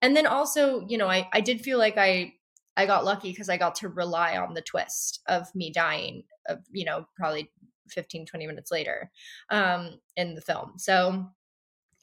And 0.00 0.16
then 0.16 0.26
also, 0.26 0.84
you 0.88 0.98
know, 0.98 1.08
I 1.08 1.28
I 1.32 1.40
did 1.40 1.60
feel 1.60 1.78
like 1.78 1.98
I 1.98 2.34
I 2.76 2.86
got 2.86 3.04
lucky 3.04 3.30
because 3.30 3.48
I 3.48 3.56
got 3.56 3.74
to 3.76 3.88
rely 3.88 4.36
on 4.36 4.54
the 4.54 4.62
twist 4.62 5.20
of 5.26 5.52
me 5.54 5.70
dying 5.70 6.22
of 6.46 6.60
you 6.70 6.84
know 6.84 7.06
probably 7.16 7.50
15 7.88 8.26
20 8.26 8.46
minutes 8.46 8.70
later 8.70 9.10
um 9.50 9.98
in 10.16 10.34
the 10.34 10.40
film. 10.40 10.74
So 10.76 11.26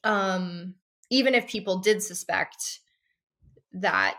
um 0.03 0.75
even 1.09 1.35
if 1.35 1.47
people 1.47 1.79
did 1.79 2.01
suspect 2.03 2.79
that 3.73 4.17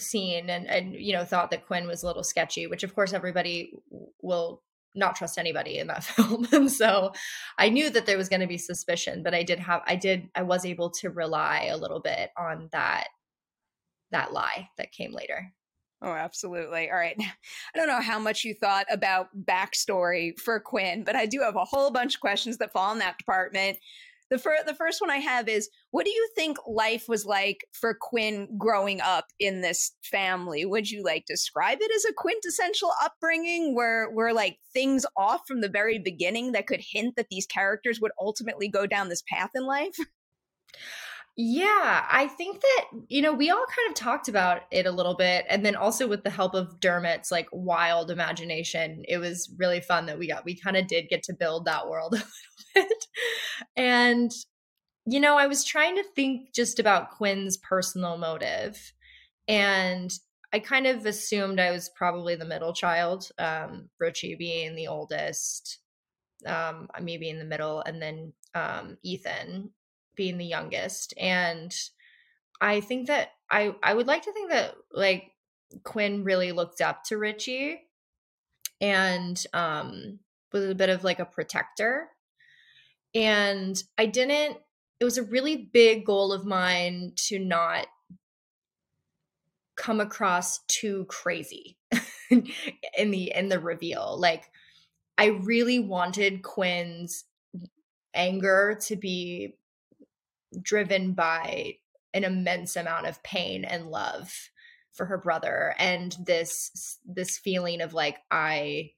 scene 0.00 0.50
and 0.50 0.66
and 0.68 0.94
you 0.94 1.12
know 1.12 1.24
thought 1.24 1.50
that 1.50 1.66
Quinn 1.66 1.86
was 1.86 2.02
a 2.02 2.06
little 2.06 2.24
sketchy, 2.24 2.66
which 2.66 2.82
of 2.82 2.94
course 2.94 3.12
everybody 3.12 3.72
will 4.22 4.62
not 4.94 5.14
trust 5.14 5.38
anybody 5.38 5.78
in 5.78 5.86
that 5.86 6.04
film. 6.04 6.46
and 6.52 6.70
so 6.70 7.12
I 7.58 7.68
knew 7.68 7.90
that 7.90 8.06
there 8.06 8.18
was 8.18 8.28
going 8.28 8.40
to 8.40 8.46
be 8.46 8.58
suspicion, 8.58 9.22
but 9.22 9.34
I 9.34 9.42
did 9.42 9.58
have 9.60 9.82
I 9.86 9.96
did 9.96 10.28
I 10.34 10.42
was 10.42 10.64
able 10.64 10.90
to 11.00 11.10
rely 11.10 11.68
a 11.70 11.76
little 11.76 12.00
bit 12.00 12.30
on 12.36 12.68
that 12.72 13.08
that 14.10 14.32
lie 14.32 14.68
that 14.76 14.92
came 14.92 15.12
later. 15.12 15.52
Oh, 16.02 16.12
absolutely. 16.12 16.90
All 16.90 16.96
right. 16.96 17.16
I 17.18 17.78
don't 17.78 17.86
know 17.86 18.00
how 18.00 18.18
much 18.18 18.42
you 18.42 18.54
thought 18.54 18.86
about 18.90 19.28
backstory 19.44 20.38
for 20.38 20.58
Quinn, 20.58 21.04
but 21.04 21.14
I 21.14 21.26
do 21.26 21.40
have 21.40 21.56
a 21.56 21.64
whole 21.64 21.90
bunch 21.90 22.14
of 22.14 22.20
questions 22.20 22.56
that 22.58 22.72
fall 22.72 22.92
in 22.92 22.98
that 23.00 23.18
department 23.18 23.78
the 24.30 24.38
first 24.38 24.66
the 24.66 24.74
first 24.74 25.00
one 25.00 25.10
I 25.10 25.16
have 25.16 25.48
is 25.48 25.68
what 25.90 26.04
do 26.04 26.10
you 26.10 26.28
think 26.34 26.56
life 26.66 27.08
was 27.08 27.26
like 27.26 27.66
for 27.72 27.96
Quinn 28.00 28.48
growing 28.56 29.00
up 29.00 29.26
in 29.38 29.60
this 29.60 29.92
family? 30.02 30.64
Would 30.64 30.90
you 30.90 31.02
like 31.02 31.24
describe 31.26 31.78
it 31.80 31.90
as 31.94 32.04
a 32.04 32.14
quintessential 32.14 32.92
upbringing 33.02 33.74
where 33.74 34.10
where 34.10 34.32
like 34.32 34.58
things 34.72 35.04
off 35.16 35.42
from 35.46 35.60
the 35.60 35.68
very 35.68 35.98
beginning 35.98 36.52
that 36.52 36.66
could 36.66 36.80
hint 36.80 37.16
that 37.16 37.28
these 37.30 37.46
characters 37.46 38.00
would 38.00 38.12
ultimately 38.20 38.68
go 38.68 38.86
down 38.86 39.08
this 39.08 39.22
path 39.28 39.50
in 39.54 39.66
life? 39.66 39.96
Yeah, 41.42 42.04
I 42.10 42.26
think 42.26 42.60
that, 42.60 42.86
you 43.08 43.22
know, 43.22 43.32
we 43.32 43.48
all 43.50 43.64
kind 43.64 43.88
of 43.88 43.94
talked 43.94 44.28
about 44.28 44.62
it 44.70 44.84
a 44.84 44.90
little 44.90 45.14
bit. 45.14 45.46
And 45.48 45.64
then 45.64 45.74
also 45.74 46.06
with 46.06 46.22
the 46.22 46.28
help 46.28 46.54
of 46.54 46.80
Dermot's 46.80 47.30
like 47.30 47.48
wild 47.50 48.10
imagination, 48.10 49.04
it 49.08 49.16
was 49.18 49.50
really 49.56 49.80
fun 49.80 50.04
that 50.06 50.18
we 50.18 50.28
got, 50.28 50.44
we 50.44 50.54
kind 50.54 50.76
of 50.76 50.86
did 50.86 51.08
get 51.08 51.22
to 51.24 51.32
build 51.32 51.64
that 51.64 51.88
world 51.88 52.14
a 52.14 52.18
bit. 52.74 53.06
And, 53.76 54.30
you 55.06 55.20
know, 55.20 55.36
I 55.38 55.46
was 55.46 55.64
trying 55.64 55.96
to 55.96 56.04
think 56.16 56.54
just 56.54 56.78
about 56.78 57.10
Quinn's 57.10 57.56
personal 57.56 58.16
motive. 58.18 58.92
And 59.48 60.10
I 60.52 60.58
kind 60.60 60.86
of 60.86 61.06
assumed 61.06 61.60
I 61.60 61.70
was 61.70 61.90
probably 61.90 62.36
the 62.36 62.44
middle 62.44 62.72
child, 62.72 63.30
um, 63.38 63.90
Richie 63.98 64.36
being 64.36 64.74
the 64.74 64.88
oldest. 64.88 65.78
um, 66.46 66.88
maybe 67.00 67.28
in 67.28 67.38
the 67.38 67.44
middle, 67.44 67.82
and 67.82 68.00
then 68.00 68.32
um, 68.54 68.96
Ethan 69.02 69.70
being 70.16 70.38
the 70.38 70.46
youngest. 70.46 71.14
And 71.18 71.74
I 72.60 72.80
think 72.80 73.08
that 73.08 73.30
I 73.50 73.74
I 73.82 73.94
would 73.94 74.06
like 74.06 74.22
to 74.22 74.32
think 74.32 74.50
that 74.50 74.74
like 74.92 75.32
Quinn 75.84 76.24
really 76.24 76.52
looked 76.52 76.80
up 76.80 77.04
to 77.04 77.18
Richie 77.18 77.82
and 78.80 79.42
um 79.52 80.18
was 80.52 80.68
a 80.68 80.74
bit 80.74 80.88
of 80.90 81.04
like 81.04 81.20
a 81.20 81.24
protector. 81.24 82.08
And 83.14 83.82
I 83.98 84.06
didn't 84.06 84.58
it 85.00 85.04
was 85.04 85.16
a 85.16 85.22
really 85.22 85.56
big 85.56 86.04
goal 86.04 86.32
of 86.32 86.44
mine 86.44 87.12
to 87.16 87.38
not 87.38 87.86
come 89.76 89.98
across 89.98 90.58
too 90.66 91.06
crazy 91.06 91.78
in 92.30 93.10
the 93.10 93.32
in 93.34 93.48
the 93.48 93.58
reveal. 93.58 94.16
Like 94.18 94.50
I 95.16 95.26
really 95.26 95.78
wanted 95.78 96.42
Quinn's 96.42 97.24
anger 98.14 98.78
to 98.86 98.96
be 98.96 99.56
driven 100.60 101.12
by 101.12 101.76
an 102.12 102.24
immense 102.24 102.76
amount 102.76 103.06
of 103.06 103.22
pain 103.22 103.64
and 103.64 103.86
love 103.86 104.50
for 104.92 105.06
her 105.06 105.18
brother 105.18 105.74
and 105.78 106.16
this 106.26 106.98
this 107.06 107.38
feeling 107.38 107.80
of 107.80 107.94
like 107.94 108.18
I 108.30 108.90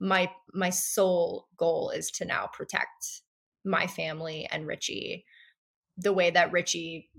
my 0.00 0.30
my 0.52 0.70
sole 0.70 1.48
goal 1.56 1.90
is 1.90 2.10
to 2.12 2.24
now 2.24 2.48
protect 2.52 3.22
my 3.68 3.86
family 3.86 4.48
and 4.50 4.66
Richie 4.66 5.24
the 5.96 6.12
way 6.12 6.30
that 6.30 6.52
Richie 6.52 7.10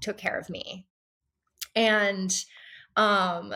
took 0.00 0.18
care 0.18 0.38
of 0.38 0.50
me. 0.50 0.86
And 1.74 2.34
um 2.96 3.52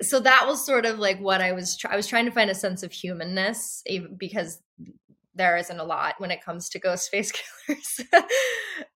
so 0.00 0.18
that 0.20 0.46
was 0.46 0.64
sort 0.64 0.84
of 0.84 0.98
like 0.98 1.20
what 1.20 1.40
I 1.40 1.52
was 1.52 1.78
I 1.88 1.96
was 1.96 2.06
trying 2.06 2.24
to 2.24 2.30
find 2.30 2.50
a 2.50 2.54
sense 2.54 2.82
of 2.82 2.92
humanness 2.92 3.82
because 4.16 4.60
there 5.34 5.56
isn't 5.56 5.78
a 5.78 5.84
lot 5.84 6.14
when 6.18 6.30
it 6.30 6.44
comes 6.44 6.68
to 6.70 6.80
Ghostface 6.80 7.32
killers. 7.66 8.00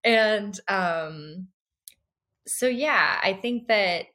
and 0.04 0.58
um 0.68 1.48
so 2.48 2.68
yeah, 2.68 3.18
I 3.22 3.32
think 3.32 3.68
that 3.68 4.06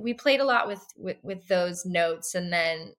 we 0.00 0.14
played 0.14 0.40
a 0.40 0.44
lot 0.44 0.66
with, 0.66 0.84
with 0.96 1.18
with 1.22 1.46
those 1.48 1.84
notes 1.84 2.34
and 2.34 2.52
then 2.52 2.94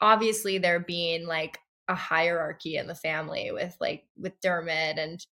obviously 0.00 0.58
there 0.58 0.80
being 0.80 1.26
like 1.26 1.58
a 1.88 1.94
hierarchy 1.94 2.76
in 2.76 2.86
the 2.86 2.94
family 2.94 3.50
with 3.52 3.76
like 3.80 4.04
with 4.16 4.40
Dermot 4.40 4.98
and 4.98 5.24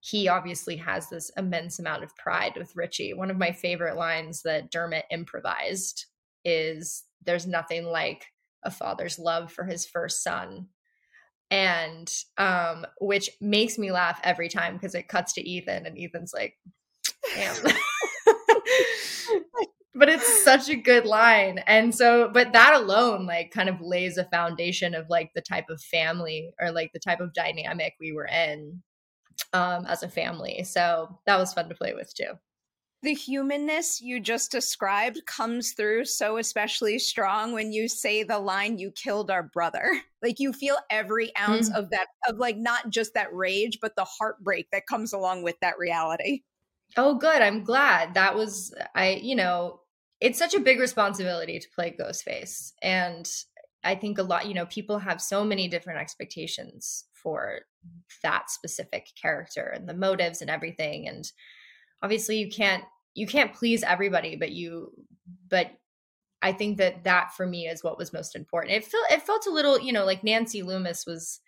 he 0.00 0.28
obviously 0.28 0.76
has 0.76 1.10
this 1.10 1.30
immense 1.36 1.78
amount 1.78 2.02
of 2.02 2.16
pride 2.16 2.54
with 2.56 2.74
Richie. 2.74 3.12
One 3.12 3.30
of 3.30 3.36
my 3.36 3.52
favorite 3.52 3.96
lines 3.96 4.42
that 4.42 4.70
Dermot 4.70 5.04
improvised 5.10 6.06
is 6.42 7.04
there's 7.26 7.46
nothing 7.46 7.84
like 7.84 8.24
a 8.62 8.70
father's 8.70 9.18
love 9.18 9.52
for 9.52 9.64
his 9.64 9.84
first 9.84 10.22
son. 10.22 10.68
And 11.50 12.10
um 12.38 12.86
which 13.00 13.30
makes 13.40 13.78
me 13.78 13.90
laugh 13.90 14.20
every 14.22 14.48
time 14.48 14.74
because 14.74 14.94
it 14.94 15.08
cuts 15.08 15.32
to 15.34 15.48
Ethan 15.48 15.86
and 15.86 15.98
Ethan's 15.98 16.32
like 16.32 16.54
damn. 17.34 17.56
but 19.94 20.08
it's 20.08 20.44
such 20.44 20.68
a 20.68 20.76
good 20.76 21.04
line 21.04 21.58
and 21.66 21.94
so 21.94 22.30
but 22.32 22.52
that 22.52 22.74
alone 22.74 23.26
like 23.26 23.50
kind 23.50 23.68
of 23.68 23.80
lays 23.80 24.16
a 24.16 24.24
foundation 24.24 24.94
of 24.94 25.08
like 25.08 25.30
the 25.34 25.40
type 25.40 25.68
of 25.68 25.80
family 25.80 26.50
or 26.60 26.70
like 26.70 26.92
the 26.92 27.00
type 27.00 27.20
of 27.20 27.34
dynamic 27.34 27.94
we 28.00 28.12
were 28.12 28.26
in 28.26 28.82
um 29.52 29.84
as 29.86 30.02
a 30.02 30.08
family 30.08 30.62
so 30.62 31.18
that 31.26 31.38
was 31.38 31.52
fun 31.52 31.68
to 31.68 31.74
play 31.74 31.94
with 31.94 32.12
too 32.14 32.32
the 33.02 33.14
humanness 33.14 34.00
you 34.00 34.20
just 34.20 34.52
described 34.52 35.24
comes 35.26 35.72
through 35.72 36.04
so 36.04 36.36
especially 36.36 36.98
strong 36.98 37.52
when 37.52 37.72
you 37.72 37.88
say 37.88 38.22
the 38.22 38.38
line 38.38 38.78
you 38.78 38.92
killed 38.92 39.30
our 39.30 39.42
brother 39.42 40.00
like 40.22 40.38
you 40.38 40.52
feel 40.52 40.76
every 40.90 41.32
ounce 41.36 41.68
mm-hmm. 41.68 41.78
of 41.78 41.90
that 41.90 42.06
of 42.28 42.38
like 42.38 42.58
not 42.58 42.90
just 42.90 43.14
that 43.14 43.34
rage 43.34 43.78
but 43.82 43.96
the 43.96 44.04
heartbreak 44.04 44.68
that 44.70 44.86
comes 44.86 45.12
along 45.12 45.42
with 45.42 45.56
that 45.60 45.78
reality 45.78 46.42
Oh, 46.96 47.14
good. 47.14 47.42
I'm 47.42 47.62
glad. 47.62 48.14
That 48.14 48.34
was 48.34 48.74
I, 48.94 49.20
you 49.22 49.36
know, 49.36 49.79
it's 50.20 50.38
such 50.38 50.54
a 50.54 50.60
big 50.60 50.78
responsibility 50.78 51.58
to 51.58 51.68
play 51.74 51.96
Ghostface. 51.98 52.72
And 52.82 53.28
I 53.82 53.94
think 53.94 54.18
a 54.18 54.22
lot, 54.22 54.46
you 54.46 54.54
know, 54.54 54.66
people 54.66 54.98
have 54.98 55.20
so 55.20 55.44
many 55.44 55.68
different 55.68 56.00
expectations 56.00 57.04
for 57.14 57.60
that 58.22 58.50
specific 58.50 59.08
character 59.20 59.72
and 59.74 59.88
the 59.88 59.94
motives 59.94 60.42
and 60.42 60.50
everything. 60.50 61.08
And 61.08 61.30
obviously 62.02 62.38
you 62.38 62.50
can't 62.50 62.84
you 63.14 63.26
can't 63.26 63.54
please 63.54 63.82
everybody, 63.82 64.36
but 64.36 64.52
you 64.52 64.92
but 65.48 65.70
I 66.42 66.52
think 66.52 66.78
that 66.78 67.04
that 67.04 67.34
for 67.34 67.46
me 67.46 67.66
is 67.66 67.84
what 67.84 67.98
was 67.98 68.12
most 68.12 68.36
important. 68.36 68.74
It 68.74 68.84
felt 68.84 69.10
it 69.10 69.22
felt 69.22 69.46
a 69.46 69.52
little, 69.52 69.80
you 69.80 69.92
know, 69.92 70.04
like 70.04 70.24
Nancy 70.24 70.62
Loomis 70.62 71.04
was 71.06 71.40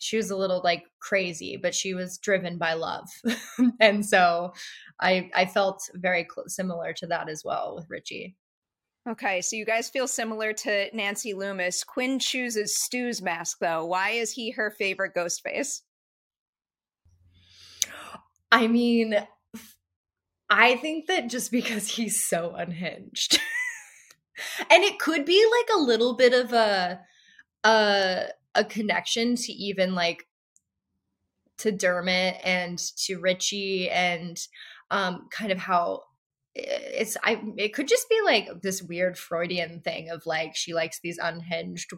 she 0.00 0.16
was 0.16 0.30
a 0.30 0.36
little 0.36 0.60
like 0.64 0.84
crazy, 0.98 1.56
but 1.56 1.74
she 1.74 1.94
was 1.94 2.18
driven 2.18 2.58
by 2.58 2.72
love. 2.72 3.08
and 3.80 4.04
so 4.04 4.52
I 5.00 5.30
I 5.34 5.46
felt 5.46 5.88
very 5.94 6.26
cl- 6.34 6.48
similar 6.48 6.92
to 6.94 7.06
that 7.08 7.28
as 7.28 7.44
well 7.44 7.76
with 7.76 7.88
Richie. 7.88 8.34
Okay, 9.08 9.40
so 9.40 9.56
you 9.56 9.64
guys 9.64 9.88
feel 9.88 10.08
similar 10.08 10.52
to 10.52 10.94
Nancy 10.94 11.34
Loomis. 11.34 11.84
Quinn 11.84 12.18
chooses 12.18 12.76
Stu's 12.82 13.22
mask 13.22 13.58
though. 13.60 13.84
Why 13.84 14.10
is 14.10 14.32
he 14.32 14.50
her 14.52 14.70
favorite 14.70 15.14
Ghostface? 15.14 15.82
I 18.50 18.66
mean, 18.66 19.14
I 20.48 20.76
think 20.76 21.06
that 21.06 21.28
just 21.28 21.52
because 21.52 21.88
he's 21.88 22.26
so 22.26 22.54
unhinged. 22.56 23.38
and 24.70 24.82
it 24.82 24.98
could 24.98 25.24
be 25.24 25.46
like 25.58 25.76
a 25.76 25.80
little 25.80 26.14
bit 26.14 26.32
of 26.32 26.52
a 26.52 27.00
a 27.64 28.28
a 28.54 28.64
connection 28.64 29.36
to 29.36 29.52
even 29.52 29.94
like 29.94 30.26
to 31.58 31.70
Dermot 31.70 32.36
and 32.42 32.78
to 33.04 33.18
Richie 33.18 33.90
and 33.90 34.38
um 34.90 35.28
kind 35.30 35.52
of 35.52 35.58
how 35.58 36.02
it's 36.54 37.16
I 37.22 37.40
it 37.56 37.74
could 37.74 37.86
just 37.86 38.08
be 38.08 38.20
like 38.24 38.48
this 38.62 38.82
weird 38.82 39.16
Freudian 39.16 39.80
thing 39.80 40.10
of 40.10 40.26
like 40.26 40.56
she 40.56 40.74
likes 40.74 41.00
these 41.00 41.18
unhinged 41.18 41.92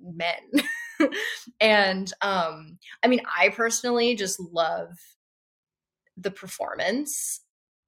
men. 0.00 0.64
and 1.60 2.12
um 2.20 2.78
I 3.02 3.08
mean 3.08 3.22
I 3.38 3.48
personally 3.48 4.14
just 4.14 4.38
love 4.40 4.90
the 6.16 6.30
performance 6.30 7.40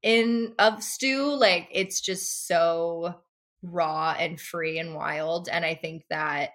in 0.02 0.54
of 0.58 0.82
Stu 0.82 1.34
like 1.34 1.68
it's 1.70 2.00
just 2.00 2.46
so 2.46 3.16
raw 3.62 4.14
and 4.18 4.40
free 4.40 4.78
and 4.78 4.94
wild 4.94 5.48
and 5.50 5.64
I 5.64 5.74
think 5.74 6.04
that 6.10 6.50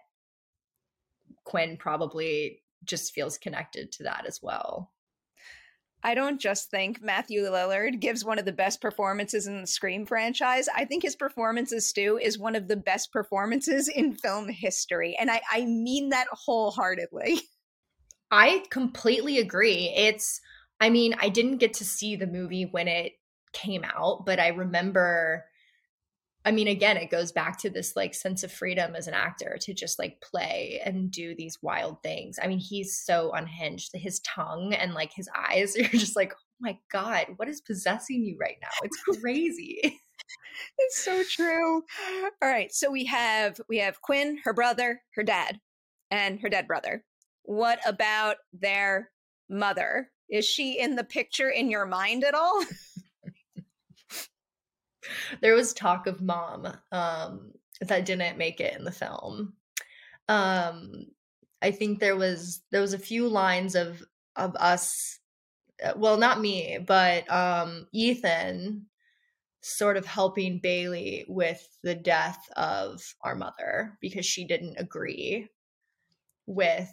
Quinn 1.43 1.77
probably 1.77 2.61
just 2.83 3.13
feels 3.13 3.37
connected 3.37 3.91
to 3.93 4.03
that 4.03 4.25
as 4.27 4.39
well. 4.41 4.91
I 6.03 6.15
don't 6.15 6.41
just 6.41 6.71
think 6.71 7.01
Matthew 7.01 7.41
Lillard 7.41 7.99
gives 7.99 8.25
one 8.25 8.39
of 8.39 8.45
the 8.45 8.51
best 8.51 8.81
performances 8.81 9.45
in 9.45 9.61
the 9.61 9.67
Scream 9.67 10.05
franchise. 10.05 10.67
I 10.75 10.85
think 10.85 11.03
his 11.03 11.15
performance 11.15 11.71
as 11.71 11.85
Stu 11.85 12.17
is 12.17 12.39
one 12.39 12.55
of 12.55 12.67
the 12.67 12.75
best 12.75 13.11
performances 13.11 13.87
in 13.87 14.13
film 14.13 14.49
history. 14.49 15.15
And 15.19 15.29
I, 15.29 15.41
I 15.51 15.65
mean 15.65 16.09
that 16.09 16.27
wholeheartedly. 16.31 17.41
I 18.31 18.63
completely 18.71 19.37
agree. 19.37 19.93
It's, 19.95 20.41
I 20.79 20.89
mean, 20.89 21.13
I 21.19 21.29
didn't 21.29 21.57
get 21.57 21.75
to 21.75 21.85
see 21.85 22.15
the 22.15 22.25
movie 22.25 22.65
when 22.65 22.87
it 22.87 23.13
came 23.53 23.83
out, 23.83 24.25
but 24.25 24.39
I 24.39 24.47
remember 24.47 25.45
I 26.43 26.51
mean, 26.51 26.67
again, 26.67 26.97
it 26.97 27.11
goes 27.11 27.31
back 27.31 27.59
to 27.59 27.69
this 27.69 27.95
like 27.95 28.15
sense 28.15 28.43
of 28.43 28.51
freedom 28.51 28.95
as 28.95 29.07
an 29.07 29.13
actor 29.13 29.57
to 29.61 29.73
just 29.73 29.99
like 29.99 30.21
play 30.21 30.81
and 30.83 31.11
do 31.11 31.35
these 31.35 31.59
wild 31.61 32.01
things. 32.01 32.39
I 32.41 32.47
mean, 32.47 32.57
he's 32.57 32.97
so 32.97 33.31
unhinged. 33.31 33.91
His 33.93 34.19
tongue 34.21 34.73
and 34.73 34.93
like 34.93 35.13
his 35.13 35.29
eyes, 35.35 35.75
you're 35.77 35.87
just 35.89 36.15
like, 36.15 36.33
oh 36.33 36.55
my 36.59 36.77
God, 36.91 37.27
what 37.35 37.47
is 37.47 37.61
possessing 37.61 38.23
you 38.23 38.37
right 38.39 38.57
now? 38.61 38.69
It's 38.83 39.19
crazy. 39.21 39.79
it's 40.77 41.03
so 41.03 41.23
true. 41.23 41.83
All 42.41 42.49
right. 42.49 42.73
So 42.73 42.89
we 42.89 43.05
have 43.05 43.59
we 43.69 43.77
have 43.77 44.01
Quinn, 44.01 44.39
her 44.43 44.53
brother, 44.53 45.01
her 45.15 45.23
dad, 45.23 45.59
and 46.09 46.39
her 46.41 46.49
dead 46.49 46.67
brother. 46.67 47.03
What 47.43 47.79
about 47.85 48.37
their 48.53 49.11
mother? 49.49 50.09
Is 50.29 50.45
she 50.45 50.79
in 50.79 50.95
the 50.95 51.03
picture 51.03 51.49
in 51.49 51.69
your 51.69 51.85
mind 51.85 52.23
at 52.23 52.33
all? 52.33 52.63
there 55.41 55.55
was 55.55 55.73
talk 55.73 56.07
of 56.07 56.21
mom 56.21 56.67
um, 56.91 57.51
that 57.81 58.05
didn't 58.05 58.37
make 58.37 58.59
it 58.59 58.75
in 58.77 58.83
the 58.83 58.91
film. 58.91 59.53
Um, 60.27 61.07
I 61.61 61.71
think 61.71 61.99
there 61.99 62.15
was 62.15 62.61
there 62.71 62.81
was 62.81 62.93
a 62.93 62.99
few 62.99 63.27
lines 63.27 63.75
of 63.75 64.03
of 64.35 64.55
us, 64.55 65.19
uh, 65.83 65.93
well, 65.95 66.17
not 66.17 66.39
me, 66.41 66.79
but 66.85 67.31
um, 67.31 67.87
Ethan, 67.91 68.85
sort 69.61 69.97
of 69.97 70.05
helping 70.05 70.59
Bailey 70.59 71.25
with 71.27 71.67
the 71.83 71.95
death 71.95 72.39
of 72.55 73.01
our 73.21 73.35
mother 73.35 73.97
because 74.01 74.25
she 74.25 74.45
didn't 74.45 74.77
agree 74.77 75.47
with 76.47 76.91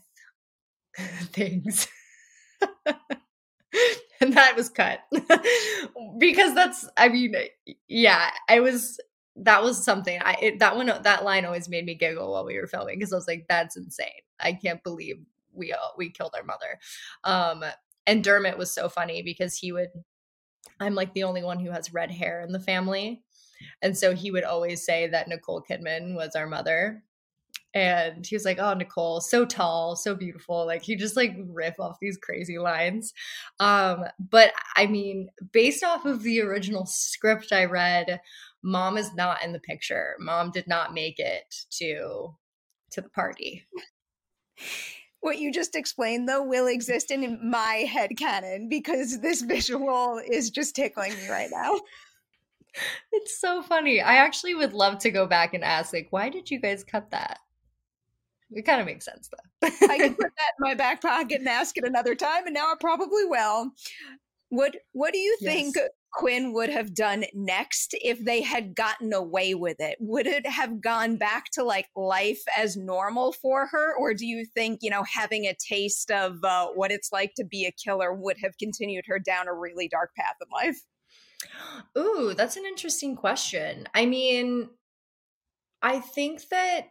things. 1.32 1.88
and 4.20 4.34
that 4.34 4.56
was 4.56 4.68
cut 4.68 5.00
because 6.18 6.54
that's 6.54 6.88
i 6.96 7.08
mean 7.08 7.34
yeah 7.88 8.30
i 8.48 8.60
was 8.60 8.98
that 9.42 9.62
was 9.62 9.82
something 9.82 10.18
I 10.22 10.36
it, 10.40 10.58
that 10.58 10.76
one 10.76 10.86
that 10.86 11.24
line 11.24 11.44
always 11.44 11.68
made 11.68 11.84
me 11.84 11.94
giggle 11.94 12.32
while 12.32 12.44
we 12.44 12.58
were 12.58 12.66
filming 12.66 12.98
because 12.98 13.12
I 13.12 13.16
was 13.16 13.28
like, 13.28 13.46
that's 13.48 13.76
insane. 13.76 14.08
I 14.40 14.52
can't 14.52 14.82
believe 14.82 15.16
we 15.52 15.72
all 15.72 15.94
we 15.96 16.10
killed 16.10 16.34
our 16.36 16.44
mother. 16.44 16.78
Um, 17.24 17.64
and 18.06 18.24
Dermot 18.24 18.58
was 18.58 18.70
so 18.70 18.88
funny 18.88 19.22
because 19.22 19.56
he 19.56 19.72
would. 19.72 19.88
I'm 20.80 20.94
like 20.94 21.12
the 21.14 21.24
only 21.24 21.42
one 21.42 21.58
who 21.60 21.70
has 21.70 21.92
red 21.92 22.10
hair 22.10 22.40
in 22.42 22.52
the 22.52 22.60
family, 22.60 23.22
and 23.82 23.96
so 23.96 24.14
he 24.14 24.30
would 24.30 24.44
always 24.44 24.84
say 24.84 25.08
that 25.08 25.28
Nicole 25.28 25.64
Kidman 25.68 26.14
was 26.14 26.34
our 26.34 26.46
mother. 26.46 27.02
And 27.74 28.26
he 28.26 28.34
was 28.34 28.44
like, 28.44 28.58
"Oh, 28.58 28.74
Nicole, 28.74 29.20
so 29.20 29.44
tall, 29.44 29.94
so 29.96 30.14
beautiful." 30.14 30.66
Like 30.66 30.82
he 30.82 30.96
just 30.96 31.16
like 31.16 31.36
riff 31.38 31.78
off 31.78 31.98
these 32.00 32.16
crazy 32.16 32.58
lines. 32.58 33.12
Um, 33.60 34.04
but 34.18 34.52
I 34.76 34.86
mean, 34.86 35.28
based 35.52 35.84
off 35.84 36.04
of 36.06 36.22
the 36.22 36.40
original 36.40 36.86
script 36.86 37.52
I 37.52 37.66
read, 37.66 38.20
mom 38.62 38.96
is 38.96 39.14
not 39.14 39.42
in 39.44 39.52
the 39.52 39.60
picture. 39.60 40.16
Mom 40.18 40.50
did 40.50 40.66
not 40.66 40.94
make 40.94 41.18
it 41.18 41.54
to 41.72 42.34
to 42.92 43.00
the 43.00 43.10
party. 43.10 43.66
What 45.20 45.38
you 45.38 45.52
just 45.52 45.74
explained 45.74 46.28
though 46.28 46.42
will 46.44 46.68
exist 46.68 47.10
in 47.10 47.50
my 47.50 47.86
head 47.90 48.10
canon 48.16 48.68
because 48.68 49.20
this 49.20 49.42
visual 49.42 50.20
is 50.24 50.50
just 50.50 50.76
tickling 50.76 51.14
me 51.14 51.28
right 51.28 51.50
now. 51.50 51.78
It's 53.12 53.40
so 53.40 53.62
funny. 53.62 54.00
I 54.00 54.16
actually 54.16 54.54
would 54.54 54.72
love 54.72 54.98
to 54.98 55.10
go 55.10 55.26
back 55.26 55.54
and 55.54 55.64
ask, 55.64 55.92
like, 55.92 56.08
why 56.10 56.28
did 56.28 56.50
you 56.50 56.60
guys 56.60 56.84
cut 56.84 57.10
that? 57.10 57.38
It 58.50 58.62
kind 58.62 58.80
of 58.80 58.86
makes 58.86 59.04
sense 59.04 59.28
though. 59.28 59.68
I 59.88 59.98
can 59.98 60.14
put 60.14 60.32
that 60.36 60.52
in 60.58 60.60
my 60.60 60.74
back 60.74 61.02
pocket 61.02 61.40
and 61.40 61.48
ask 61.48 61.76
it 61.76 61.84
another 61.84 62.14
time, 62.14 62.46
and 62.46 62.54
now 62.54 62.72
I 62.72 62.74
probably 62.80 63.24
will. 63.24 63.72
What 64.48 64.76
What 64.92 65.12
do 65.12 65.18
you 65.18 65.36
think 65.42 65.76
yes. 65.76 65.88
Quinn 66.14 66.54
would 66.54 66.70
have 66.70 66.94
done 66.94 67.24
next 67.34 67.94
if 68.00 68.24
they 68.24 68.40
had 68.40 68.74
gotten 68.74 69.12
away 69.12 69.54
with 69.54 69.76
it? 69.78 69.98
Would 70.00 70.26
it 70.26 70.46
have 70.46 70.80
gone 70.80 71.16
back 71.16 71.50
to 71.52 71.62
like 71.62 71.88
life 71.94 72.42
as 72.56 72.76
normal 72.76 73.32
for 73.32 73.66
her? 73.66 73.94
Or 73.94 74.14
do 74.14 74.26
you 74.26 74.46
think, 74.46 74.78
you 74.82 74.90
know, 74.90 75.02
having 75.02 75.44
a 75.44 75.54
taste 75.54 76.10
of 76.10 76.42
uh, 76.42 76.68
what 76.68 76.90
it's 76.90 77.12
like 77.12 77.34
to 77.36 77.44
be 77.44 77.66
a 77.66 77.72
killer 77.72 78.14
would 78.14 78.38
have 78.42 78.56
continued 78.58 79.04
her 79.06 79.18
down 79.18 79.48
a 79.48 79.54
really 79.54 79.86
dark 79.86 80.14
path 80.16 80.36
in 80.40 80.48
life? 80.50 80.80
Ooh, 81.96 82.34
that's 82.34 82.56
an 82.56 82.64
interesting 82.64 83.14
question. 83.14 83.86
I 83.94 84.06
mean, 84.06 84.70
I 85.82 86.00
think 86.00 86.48
that 86.48 86.88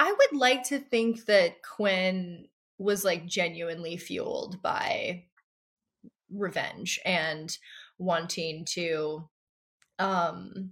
I 0.00 0.10
would 0.10 0.40
like 0.40 0.64
to 0.64 0.78
think 0.78 1.26
that 1.26 1.62
Quinn 1.62 2.48
was 2.78 3.04
like 3.04 3.26
genuinely 3.26 3.98
fueled 3.98 4.62
by 4.62 5.24
revenge 6.32 6.98
and 7.04 7.54
wanting 7.98 8.64
to 8.64 9.28
um 9.98 10.70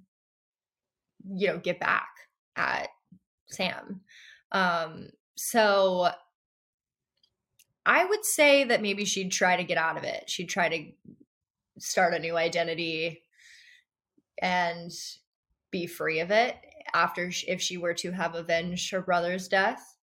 you 1.29 1.49
know 1.49 1.59
get 1.59 1.79
back 1.79 2.09
at 2.57 2.89
Sam. 3.51 4.01
Um 4.51 5.11
so 5.37 6.09
I 7.85 8.05
would 8.07 8.25
say 8.25 8.65
that 8.65 8.81
maybe 8.81 9.05
she'd 9.05 9.31
try 9.31 9.57
to 9.57 9.65
get 9.65 9.77
out 9.77 9.99
of 9.99 10.05
it. 10.05 10.31
She'd 10.31 10.49
try 10.49 10.71
to 10.71 10.93
start 11.79 12.15
a 12.15 12.19
new 12.19 12.39
identity 12.39 13.25
and 14.41 14.91
be 15.71 15.87
free 15.87 16.21
of 16.21 16.31
it 16.31 16.57
after 16.95 17.31
if 17.47 17.61
she 17.61 17.77
were 17.77 17.95
to 17.95 18.13
have 18.13 18.35
avenged 18.35 18.91
her 18.91 19.01
brother's 19.01 19.49
death. 19.49 19.97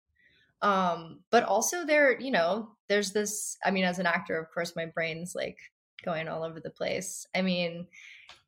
Um 0.61 1.21
but 1.29 1.43
also 1.43 1.85
there 1.85 2.19
you 2.19 2.31
know 2.31 2.69
there's 2.87 3.11
this 3.11 3.57
i 3.65 3.71
mean 3.71 3.83
as 3.83 3.99
an 3.99 4.05
actor 4.05 4.37
of 4.39 4.49
course 4.51 4.75
my 4.75 4.85
brain's 4.85 5.35
like 5.35 5.57
going 6.03 6.27
all 6.27 6.43
over 6.43 6.59
the 6.59 6.69
place. 6.69 7.25
I 7.35 7.41
mean 7.41 7.87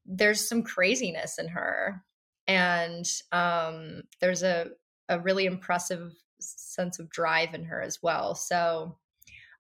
there's 0.06 0.48
some 0.48 0.62
craziness 0.64 1.40
in 1.40 1.48
her. 1.50 2.04
And 2.48 3.06
um 3.32 4.04
there's 4.20 4.44
a 4.44 4.72
a 5.10 5.20
really 5.20 5.46
impressive 5.46 6.14
sense 6.40 7.00
of 7.00 7.10
drive 7.10 7.54
in 7.54 7.64
her 7.66 7.82
as 7.82 8.02
well. 8.04 8.36
So 8.36 8.98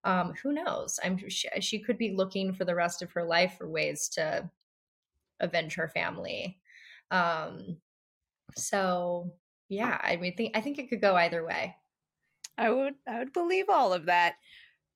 um 0.03 0.33
who 0.43 0.53
knows? 0.53 0.99
I'm 1.03 1.17
she, 1.29 1.49
she 1.61 1.79
could 1.79 1.97
be 1.97 2.13
looking 2.15 2.53
for 2.53 2.65
the 2.65 2.75
rest 2.75 3.01
of 3.01 3.11
her 3.13 3.23
life 3.23 3.55
for 3.57 3.67
ways 3.67 4.07
to 4.09 4.49
avenge 5.39 5.75
her 5.75 5.87
family. 5.87 6.59
Um 7.11 7.77
so 8.55 9.31
yeah 9.69 9.99
i 10.03 10.15
mean 10.15 10.35
think 10.35 10.55
i 10.55 10.61
think 10.61 10.77
it 10.77 10.89
could 10.89 11.01
go 11.01 11.15
either 11.15 11.45
way 11.45 11.75
I 12.57 12.69
would 12.69 12.95
I 13.07 13.19
would 13.19 13.33
believe 13.33 13.65
all 13.69 13.93
of 13.93 14.05
that. 14.05 14.35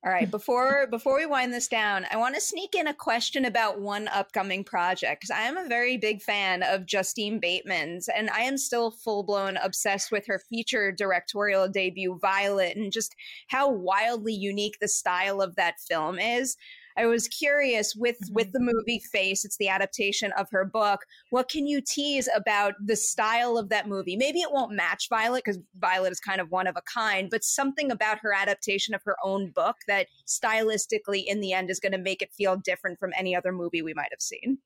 All 0.06 0.12
right, 0.12 0.32
before 0.32 0.88
before 0.88 1.18
we 1.18 1.26
wind 1.26 1.54
this 1.54 1.68
down, 1.68 2.06
I 2.12 2.18
want 2.18 2.36
to 2.36 2.41
sneak 2.41 2.76
in 2.76 2.88
a 2.88 2.93
question 2.93 3.45
about 3.45 3.82
one 3.82 4.08
upcoming 4.10 4.64
project 4.64 5.22
because 5.22 5.32
I 5.32 5.41
am 5.41 5.58
a 5.58 5.68
very 5.68 5.97
big 5.97 6.22
fan 6.22 6.64
of 6.64 6.86
Justine 6.86 7.39
Bateman's, 7.39 8.08
and 8.08 8.30
I 8.30 8.41
am 8.41 8.58
still 8.58 8.91
full 8.91 9.24
blown 9.24 9.58
obsessed 9.58 10.12
with 10.12 10.26
her 10.28 10.39
feature 10.39 10.91
directorial 10.91 11.68
debut, 11.68 12.18
Violet, 12.22 12.78
and 12.78 12.91
just 12.91 13.16
how 13.47 13.70
wildly 13.70 14.34
unique 14.34 14.78
the 14.80 14.88
style 14.88 15.41
of 15.41 15.56
that 15.56 15.80
film 15.80 16.18
is. 16.20 16.56
I 17.00 17.06
was 17.06 17.30
curious 17.30 17.95
with 17.95 18.18
mm-hmm. 18.18 18.34
with 18.34 18.52
the 18.52 18.60
movie 18.60 19.00
Face, 19.00 19.45
it's 19.45 19.58
the 19.58 19.70
adaptation 19.70 20.32
of 20.34 20.50
her 20.52 20.66
book. 20.66 21.06
What 21.30 21.50
can 21.50 21.66
you 21.66 21.82
tease 21.82 22.28
about 22.36 22.74
the 22.84 22.95
style 22.95 23.58
of 23.58 23.70
that 23.70 23.88
movie? 23.88 24.18
Maybe 24.18 24.39
it 24.39 24.52
won't 24.52 24.74
match 24.74 25.08
Violet 25.10 25.43
because 25.45 25.60
Violet 25.80 26.12
is 26.12 26.20
kind 26.20 26.41
of 26.41 26.52
one 26.52 26.68
of 26.68 26.76
a 26.76 26.82
kind, 26.82 27.30
but 27.30 27.43
something 27.43 27.89
about 27.89 28.20
her 28.20 28.34
adaptation 28.34 28.93
of 28.93 29.02
her 29.06 29.16
own 29.24 29.52
book 29.52 29.78
that 29.88 30.08
stylistically 30.28 31.24
in 31.26 31.39
the 31.39 31.54
end 31.54 31.70
is 31.70 31.80
going 31.80 31.93
to 31.93 31.97
make 31.97 32.22
it 32.22 32.34
feel 32.34 32.58
different 32.58 33.00
from 33.00 33.14
any 33.18 33.36
other 33.36 33.54
movie 33.54 33.82
we 33.82 33.93
might 33.93 34.12
have 34.12 34.22
seen. 34.22 34.58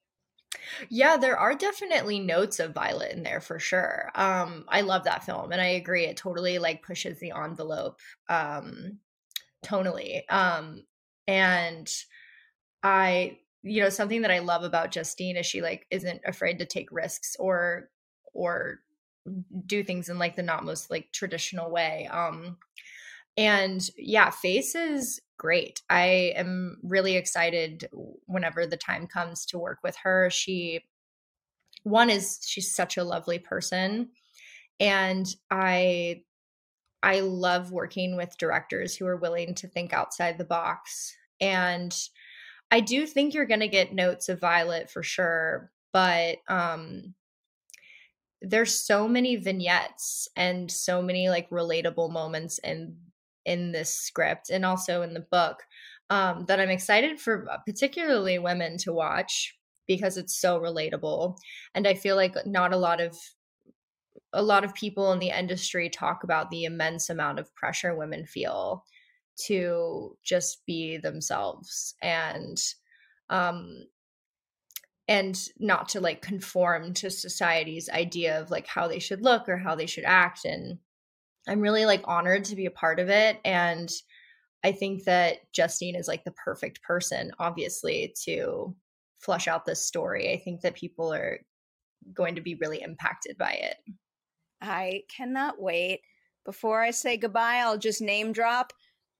Yeah, 0.90 1.18
there 1.18 1.38
are 1.38 1.56
definitely 1.56 2.20
notes 2.20 2.60
of 2.60 2.74
Violet 2.74 3.12
in 3.12 3.24
there 3.24 3.42
for 3.42 3.60
sure. 3.60 4.12
Um, 4.16 4.66
I 4.68 4.82
love 4.82 5.04
that 5.04 5.24
film 5.24 5.52
and 5.52 5.62
I 5.62 5.68
agree 5.68 6.06
it 6.06 6.18
totally 6.18 6.58
like 6.60 6.84
pushes 6.84 7.20
the 7.20 7.34
envelope 7.36 8.00
um 8.30 9.00
tonally. 9.64 10.22
Um 10.30 10.84
and 11.28 11.92
I, 12.84 13.40
you 13.64 13.82
know, 13.82 13.90
something 13.90 14.22
that 14.24 14.32
I 14.32 14.40
love 14.40 14.64
about 14.64 14.92
Justine 14.92 15.38
is 15.38 15.46
she 15.46 15.62
like 15.62 15.88
isn't 15.90 16.22
afraid 16.26 16.60
to 16.60 16.66
take 16.66 16.92
risks 16.92 17.36
or 17.40 17.90
or 18.34 18.80
do 19.66 19.84
things 19.84 20.10
in 20.10 20.20
like 20.20 20.36
the 20.36 20.44
not 20.44 20.66
most 20.66 20.92
like 20.92 21.12
traditional 21.12 21.72
way. 21.72 22.08
Um 22.12 22.58
and 23.38 23.90
yeah, 23.98 24.30
Face 24.30 24.76
is 24.76 25.22
great. 25.38 25.82
I 25.90 26.34
am 26.36 26.78
really 26.84 27.16
excited 27.16 27.90
whenever 28.28 28.68
the 28.68 28.78
time 28.78 29.08
comes 29.08 29.46
to 29.48 29.58
work 29.58 29.80
with 29.84 29.96
her. 30.04 30.30
She 30.30 30.82
one 31.84 32.10
is 32.10 32.40
she's 32.46 32.74
such 32.74 32.98
a 32.98 33.04
lovely 33.04 33.40
person 33.40 34.10
and 34.80 35.28
I 35.52 36.24
I 37.04 37.20
love 37.20 37.72
working 37.72 38.16
with 38.16 38.38
directors 38.38 38.96
who 38.96 39.06
are 39.06 39.18
willing 39.18 39.56
to 39.56 39.68
think 39.68 39.94
outside 39.94 40.38
the 40.38 40.46
box 40.46 41.16
and 41.42 41.94
I 42.74 42.80
do 42.80 43.06
think 43.06 43.36
you're 43.36 43.46
going 43.46 43.60
to 43.60 43.68
get 43.68 43.94
notes 43.94 44.30
of 44.30 44.40
Violet 44.40 44.90
for 44.90 45.04
sure, 45.04 45.72
but 45.92 46.40
um 46.48 47.14
there's 48.42 48.76
so 48.78 49.08
many 49.08 49.36
vignettes 49.38 50.28
and 50.36 50.70
so 50.70 51.02
many 51.02 51.30
like 51.30 51.50
relatable 51.50 52.12
moments 52.12 52.60
in 52.60 52.98
in 53.46 53.72
this 53.72 53.94
script 53.94 54.50
and 54.50 54.66
also 54.66 55.02
in 55.02 55.14
the 55.14 55.20
book 55.20 55.64
um 56.10 56.46
that 56.48 56.60
I'm 56.60 56.70
excited 56.70 57.20
for 57.20 57.50
uh, 57.50 57.58
particularly 57.66 58.40
women 58.40 58.78
to 58.80 58.94
watch 58.94 59.58
because 59.88 60.18
it's 60.18 60.36
so 60.36 60.60
relatable 60.60 61.38
and 61.74 61.88
I 61.88 61.94
feel 61.94 62.16
like 62.16 62.36
not 62.46 62.74
a 62.74 62.78
lot 62.78 63.00
of 63.00 63.16
a 64.32 64.42
lot 64.42 64.64
of 64.64 64.74
people 64.74 65.12
in 65.12 65.20
the 65.20 65.30
industry 65.30 65.90
talk 65.90 66.24
about 66.24 66.50
the 66.50 66.66
immense 66.66 67.10
amount 67.10 67.40
of 67.40 67.54
pressure 67.56 67.96
women 67.96 68.26
feel 68.26 68.84
to 69.36 70.18
just 70.24 70.66
be 70.66 70.98
themselves 70.98 71.96
and 72.02 72.62
um 73.30 73.86
and 75.08 75.50
not 75.60 75.90
to 75.90 76.00
like 76.00 76.22
conform 76.22 76.94
to 76.94 77.10
society's 77.10 77.90
idea 77.90 78.40
of 78.40 78.50
like 78.50 78.68
how 78.68 78.88
they 78.88 79.00
should 79.00 79.22
look 79.22 79.50
or 79.50 79.58
how 79.58 79.76
they 79.76 79.86
should 79.86 80.06
act 80.06 80.46
and 80.46 80.78
i'm 81.48 81.62
really 81.62 81.86
like 81.86 82.04
honored 82.06 82.46
to 82.46 82.56
be 82.56 82.66
a 82.66 82.72
part 82.72 83.00
of 83.00 83.10
it 83.10 83.40
and 83.44 83.90
i 84.64 84.72
think 84.72 85.04
that 85.04 85.38
justine 85.52 85.96
is 85.96 86.08
like 86.08 86.24
the 86.24 86.32
perfect 86.32 86.82
person 86.84 87.32
obviously 87.40 88.14
to 88.24 88.76
flush 89.24 89.48
out 89.48 89.66
this 89.66 89.86
story. 89.86 90.34
I 90.34 90.38
think 90.38 90.62
that 90.62 90.76
people 90.76 91.14
are 91.14 91.40
going 92.14 92.36
to 92.36 92.42
be 92.42 92.56
really 92.56 92.82
impacted 92.82 93.38
by 93.38 93.54
it. 93.54 93.78
I 94.62 95.04
cannot 95.16 95.62
wait. 95.62 96.02
Before 96.46 96.82
i 96.82 96.92
say 96.92 97.16
goodbye 97.16 97.60
i'll 97.60 97.78
just 97.78 98.02
name 98.02 98.34
drop 98.34 98.74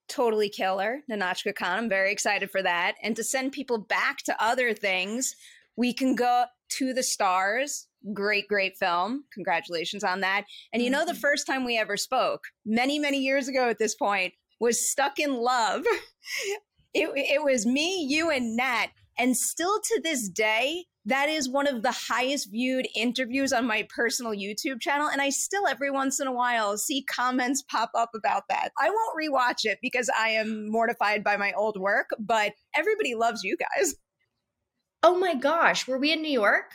totally 0.08 0.50
killer, 0.50 1.02
Nahnatchka 1.10 1.56
Khan. 1.56 1.78
I'm 1.78 1.90
very 1.90 2.12
excited 2.12 2.52
for 2.52 2.62
that. 2.62 2.96
And 3.02 3.16
to 3.16 3.24
send 3.24 3.52
people 3.52 3.78
back 3.78 4.20
to 4.26 4.44
other 4.44 4.74
things, 4.74 5.36
we 5.76 5.94
can 5.94 6.16
go 6.16 6.46
to 6.70 6.94
the 6.94 7.04
stars. 7.04 7.88
Great, 8.14 8.48
great 8.48 8.78
film. 8.78 9.24
Congratulations 9.34 10.04
on 10.04 10.22
that. 10.22 10.46
And 10.72 10.84
you 10.84 10.90
know, 10.90 11.06
the 11.06 11.12
mm-hmm. 11.12 11.22
first 11.22 11.48
time 11.48 11.64
we 11.64 11.78
ever 11.78 11.98
spoke, 11.98 12.46
many, 12.66 13.00
many 13.00 13.20
years 13.20 13.48
ago 13.48 13.70
at 13.70 13.80
this 13.80 13.96
point, 13.96 14.34
was 14.60 14.90
Stuck 14.90 15.20
in 15.20 15.34
Love. 15.34 15.84
It, 16.96 17.10
it 17.16 17.44
was 17.44 17.66
me, 17.66 18.06
you, 18.08 18.30
and 18.30 18.56
Nat. 18.56 18.90
And 19.18 19.36
still 19.36 19.80
to 19.80 20.02
this 20.04 20.30
day, 20.30 20.86
that 21.06 21.28
is 21.30 21.50
one 21.50 21.68
of 21.68 21.84
the 21.84 21.92
highest 21.92 22.52
viewed 22.52 22.88
interviews 22.96 23.52
on 23.52 23.68
my 23.68 23.86
personal 23.94 24.32
YouTube 24.32 24.80
channel. 24.80 25.10
And 25.10 25.22
I 25.22 25.30
still, 25.30 25.68
every 25.68 25.92
once 25.92 26.20
in 26.20 26.28
a 26.28 26.32
while, 26.32 26.78
see 26.78 27.04
comments 27.04 27.62
pop 27.62 27.92
up 27.96 28.12
about 28.16 28.44
that. 28.50 28.70
I 28.80 28.90
won't 28.90 29.20
rewatch 29.20 29.66
it 29.66 29.80
because 29.82 30.10
I 30.18 30.30
am 30.30 30.70
mortified 30.72 31.24
by 31.24 31.36
my 31.36 31.52
old 31.54 31.78
work, 31.78 32.10
but 32.20 32.54
everybody 32.76 33.16
loves 33.16 33.44
you 33.44 33.58
guys. 33.58 33.96
Oh 35.02 35.20
my 35.20 35.36
gosh. 35.36 35.88
Were 35.88 35.98
we 35.98 36.14
in 36.14 36.22
New 36.22 36.32
York? 36.32 36.72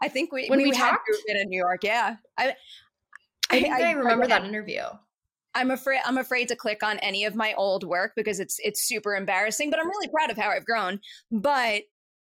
I 0.00 0.08
think 0.08 0.32
we, 0.32 0.46
when 0.48 0.58
we, 0.58 0.66
we 0.66 0.72
talked 0.72 1.08
in 1.26 1.48
New 1.48 1.58
York. 1.58 1.82
Yeah. 1.82 2.16
I, 2.38 2.54
I 3.50 3.60
think 3.60 3.74
I, 3.74 3.90
I 3.90 3.92
remember 3.92 4.24
I, 4.24 4.28
that 4.28 4.44
interview. 4.44 4.82
I'm 5.54 5.70
afraid 5.70 6.00
I'm 6.06 6.16
afraid 6.16 6.48
to 6.48 6.56
click 6.56 6.82
on 6.82 6.98
any 7.00 7.24
of 7.24 7.34
my 7.34 7.52
old 7.54 7.84
work 7.84 8.12
because 8.16 8.40
it's 8.40 8.56
it's 8.60 8.82
super 8.82 9.14
embarrassing, 9.14 9.70
but 9.70 9.78
I'm 9.78 9.86
really 9.86 10.08
proud 10.08 10.30
of 10.30 10.38
how 10.38 10.48
I've 10.48 10.64
grown. 10.64 11.00
But 11.30 11.82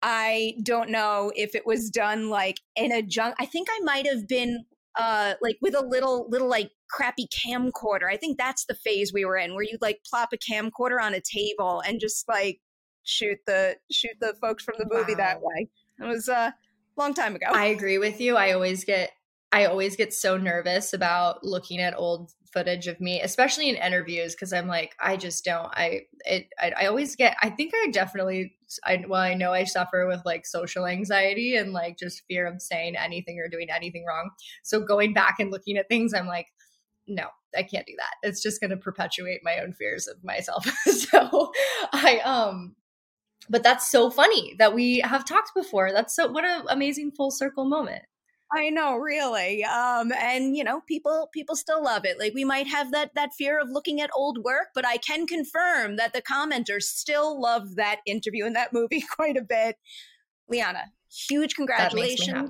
I 0.07 0.53
don't 0.61 0.91
know 0.91 1.31
if 1.35 1.55
it 1.55 1.65
was 1.65 1.89
done 1.89 2.29
like 2.29 2.61
in 2.75 2.91
a 2.91 3.01
junk. 3.01 3.33
I 3.39 3.47
think 3.47 3.67
I 3.71 3.79
might 3.83 4.05
have 4.05 4.27
been 4.27 4.63
uh 4.95 5.33
like 5.41 5.57
with 5.63 5.75
a 5.75 5.83
little 5.83 6.27
little 6.29 6.47
like 6.47 6.69
crappy 6.91 7.27
camcorder. 7.27 8.07
I 8.07 8.15
think 8.15 8.37
that's 8.37 8.65
the 8.65 8.75
phase 8.75 9.11
we 9.11 9.25
were 9.25 9.35
in 9.35 9.55
where 9.55 9.63
you 9.63 9.79
like 9.81 10.01
plop 10.07 10.29
a 10.31 10.37
camcorder 10.37 11.01
on 11.01 11.15
a 11.15 11.21
table 11.21 11.81
and 11.87 11.99
just 11.99 12.29
like 12.29 12.59
shoot 13.03 13.39
the 13.47 13.77
shoot 13.91 14.13
the 14.21 14.35
folks 14.39 14.63
from 14.63 14.75
the 14.77 14.87
movie 14.87 15.13
wow. 15.13 15.17
that 15.17 15.41
way. 15.41 15.69
It 15.99 16.05
was 16.05 16.29
a 16.29 16.37
uh, 16.37 16.51
long 16.97 17.15
time 17.15 17.35
ago. 17.35 17.47
I 17.51 17.65
agree 17.65 17.97
with 17.97 18.21
you. 18.21 18.35
I 18.35 18.51
always 18.51 18.83
get 18.83 19.11
I 19.51 19.65
always 19.65 19.95
get 19.95 20.13
so 20.13 20.37
nervous 20.37 20.93
about 20.93 21.43
looking 21.43 21.79
at 21.79 21.97
old 21.97 22.31
footage 22.55 22.87
of 22.87 23.01
me, 23.01 23.21
especially 23.21 23.69
in 23.69 23.75
interviews, 23.75 24.33
because 24.33 24.53
I'm 24.53 24.67
like, 24.67 24.95
I 24.99 25.17
just 25.17 25.43
don't. 25.43 25.67
I 25.73 26.03
it. 26.25 26.47
I, 26.59 26.71
I, 26.81 26.85
always 26.87 27.15
get. 27.15 27.35
I 27.41 27.49
think 27.49 27.73
I 27.75 27.89
definitely. 27.91 28.55
I 28.83 29.03
well, 29.07 29.21
I 29.21 29.33
know 29.33 29.51
I 29.51 29.65
suffer 29.65 30.07
with 30.07 30.21
like 30.25 30.45
social 30.45 30.87
anxiety 30.87 31.57
and 31.57 31.73
like 31.73 31.97
just 31.97 32.23
fear 32.27 32.47
of 32.47 32.61
saying 32.61 32.95
anything 32.95 33.39
or 33.39 33.49
doing 33.49 33.67
anything 33.69 34.05
wrong. 34.07 34.29
So 34.63 34.79
going 34.79 35.13
back 35.13 35.35
and 35.39 35.51
looking 35.51 35.77
at 35.77 35.89
things, 35.89 36.13
I'm 36.13 36.27
like, 36.27 36.47
no, 37.07 37.27
I 37.55 37.63
can't 37.63 37.85
do 37.85 37.93
that. 37.97 38.27
It's 38.27 38.41
just 38.41 38.61
going 38.61 38.71
to 38.71 38.77
perpetuate 38.77 39.41
my 39.43 39.59
own 39.59 39.73
fears 39.73 40.07
of 40.07 40.23
myself. 40.23 40.65
so 40.85 41.51
I 41.91 42.19
um 42.19 42.75
but 43.49 43.63
that's 43.63 43.91
so 43.91 44.09
funny 44.09 44.55
that 44.57 44.73
we 44.73 44.99
have 44.99 45.25
talked 45.25 45.51
before. 45.55 45.91
That's 45.91 46.15
so 46.15 46.31
what 46.31 46.45
an 46.45 46.63
amazing 46.69 47.11
full 47.11 47.31
circle 47.31 47.65
moment. 47.65 48.03
I 48.53 48.69
know, 48.69 48.95
really. 48.95 49.63
Um, 49.63 50.11
and 50.13 50.55
you 50.55 50.63
know, 50.63 50.81
people 50.81 51.29
people 51.33 51.55
still 51.55 51.83
love 51.83 52.05
it. 52.05 52.19
Like 52.19 52.33
we 52.33 52.45
might 52.45 52.67
have 52.67 52.91
that 52.91 53.11
that 53.15 53.33
fear 53.33 53.59
of 53.59 53.69
looking 53.69 54.01
at 54.01 54.09
old 54.15 54.43
work, 54.43 54.67
but 54.73 54.85
I 54.85 54.97
can 54.97 55.25
confirm 55.27 55.95
that 55.97 56.13
the 56.13 56.21
commenters 56.21 56.83
still 56.83 57.39
love 57.41 57.75
that 57.75 58.01
interview 58.05 58.45
and 58.45 58.55
that 58.55 58.73
movie 58.73 59.03
quite 59.15 59.37
a 59.37 59.41
bit. 59.41 59.77
Liana, 60.47 60.91
huge 61.09 61.55
congratulations 61.55 62.49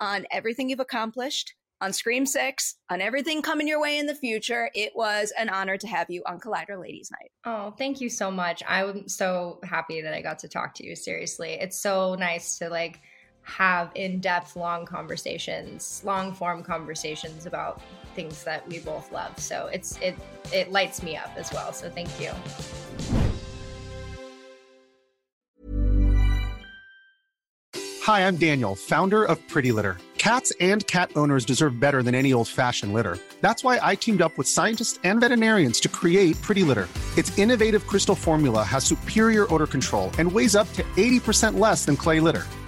on 0.00 0.26
everything 0.30 0.68
you've 0.70 0.80
accomplished 0.80 1.54
on 1.82 1.92
Scream 1.92 2.24
6, 2.24 2.76
on 2.90 3.00
everything 3.00 3.42
coming 3.42 3.66
your 3.66 3.80
way 3.80 3.98
in 3.98 4.06
the 4.06 4.14
future. 4.14 4.70
It 4.72 4.92
was 4.94 5.32
an 5.36 5.48
honor 5.48 5.76
to 5.76 5.86
have 5.88 6.08
you 6.08 6.22
on 6.26 6.38
Collider 6.38 6.80
Ladies 6.80 7.10
Night. 7.10 7.32
Oh, 7.44 7.72
thank 7.76 8.00
you 8.00 8.08
so 8.08 8.30
much. 8.30 8.62
I'm 8.68 9.08
so 9.08 9.58
happy 9.64 10.00
that 10.00 10.14
I 10.14 10.22
got 10.22 10.38
to 10.40 10.48
talk 10.48 10.74
to 10.76 10.86
you. 10.86 10.94
Seriously. 10.94 11.54
It's 11.60 11.82
so 11.82 12.14
nice 12.14 12.56
to 12.58 12.68
like 12.68 13.00
have 13.42 13.90
in-depth 13.94 14.56
long 14.56 14.86
conversations 14.86 16.02
long 16.04 16.32
form 16.32 16.62
conversations 16.62 17.46
about 17.46 17.80
things 18.14 18.44
that 18.44 18.66
we 18.68 18.78
both 18.78 19.10
love. 19.12 19.38
So 19.38 19.68
it's 19.72 19.98
it 19.98 20.16
it 20.52 20.70
lights 20.70 21.02
me 21.02 21.16
up 21.16 21.30
as 21.36 21.52
well. 21.52 21.72
So 21.72 21.90
thank 21.90 22.08
you. 22.20 22.30
Hi 28.04 28.26
i'm 28.26 28.36
daniel 28.36 28.74
founder 28.74 29.24
of 29.24 29.46
pretty 29.48 29.72
litter. 29.72 29.96
Cats 30.18 30.52
and 30.60 30.86
cat 30.86 31.10
owners 31.16 31.44
deserve 31.44 31.80
better 31.80 32.00
than 32.00 32.14
any 32.14 32.32
old-fashioned 32.32 32.92
litter. 32.92 33.18
That's 33.40 33.64
why 33.64 33.80
i 33.82 33.96
teamed 33.96 34.22
up 34.22 34.36
with 34.38 34.46
scientists 34.46 35.00
and 35.02 35.20
veterinarians 35.20 35.80
to 35.80 35.88
create 35.88 36.40
pretty 36.42 36.62
litter. 36.62 36.88
Its 37.16 37.36
innovative 37.38 37.86
crystal 37.86 38.14
formula 38.14 38.62
has 38.62 38.84
superior 38.84 39.52
odor 39.52 39.66
control 39.66 40.10
and 40.18 40.30
weighs 40.30 40.54
up 40.54 40.72
to 40.74 40.82
80% 40.96 41.58
less 41.58 41.84
than 41.84 41.96
clay 41.96 42.20
litter 42.20 42.44